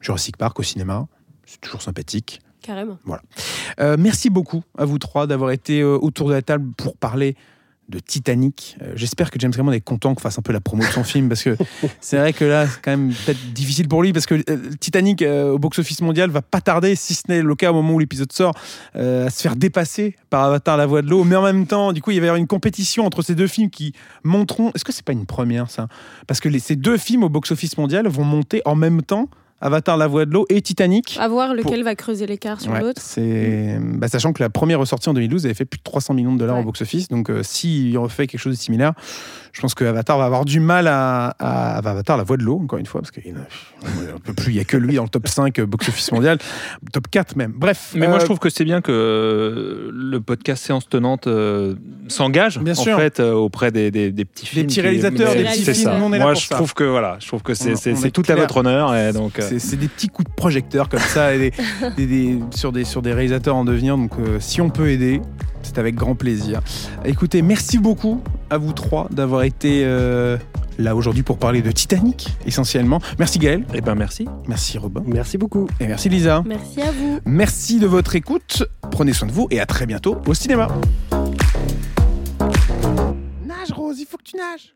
Jurassic 0.00 0.36
Park 0.36 0.58
au 0.58 0.62
cinéma, 0.62 1.06
c'est 1.44 1.60
toujours 1.60 1.82
sympathique. 1.82 2.40
Carrément. 2.62 2.98
Voilà. 3.04 3.22
Euh, 3.80 3.96
merci 3.98 4.30
beaucoup 4.30 4.62
à 4.76 4.84
vous 4.84 4.98
trois 4.98 5.26
d'avoir 5.26 5.50
été 5.50 5.84
autour 5.84 6.28
de 6.28 6.34
la 6.34 6.42
table 6.42 6.72
pour 6.76 6.96
parler 6.96 7.36
de 7.88 7.98
Titanic. 7.98 8.76
Euh, 8.82 8.92
j'espère 8.96 9.30
que 9.30 9.38
James 9.38 9.52
Cameron 9.52 9.72
est 9.72 9.80
content 9.80 10.14
qu'on 10.14 10.20
fasse 10.20 10.38
un 10.38 10.42
peu 10.42 10.52
la 10.52 10.60
promo 10.60 10.82
de 10.82 10.88
son 10.88 11.04
film 11.04 11.28
parce 11.28 11.42
que 11.42 11.56
c'est 12.00 12.16
vrai 12.16 12.32
que 12.32 12.44
là, 12.44 12.66
c'est 12.66 12.80
quand 12.82 12.90
même 12.90 13.12
peut-être 13.12 13.52
difficile 13.52 13.88
pour 13.88 14.02
lui 14.02 14.12
parce 14.12 14.26
que 14.26 14.34
euh, 14.34 14.70
Titanic 14.80 15.22
euh, 15.22 15.52
au 15.52 15.58
box-office 15.58 16.00
mondial 16.00 16.30
va 16.30 16.42
pas 16.42 16.60
tarder, 16.60 16.96
si 16.96 17.14
ce 17.14 17.22
n'est 17.28 17.42
le 17.42 17.54
cas 17.54 17.70
au 17.70 17.74
moment 17.74 17.94
où 17.94 17.98
l'épisode 17.98 18.32
sort, 18.32 18.54
à 18.94 19.30
se 19.30 19.40
faire 19.40 19.56
dépasser 19.56 20.16
par 20.30 20.44
Avatar 20.44 20.76
La 20.76 20.86
Voix 20.86 21.02
de 21.02 21.08
l'eau. 21.08 21.24
Mais 21.24 21.36
en 21.36 21.42
même 21.42 21.66
temps, 21.66 21.92
du 21.92 22.02
coup, 22.02 22.10
il 22.10 22.20
va 22.20 22.26
y 22.26 22.28
avoir 22.28 22.38
une 22.38 22.46
compétition 22.46 23.06
entre 23.06 23.22
ces 23.22 23.34
deux 23.34 23.46
films 23.46 23.70
qui 23.70 23.92
monteront. 24.24 24.72
Est-ce 24.74 24.84
que 24.84 24.92
c'est 24.92 25.04
pas 25.04 25.12
une 25.12 25.26
première 25.26 25.70
ça? 25.70 25.88
Parce 26.26 26.40
que 26.40 26.56
ces 26.58 26.76
deux 26.76 26.96
films 26.96 27.24
au 27.24 27.28
box-office 27.28 27.78
mondial 27.78 28.08
vont 28.08 28.24
monter 28.24 28.62
en 28.64 28.74
même 28.74 29.02
temps 29.02 29.28
Avatar, 29.60 29.96
La 29.96 30.06
Voix 30.06 30.26
de 30.26 30.32
l'eau 30.32 30.44
et 30.50 30.60
Titanic. 30.60 31.16
À 31.18 31.28
voir 31.28 31.54
lequel 31.54 31.82
va 31.82 31.94
creuser 31.94 32.26
l'écart 32.26 32.60
sur 32.60 32.74
l'autre. 32.74 33.00
C'est, 33.02 33.78
bah, 33.80 34.08
sachant 34.08 34.34
que 34.34 34.42
la 34.42 34.50
première 34.50 34.78
ressortie 34.78 35.08
en 35.08 35.14
2012 35.14 35.46
avait 35.46 35.54
fait 35.54 35.64
plus 35.64 35.78
de 35.78 35.82
300 35.82 36.12
millions 36.12 36.34
de 36.34 36.38
dollars 36.38 36.58
au 36.58 36.62
box-office. 36.62 37.08
Donc, 37.08 37.30
euh, 37.30 37.42
s'il 37.42 37.96
refait 37.96 38.26
quelque 38.26 38.40
chose 38.40 38.56
de 38.56 38.60
similaire, 38.60 38.92
je 39.52 39.60
pense 39.62 39.74
que 39.74 39.84
Avatar 39.84 40.18
va 40.18 40.26
avoir 40.26 40.44
du 40.44 40.60
mal 40.60 40.86
à, 40.88 41.30
Avatar, 41.38 42.18
La 42.18 42.24
Voix 42.24 42.36
de 42.36 42.42
l'eau, 42.42 42.60
encore 42.62 42.78
une 42.78 42.86
fois, 42.86 43.00
parce 43.00 43.10
qu'il 43.10 43.32
ne 43.32 44.18
peut 44.18 44.34
plus. 44.34 44.52
Il 44.52 44.56
n'y 44.56 44.60
a 44.60 44.64
que 44.64 44.76
lui 44.76 44.96
dans 44.96 45.04
le 45.04 45.08
top 45.08 45.26
5 45.26 45.58
euh, 45.58 45.66
box-office 45.66 46.12
mondial, 46.12 46.36
top 46.92 47.08
4 47.10 47.36
même. 47.36 47.52
Bref. 47.56 47.92
Mais 47.94 48.08
moi, 48.08 48.18
je 48.18 48.26
trouve 48.26 48.38
que 48.38 48.50
c'est 48.50 48.64
bien 48.64 48.82
que 48.82 49.90
le 49.90 50.20
podcast 50.20 50.64
Séance 50.64 50.86
Tenante 50.88 51.28
s'engage 52.08 52.58
en 52.58 52.96
fait 52.96 53.20
auprès 53.20 53.72
des, 53.72 53.90
petits 53.90 54.46
films. 54.46 54.62
Des 54.62 54.66
petits 54.66 54.80
réalisateurs, 54.82 55.34
des 55.34 55.44
petits 55.44 55.64
films. 55.64 55.98
moi, 55.98 56.34
je 56.34 56.50
trouve 56.50 56.74
que 56.74 56.84
voilà, 56.84 57.16
je 57.20 57.26
trouve 57.26 57.42
que 57.42 57.54
c'est 57.54 58.10
tout 58.10 58.22
à 58.28 58.34
votre 58.34 58.58
honneur 58.58 58.94
et 58.94 59.14
donc. 59.14 59.40
C'est 59.58 59.76
des 59.76 59.88
petits 59.88 60.08
coups 60.08 60.28
de 60.28 60.34
projecteur 60.34 60.88
comme 60.88 61.00
ça 61.00 61.30
sur, 62.54 62.72
des, 62.72 62.84
sur 62.84 63.02
des 63.02 63.12
réalisateurs 63.12 63.56
en 63.56 63.64
devenir. 63.64 63.96
Donc 63.96 64.12
euh, 64.18 64.38
si 64.40 64.60
on 64.60 64.70
peut 64.70 64.90
aider, 64.90 65.20
c'est 65.62 65.78
avec 65.78 65.94
grand 65.94 66.14
plaisir. 66.14 66.60
Écoutez, 67.04 67.42
merci 67.42 67.78
beaucoup 67.78 68.22
à 68.50 68.58
vous 68.58 68.72
trois 68.72 69.08
d'avoir 69.10 69.42
été 69.42 69.82
euh, 69.84 70.36
là 70.78 70.94
aujourd'hui 70.94 71.22
pour 71.22 71.38
parler 71.38 71.62
de 71.62 71.70
Titanic 71.70 72.36
essentiellement. 72.46 73.00
Merci 73.18 73.38
Gaël. 73.38 73.60
et 73.72 73.78
eh 73.78 73.80
ben 73.80 73.94
merci. 73.94 74.26
Merci 74.46 74.78
Robin. 74.78 75.02
Merci 75.06 75.38
beaucoup. 75.38 75.68
Et 75.80 75.86
merci 75.86 76.08
Lisa. 76.08 76.42
Merci 76.46 76.80
à 76.82 76.92
vous. 76.92 77.20
Merci 77.24 77.78
de 77.78 77.86
votre 77.86 78.14
écoute. 78.14 78.64
Prenez 78.90 79.12
soin 79.12 79.28
de 79.28 79.32
vous 79.32 79.48
et 79.50 79.60
à 79.60 79.66
très 79.66 79.86
bientôt 79.86 80.18
au 80.26 80.34
cinéma. 80.34 80.68
Nage 83.44 83.72
Rose, 83.74 83.98
il 83.98 84.06
faut 84.06 84.16
que 84.16 84.24
tu 84.24 84.36
nages. 84.36 84.72